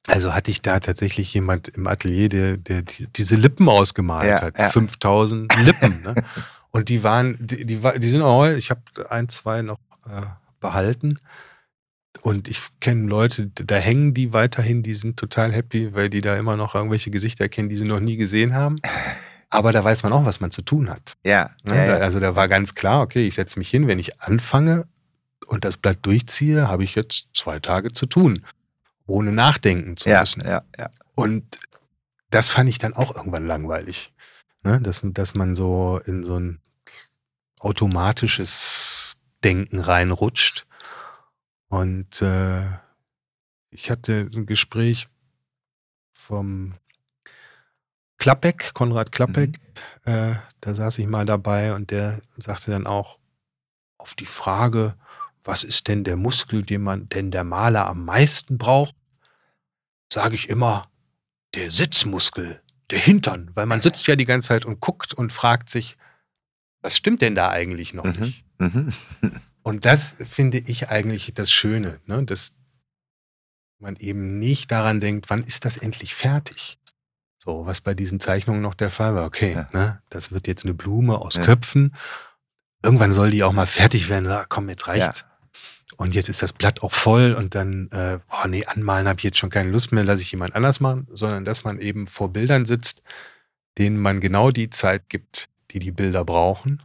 [0.09, 4.59] Also hatte ich da tatsächlich jemand im Atelier, der, der diese Lippen ausgemalt ja, hat.
[4.59, 4.69] Ja.
[4.69, 6.03] 5000 Lippen.
[6.03, 6.15] Ne?
[6.73, 8.81] Und die waren, die, die, die sind auch, ich habe
[9.11, 10.23] ein, zwei noch äh,
[10.59, 11.19] behalten.
[12.23, 16.37] Und ich kenne Leute, da hängen die weiterhin, die sind total happy, weil die da
[16.37, 18.77] immer noch irgendwelche Gesichter kennen, die sie noch nie gesehen haben.
[19.53, 21.19] Aber da weiß man auch, was man zu tun hat.
[21.25, 21.51] Ja.
[21.63, 21.77] Ne?
[21.77, 21.95] ja, ja.
[21.97, 24.87] Also da war ganz klar, okay, ich setze mich hin, wenn ich anfange
[25.47, 28.47] und das Blatt durchziehe, habe ich jetzt zwei Tage zu tun,
[29.07, 30.43] ohne nachdenken zu müssen.
[30.43, 30.91] Ja, ja.
[31.15, 31.59] Und
[32.31, 34.15] das fand ich dann auch irgendwann langweilig.
[34.63, 34.81] Ne?
[34.81, 36.61] Dass, dass man so in so ein
[37.61, 40.67] automatisches Denken reinrutscht.
[41.69, 42.63] Und äh,
[43.69, 45.09] ich hatte ein Gespräch
[46.13, 46.73] vom
[48.23, 49.59] Klappeck, Konrad Klappeck,
[50.07, 50.13] mhm.
[50.13, 53.19] äh, da saß ich mal dabei und der sagte dann auch
[53.99, 54.95] auf die Frage,
[55.43, 58.95] was ist denn der Muskel, den man, denn der Maler am meisten braucht,
[60.13, 60.89] sage ich immer,
[61.55, 65.69] der Sitzmuskel, der Hintern, weil man sitzt ja die ganze Zeit und guckt und fragt
[65.69, 65.97] sich,
[66.81, 68.21] was stimmt denn da eigentlich noch Mhm.
[68.21, 68.45] nicht?
[68.59, 68.93] Mhm.
[69.65, 72.25] Und das finde ich eigentlich das Schöne, ne?
[72.25, 72.53] dass
[73.79, 76.79] man eben nicht daran denkt, wann ist das endlich fertig?
[77.45, 79.27] So, was bei diesen Zeichnungen noch der Fall war.
[79.27, 79.69] Okay, Ja.
[79.73, 80.01] ne?
[80.11, 81.43] das wird jetzt eine Blume aus Ja.
[81.43, 81.97] Köpfen.
[82.85, 84.29] Irgendwann soll die auch mal fertig werden.
[84.29, 85.21] Ah, komm, jetzt reicht's.
[85.21, 85.27] Ja.
[85.97, 89.25] Und jetzt ist das Blatt auch voll und dann, äh, oh nee, anmalen habe ich
[89.25, 92.33] jetzt schon keine Lust mehr, lasse ich jemand anders machen, sondern dass man eben vor
[92.33, 93.03] Bildern sitzt,
[93.77, 96.83] denen man genau die Zeit gibt, die die Bilder brauchen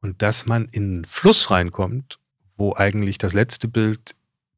[0.00, 2.18] und dass man in einen Fluss reinkommt,
[2.56, 4.14] wo eigentlich das letzte Bild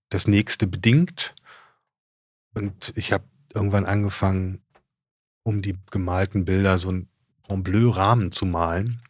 [0.08, 1.34] das nächste bedingt.
[2.54, 4.60] Und ich habe irgendwann angefangen,
[5.44, 7.08] um die gemalten Bilder so einen
[7.48, 9.02] En Bleu-Rahmen zu malen,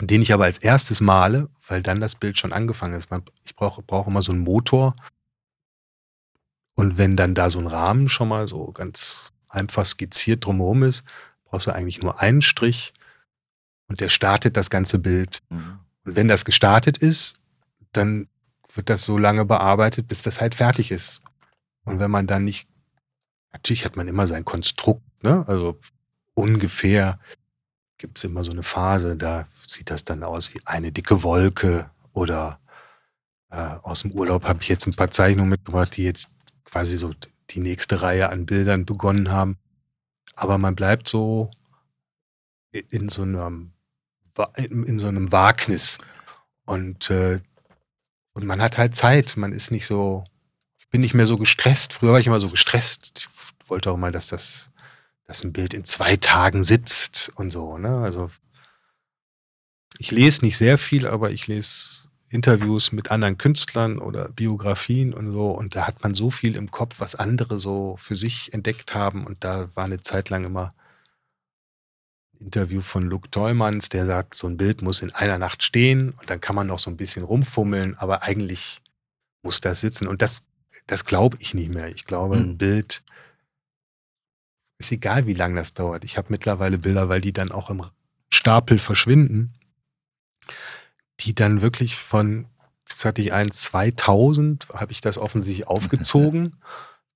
[0.00, 3.08] den ich aber als erstes male, weil dann das Bild schon angefangen ist.
[3.44, 4.96] Ich brauche brauch immer so einen Motor.
[6.74, 11.04] Und wenn dann da so ein Rahmen schon mal so ganz einfach skizziert drumherum ist,
[11.44, 12.94] brauchst du eigentlich nur einen Strich
[13.88, 15.40] und der startet das ganze Bild.
[15.50, 15.80] Mhm.
[16.04, 17.36] Und wenn das gestartet ist,
[17.92, 18.28] dann
[18.72, 21.20] wird das so lange bearbeitet, bis das halt fertig ist.
[21.84, 22.68] Und wenn man dann nicht,
[23.52, 25.44] natürlich hat man immer sein Konstrukt, ne?
[25.48, 25.78] Also
[26.34, 27.18] ungefähr
[27.98, 31.90] gibt es immer so eine Phase, da sieht das dann aus wie eine dicke Wolke
[32.12, 32.60] oder
[33.50, 36.30] äh, aus dem Urlaub habe ich jetzt ein paar Zeichnungen mitgebracht, die jetzt
[36.64, 37.12] quasi so
[37.50, 39.58] die nächste Reihe an Bildern begonnen haben.
[40.36, 41.50] Aber man bleibt so
[42.70, 43.72] in- so einem,
[44.66, 45.98] in so einem Wagnis.
[46.66, 47.40] Und, äh,
[48.34, 49.36] und man hat halt Zeit.
[49.36, 50.24] Man ist nicht so,
[50.78, 51.94] ich bin nicht mehr so gestresst.
[51.94, 53.12] Früher war ich immer so gestresst.
[53.18, 54.70] Ich wollte auch mal, dass das,
[55.28, 57.78] dass ein Bild in zwei Tagen sitzt und so.
[57.78, 57.98] Ne?
[57.98, 58.30] Also
[59.98, 65.30] ich lese nicht sehr viel, aber ich lese Interviews mit anderen Künstlern oder Biografien und
[65.30, 65.50] so.
[65.50, 69.26] Und da hat man so viel im Kopf, was andere so für sich entdeckt haben.
[69.26, 70.72] Und da war eine Zeit lang immer
[72.34, 76.10] ein Interview von Luke Teumanns, der sagt, so ein Bild muss in einer Nacht stehen
[76.12, 78.80] und dann kann man noch so ein bisschen rumfummeln, aber eigentlich
[79.42, 80.06] muss das sitzen.
[80.06, 80.44] Und das,
[80.86, 81.88] das glaube ich nicht mehr.
[81.88, 82.58] Ich glaube, ein Mhm.
[82.58, 83.02] Bild
[84.78, 86.04] ist egal, wie lange das dauert.
[86.04, 87.82] Ich habe mittlerweile Bilder, weil die dann auch im
[88.30, 89.52] Stapel verschwinden,
[91.20, 92.46] die dann wirklich von,
[92.88, 96.56] jetzt hatte ich eins 2000, habe ich das offensichtlich aufgezogen.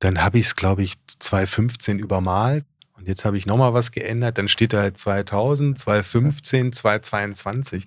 [0.01, 2.67] Dann habe ich es, glaube ich, 2015 übermalt.
[2.95, 4.39] Und jetzt habe ich nochmal was geändert.
[4.39, 7.87] Dann steht da halt 2000, 2015, 2022.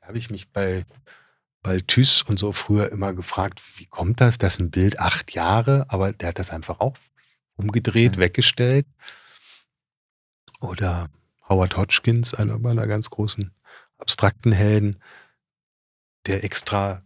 [0.00, 0.84] Da habe ich mich bei
[1.62, 4.38] Balthus und so früher immer gefragt, wie kommt das?
[4.38, 6.96] Das ist ein Bild acht Jahre, aber der hat das einfach auch
[7.58, 8.22] umgedreht, Ja.
[8.22, 8.86] weggestellt.
[10.60, 11.10] Oder
[11.48, 13.52] Howard Hodgkins, einer meiner ganz großen
[13.98, 15.00] abstrakten Helden,
[16.26, 17.02] der extra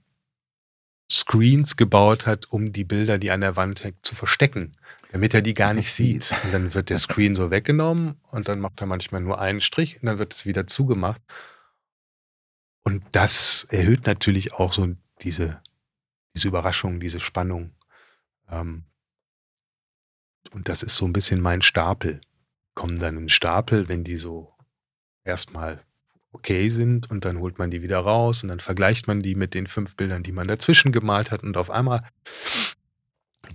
[1.10, 4.76] Screens gebaut hat, um die Bilder, die an der Wand hängen, zu verstecken,
[5.10, 6.32] damit er die gar nicht sieht.
[6.44, 9.96] Und dann wird der Screen so weggenommen und dann macht er manchmal nur einen Strich
[10.00, 11.20] und dann wird es wieder zugemacht.
[12.84, 14.88] Und das erhöht natürlich auch so
[15.20, 15.62] diese,
[16.34, 17.74] diese Überraschung, diese Spannung.
[18.48, 18.84] Ähm,
[20.52, 22.20] und das ist so ein bisschen mein Stapel.
[22.74, 24.52] Kommen dann in Stapel, wenn die so
[25.24, 25.80] erstmal
[26.32, 29.52] okay sind und dann holt man die wieder raus und dann vergleicht man die mit
[29.54, 32.02] den fünf Bildern, die man dazwischen gemalt hat und auf einmal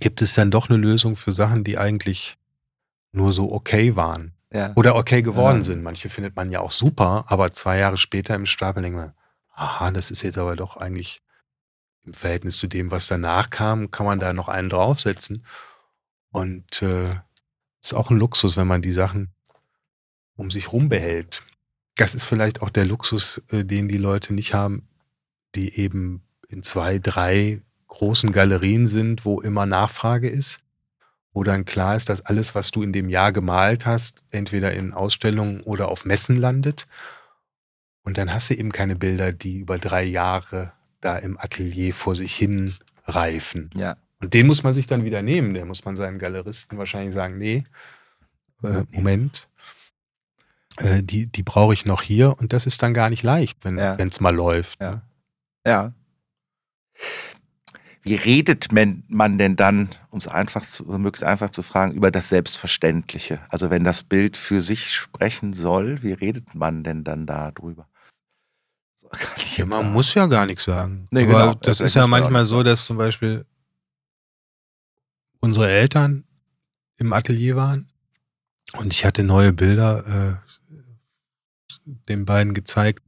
[0.00, 2.38] gibt es dann doch eine Lösung für Sachen, die eigentlich
[3.12, 4.72] nur so okay waren Ja.
[4.76, 5.62] oder okay geworden Ja.
[5.64, 5.82] sind.
[5.82, 9.12] Manche findet man ja auch super, aber zwei Jahre später im Stapel denkt man,
[9.54, 11.20] aha, das ist jetzt aber doch eigentlich
[12.04, 15.44] im Verhältnis zu dem, was danach kam, kann man da noch einen draufsetzen.
[16.30, 17.10] Und äh,
[17.82, 19.32] ist auch ein Luxus, wenn man die Sachen
[20.36, 21.42] um sich rum behält.
[21.96, 24.88] Das ist vielleicht auch der Luxus, äh, den die Leute nicht haben,
[25.54, 30.60] die eben in zwei, drei großen Galerien sind, wo immer Nachfrage ist,
[31.32, 34.92] wo dann klar ist, dass alles, was du in dem Jahr gemalt hast, entweder in
[34.92, 36.86] Ausstellungen oder auf Messen landet.
[38.02, 42.14] Und dann hast du eben keine Bilder, die über drei Jahre da im Atelier vor
[42.14, 42.74] sich hin
[43.06, 43.70] reifen.
[43.74, 43.96] Ja.
[44.20, 45.54] Und den muss man sich dann wieder nehmen.
[45.54, 47.62] Der muss man seinen Galeristen wahrscheinlich sagen, nee,
[48.64, 49.48] äh, Moment,
[50.78, 52.36] äh, die, die brauche ich noch hier.
[52.38, 53.94] Und das ist dann gar nicht leicht, wenn Ja.
[53.96, 54.80] es mal läuft.
[54.80, 54.90] Ja.
[54.90, 55.02] ne?
[55.66, 55.92] Ja.
[58.02, 62.28] Wie redet man, denn dann, um es einfach zu, möglichst einfach zu fragen, über das
[62.30, 63.40] Selbstverständliche?
[63.50, 67.86] Also wenn das Bild für sich sprechen soll, wie redet man denn dann darüber?
[69.56, 71.06] Ja, man muss ja gar nichts sagen.
[71.10, 71.54] Nee, Aber genau.
[71.54, 73.44] das Ja, ist vielleicht ja manchmal so, dass zum Beispiel
[75.40, 76.24] unsere Eltern
[76.96, 77.88] im Atelier waren
[78.74, 83.02] und ich hatte neue Bilder äh, den beiden gezeigt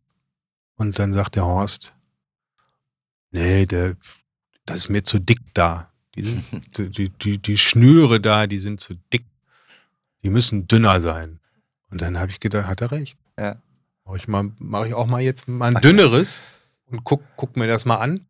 [0.77, 1.95] und dann sagt der Horst,
[3.31, 3.97] Nee, der,
[4.67, 5.91] das ist mir zu dick da.
[6.15, 6.23] Die,
[6.77, 9.25] die, die, die Schnüre da, die sind zu dick.
[10.23, 11.41] Die müssen dünner sein.
[11.91, 13.19] Und dann habe ich gedacht, hat er recht.
[13.39, 13.57] Ja.
[14.05, 16.43] Mache ich, mal, mach ich auch mal jetzt mal ein dünneres
[16.87, 18.27] und guck, guck mir das mal an.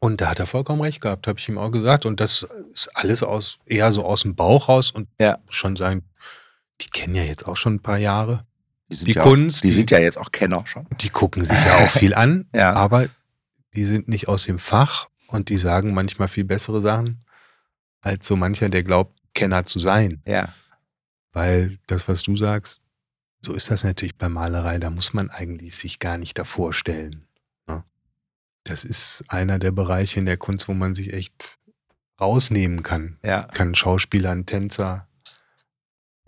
[0.00, 2.06] Und da hat er vollkommen recht gehabt, habe ich ihm auch gesagt.
[2.06, 5.38] Und das ist alles aus, eher so aus dem Bauch raus und Ja.
[5.48, 6.04] schon sagen,
[6.80, 8.44] die kennen ja jetzt auch schon ein paar Jahre.
[8.90, 10.86] sind Die ja Kunst, Auch, die, die- sind ja jetzt auch Kenner schon.
[11.00, 12.72] Die gucken sich ja auch viel an, Ja.
[12.72, 13.06] aber
[13.74, 17.22] die sind nicht aus dem Fach und die sagen manchmal viel bessere Sachen
[18.00, 20.22] als so mancher, der glaubt, Kenner zu sein.
[20.26, 20.54] Ja.
[21.32, 22.80] Weil das, was du sagst,
[23.40, 27.26] so ist das natürlich bei Malerei, da muss man eigentlich sich gar nicht davor stellen.
[28.70, 31.58] Das ist einer der Bereiche in der Kunst, wo man sich echt
[32.20, 33.18] rausnehmen kann.
[33.24, 33.42] Ja.
[33.44, 35.06] Kann Schauspieler, ein Tänzer,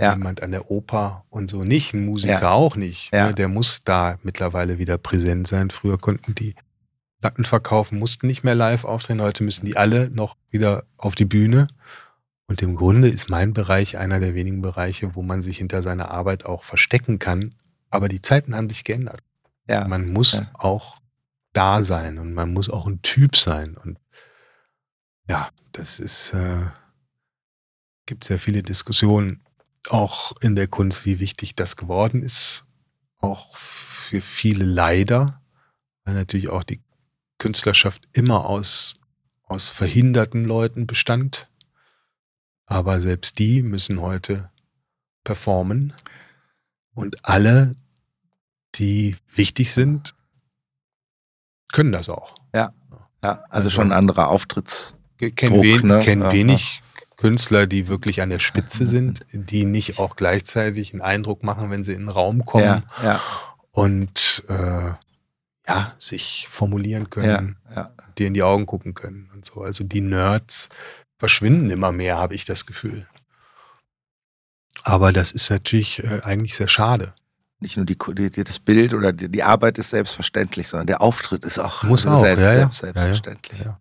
[0.01, 0.13] Ja.
[0.15, 2.51] jemand an der Oper und so nicht, ein Musiker Ja.
[2.53, 3.13] auch nicht.
[3.13, 3.29] Ja.
[3.29, 3.35] Ne?
[3.35, 5.71] Der muss da mittlerweile wieder präsent sein.
[5.71, 6.55] Früher konnten die
[7.21, 9.21] Platten verkaufen, mussten nicht mehr live auftreten.
[9.21, 11.69] Heute müssen die alle noch wieder auf die Bühne.
[12.47, 16.11] Und im Grunde ist mein Bereich einer der wenigen Bereiche, wo man sich hinter seiner
[16.11, 17.55] Arbeit auch verstecken kann.
[17.91, 19.21] Aber die Zeiten haben sich geändert.
[19.69, 19.87] Ja.
[19.87, 20.51] Man muss Ja.
[20.55, 21.01] auch
[21.53, 23.77] da sein und man muss auch ein Typ sein.
[23.77, 23.99] Und
[25.29, 26.67] ja, das ist, äh,
[28.07, 29.43] gibt sehr viele Diskussionen,
[29.89, 32.65] auch in der Kunst, wie wichtig das geworden ist.
[33.19, 35.43] Auch für viele leider,
[36.05, 36.83] weil natürlich auch die
[37.39, 38.95] Künstlerschaft immer aus,
[39.43, 41.49] aus verhinderten Leuten bestand.
[42.67, 44.51] Aber selbst die müssen heute
[45.25, 45.93] performen.
[46.95, 47.75] Und alle,
[48.75, 50.15] die wichtig sind,
[51.73, 52.35] können das auch.
[52.55, 52.73] Ja,
[53.23, 54.95] also Also- schon ein anderer Auftritts.
[55.19, 56.01] Ich kenne Druck, wen, ne?
[56.01, 56.81] kenn Ja, wenig
[57.19, 61.83] Künstler, die wirklich an der Spitze sind, die nicht auch gleichzeitig einen Eindruck machen, wenn
[61.85, 63.21] sie in den Raum kommen Ja, ja,
[63.73, 64.93] und äh,
[65.69, 67.91] ja, sich formulieren ja, können, ja.
[68.17, 69.61] dir in die Augen gucken können und so.
[69.61, 70.71] Also die Nerds
[71.19, 73.07] verschwinden immer mehr, habe ich das Gefühl.
[74.83, 77.13] Aber das ist natürlich äh, eigentlich sehr schade.
[77.61, 81.45] Nicht nur die, die, das Bild oder die, die Arbeit ist selbstverständlich, sondern der Auftritt
[81.45, 82.71] ist auch, Muss auch, selbst, ja, ja.
[82.71, 82.95] selbst, Ja, ja.
[82.95, 83.61] selbstverständlich.
[83.61, 83.81] Ja.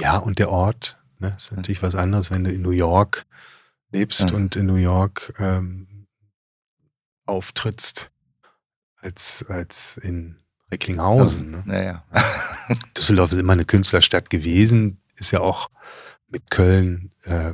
[0.00, 3.26] Ja, und der Ort, ne, ist natürlich was anderes, wenn du in New York
[3.92, 6.06] lebst und in New York ähm,
[7.26, 8.10] auftrittst,
[9.02, 10.36] als, als in
[10.70, 11.50] Recklinghausen.
[11.50, 11.62] Ne?
[12.96, 15.68] Düsseldorf ist immer eine Künstlerstadt gewesen, ist ja auch
[16.28, 17.52] mit Köln äh,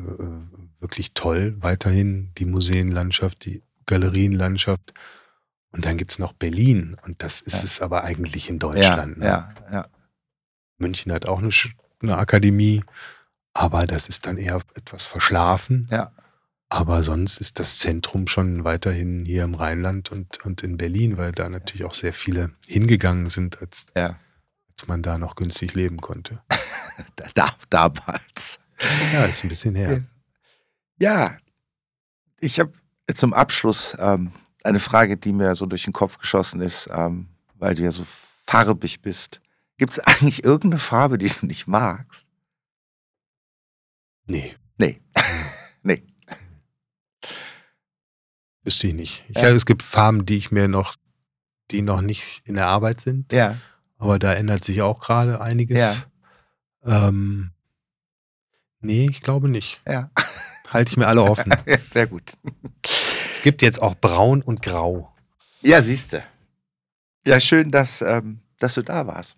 [0.81, 4.93] wirklich toll weiterhin, die Museenlandschaft, die Galerienlandschaft.
[5.73, 7.65] Und dann gibt's noch Berlin und das ist Ja.
[7.65, 9.19] es aber eigentlich in Deutschland.
[9.19, 9.27] ne?
[9.27, 9.89] ja, ja.
[10.79, 11.51] München hat auch eine,
[12.03, 12.83] eine Akademie,
[13.55, 15.89] aber das ist dann eher etwas verschlafen.
[15.91, 16.13] Ja.
[16.69, 21.33] Aber sonst ist das Zentrum schon weiterhin hier im Rheinland und, und in Berlin, weil
[21.33, 24.19] da natürlich auch sehr viele hingegangen sind, als, ja.
[24.71, 26.43] als man da noch günstig leben konnte.
[27.17, 28.59] Da, da, damals.
[29.13, 30.03] Ja, ist ein bisschen her.
[30.99, 31.37] Ja,
[32.41, 32.73] ich habe
[33.15, 34.33] zum Abschluss ähm,
[34.65, 38.05] eine Frage, die mir so durch den Kopf geschossen ist, ähm, weil du ja so
[38.47, 39.41] farbig bist.
[39.79, 42.27] Gibt es eigentlich irgendeine Farbe, die du nicht magst?
[44.27, 45.01] Nee, Nee.
[45.83, 46.03] nee.
[48.63, 49.25] wüsste ich nicht.
[49.29, 49.49] Ich, Ja.
[49.51, 50.97] Es gibt Farben, die ich mir noch,
[51.71, 53.57] die noch nicht in der Arbeit sind, Ja.
[53.99, 56.07] aber da ändert sich auch gerade einiges.
[56.85, 57.53] Ähm,
[58.81, 59.81] nee, ich glaube nicht.
[59.87, 60.11] Ja.
[60.73, 61.55] Halte ich mir alle offen.
[61.93, 62.33] Sehr gut.
[63.31, 65.13] Es gibt jetzt auch Braun und Grau.
[65.63, 66.23] Ja, siehste.
[67.27, 69.37] Ja, schön, dass, ähm, dass du da warst.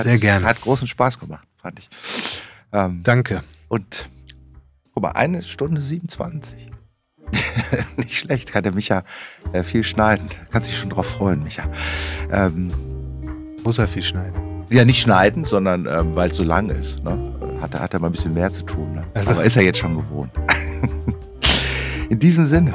[0.00, 0.46] Sehr gerne.
[0.46, 1.88] Hat großen Spaß gemacht, fand ich.
[2.72, 3.42] Ähm, Danke.
[3.68, 4.08] Und
[4.92, 6.70] guck mal, eine Stunde 27.
[7.96, 9.04] Nicht schlecht, kann der Micha
[9.52, 10.28] äh, viel schneiden.
[10.50, 11.64] Kannst dich schon drauf freuen, Micha.
[12.30, 12.72] Ähm,
[13.62, 14.64] Muss er viel schneiden.
[14.70, 17.02] ja, nicht schneiden, sondern ähm, weil es so lang ist.
[17.04, 17.33] Ne?
[17.60, 18.92] Hat, er- hat er mal ein bisschen mehr zu tun.
[18.92, 19.02] Ne?
[19.14, 20.30] Also- Aber ist er jetzt schon gewohnt.
[22.10, 22.74] In diesem Sinne,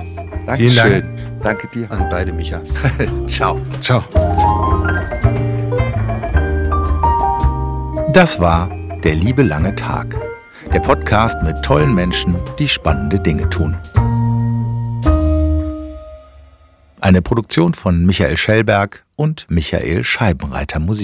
[0.56, 1.04] Vielen Dankeschön.
[1.44, 1.92] Danke dir.
[1.92, 2.74] An beide Michas.
[3.28, 3.58] Ciao.
[3.80, 4.04] Ciao.
[8.14, 8.70] Das war
[9.04, 10.16] Der liebe lange Tag.
[10.74, 13.76] Der Podcast mit tollen Menschen, die spannende Dinge tun.
[17.00, 20.98] Eine Produktion von Michael Schellberg und Michael Scheibenreiter Musik.